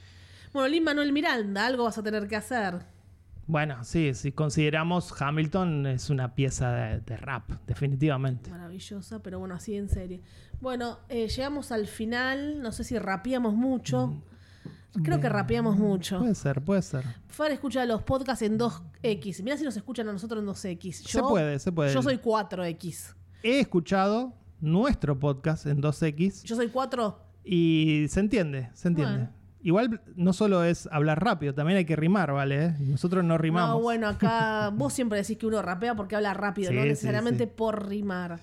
Bueno, 0.54 0.68
Lin 0.68 0.84
Manuel 0.84 1.12
Miranda, 1.12 1.66
algo 1.66 1.86
vas 1.86 1.98
a 1.98 2.04
tener 2.04 2.28
que 2.28 2.36
hacer. 2.36 2.76
Bueno, 3.48 3.84
sí, 3.84 4.14
si 4.14 4.34
consideramos 4.34 5.20
Hamilton 5.20 5.88
es 5.88 6.12
una 6.12 6.36
pieza 6.36 6.72
de, 6.72 7.00
de 7.00 7.18
rap, 7.18 7.50
definitivamente. 7.66 8.52
Maravillosa, 8.52 9.24
pero 9.24 9.40
bueno, 9.40 9.56
así 9.56 9.76
en 9.76 9.90
serie. 9.90 10.22
Bueno, 10.62 11.00
eh, 11.10 11.28
llegamos 11.28 11.72
al 11.72 11.88
final. 11.88 12.62
No 12.62 12.72
sé 12.72 12.84
si 12.84 13.00
rapeamos 13.00 13.56
mucho. 13.56 14.14
Creo 15.04 15.20
que 15.20 15.30
rapeamos 15.30 15.78
mucho. 15.78 16.20
Puede 16.20 16.36
ser, 16.36 16.62
puede 16.62 16.82
ser. 16.82 17.04
Far 17.28 17.52
escucha 17.52 17.86
los 17.86 18.04
podcasts 18.04 18.42
en 18.44 18.58
2X. 18.60 19.44
Mira 19.44 19.58
si 19.58 19.64
nos 19.64 19.76
escuchan 19.78 20.08
a 20.10 20.14
nosotros 20.14 20.42
en 20.42 20.48
2X. 20.48 20.92
Se 20.94 21.22
puede, 21.22 21.60
se 21.60 21.72
puede. 21.72 21.94
Yo 21.94 22.02
soy 22.02 22.18
4X. 22.18 23.16
He 23.44 23.60
escuchado 23.60 24.34
nuestro 24.60 25.20
podcast 25.20 25.66
en 25.68 25.82
2X 25.82 26.44
Yo 26.44 26.56
soy 26.56 26.70
4. 26.70 27.20
y 27.44 28.06
se 28.10 28.20
entiende, 28.20 28.70
se 28.74 28.88
entiende. 28.88 29.14
Bueno. 29.18 29.38
Igual 29.62 30.02
no 30.16 30.34
solo 30.34 30.64
es 30.64 30.88
hablar 30.92 31.22
rápido, 31.24 31.54
también 31.54 31.78
hay 31.78 31.86
que 31.86 31.96
rimar, 31.96 32.32
¿vale? 32.32 32.76
Nosotros 32.80 33.24
no 33.24 33.38
rimamos. 33.38 33.76
No, 33.78 33.82
bueno, 33.82 34.08
acá 34.08 34.70
vos 34.76 34.94
siempre 34.94 35.20
decís 35.20 35.38
que 35.38 35.46
uno 35.46 35.62
rapea 35.62 35.96
porque 35.96 36.16
habla 36.16 36.34
rápido, 36.34 36.70
Sí, 36.70 36.76
no 36.76 36.84
sí, 36.84 36.88
necesariamente 36.90 37.46
sí. 37.46 37.52
por 37.56 37.88
rimar. 37.90 38.40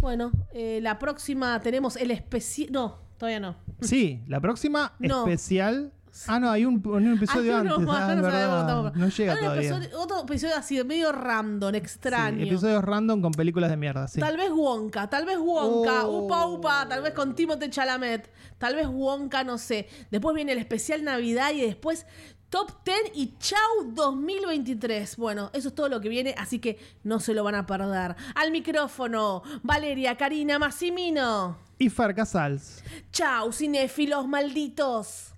Bueno, 0.00 0.30
eh, 0.52 0.80
la 0.82 0.98
próxima 0.98 1.60
tenemos 1.60 1.96
el 1.96 2.10
especial. 2.10 2.70
No, 2.72 2.98
todavía 3.18 3.40
no. 3.40 3.56
Sí, 3.80 4.22
la 4.26 4.40
próxima 4.40 4.94
No. 4.98 5.24
especial. 5.26 5.92
Ah, 6.26 6.40
no, 6.40 6.50
hay 6.50 6.64
un, 6.64 6.84
un 6.84 7.14
episodio 7.14 7.54
Hay 7.56 7.60
uno 7.60 7.74
antes. 7.74 7.86
más, 7.86 8.00
ah, 8.02 8.14
no 8.16 8.26
es 8.26 8.32
sabemos 8.32 8.56
verdad. 8.56 8.66
tampoco. 8.66 8.98
No 8.98 9.08
llega 9.08 9.32
Hay 9.34 9.38
un 9.38 9.44
todavía. 9.44 9.70
episodio- 9.70 10.00
otro 10.00 10.20
episodio 10.22 10.56
así, 10.56 10.82
medio 10.84 11.12
random, 11.12 11.74
extraño. 11.76 12.42
Sí, 12.42 12.48
episodios 12.48 12.82
random 12.84 13.22
con 13.22 13.32
películas 13.32 13.70
de 13.70 13.76
mierda, 13.76 14.08
sí. 14.08 14.18
Tal 14.18 14.36
vez 14.36 14.50
Wonka, 14.50 15.08
tal 15.08 15.26
vez 15.26 15.38
Wonka, 15.38 16.06
Oh. 16.06 16.24
upa 16.24 16.46
upa, 16.48 16.86
tal 16.88 17.02
vez 17.02 17.12
con 17.12 17.36
Timothée 17.36 17.70
Chalamet, 17.70 18.32
tal 18.56 18.74
vez 18.74 18.88
Wonka, 18.88 19.44
no 19.44 19.58
sé. 19.58 19.86
Después 20.10 20.34
viene 20.34 20.52
el 20.52 20.58
especial 20.58 21.04
Navidad 21.04 21.52
y 21.52 21.60
después 21.60 22.04
Top 22.50 22.70
10 22.82 23.12
y 23.14 23.34
chau 23.38 23.92
2023. 23.92 25.18
Bueno, 25.18 25.50
eso 25.52 25.68
es 25.68 25.74
todo 25.74 25.88
lo 25.90 26.00
que 26.00 26.08
viene, 26.08 26.34
así 26.38 26.58
que 26.58 26.78
no 27.04 27.20
se 27.20 27.34
lo 27.34 27.44
van 27.44 27.54
a 27.54 27.66
perder. 27.66 28.16
Al 28.34 28.50
micrófono, 28.50 29.42
Valeria, 29.62 30.16
Karina, 30.16 30.58
Massimino. 30.58 31.58
Y 31.78 31.88
Far 31.88 32.14
Casals. 32.14 32.82
Chau, 33.12 33.52
cinéfilos 33.52 34.26
malditos. 34.26 35.34